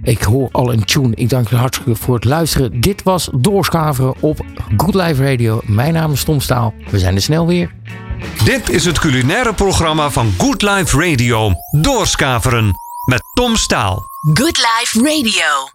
Ik 0.03 0.23
hoor 0.23 0.49
al 0.53 0.73
een 0.73 0.85
tune. 0.85 1.15
Ik 1.15 1.29
dank 1.29 1.49
je 1.49 1.57
hartstikke 1.57 1.95
voor 1.95 2.15
het 2.15 2.25
luisteren. 2.25 2.81
Dit 2.81 3.03
was 3.03 3.29
Doorskaveren 3.37 4.15
op 4.21 4.45
Good 4.77 4.95
Life 4.95 5.25
Radio. 5.31 5.61
Mijn 5.65 5.93
naam 5.93 6.13
is 6.13 6.25
Tom 6.25 6.41
Staal. 6.41 6.75
We 6.91 6.99
zijn 6.99 7.15
er 7.15 7.23
snel 7.23 7.47
weer. 7.47 7.75
Dit 8.45 8.71
is 8.71 8.85
het 8.85 8.99
culinaire 8.99 9.55
programma 9.55 10.11
van 10.11 10.33
Good 10.39 10.63
Life 10.63 10.99
Radio. 10.99 11.53
Doorskaveren 11.81 12.73
met 13.05 13.23
Tom 13.35 13.57
Staal. 13.57 14.03
Good 14.35 14.57
Life 14.57 14.99
Radio. 14.99 15.73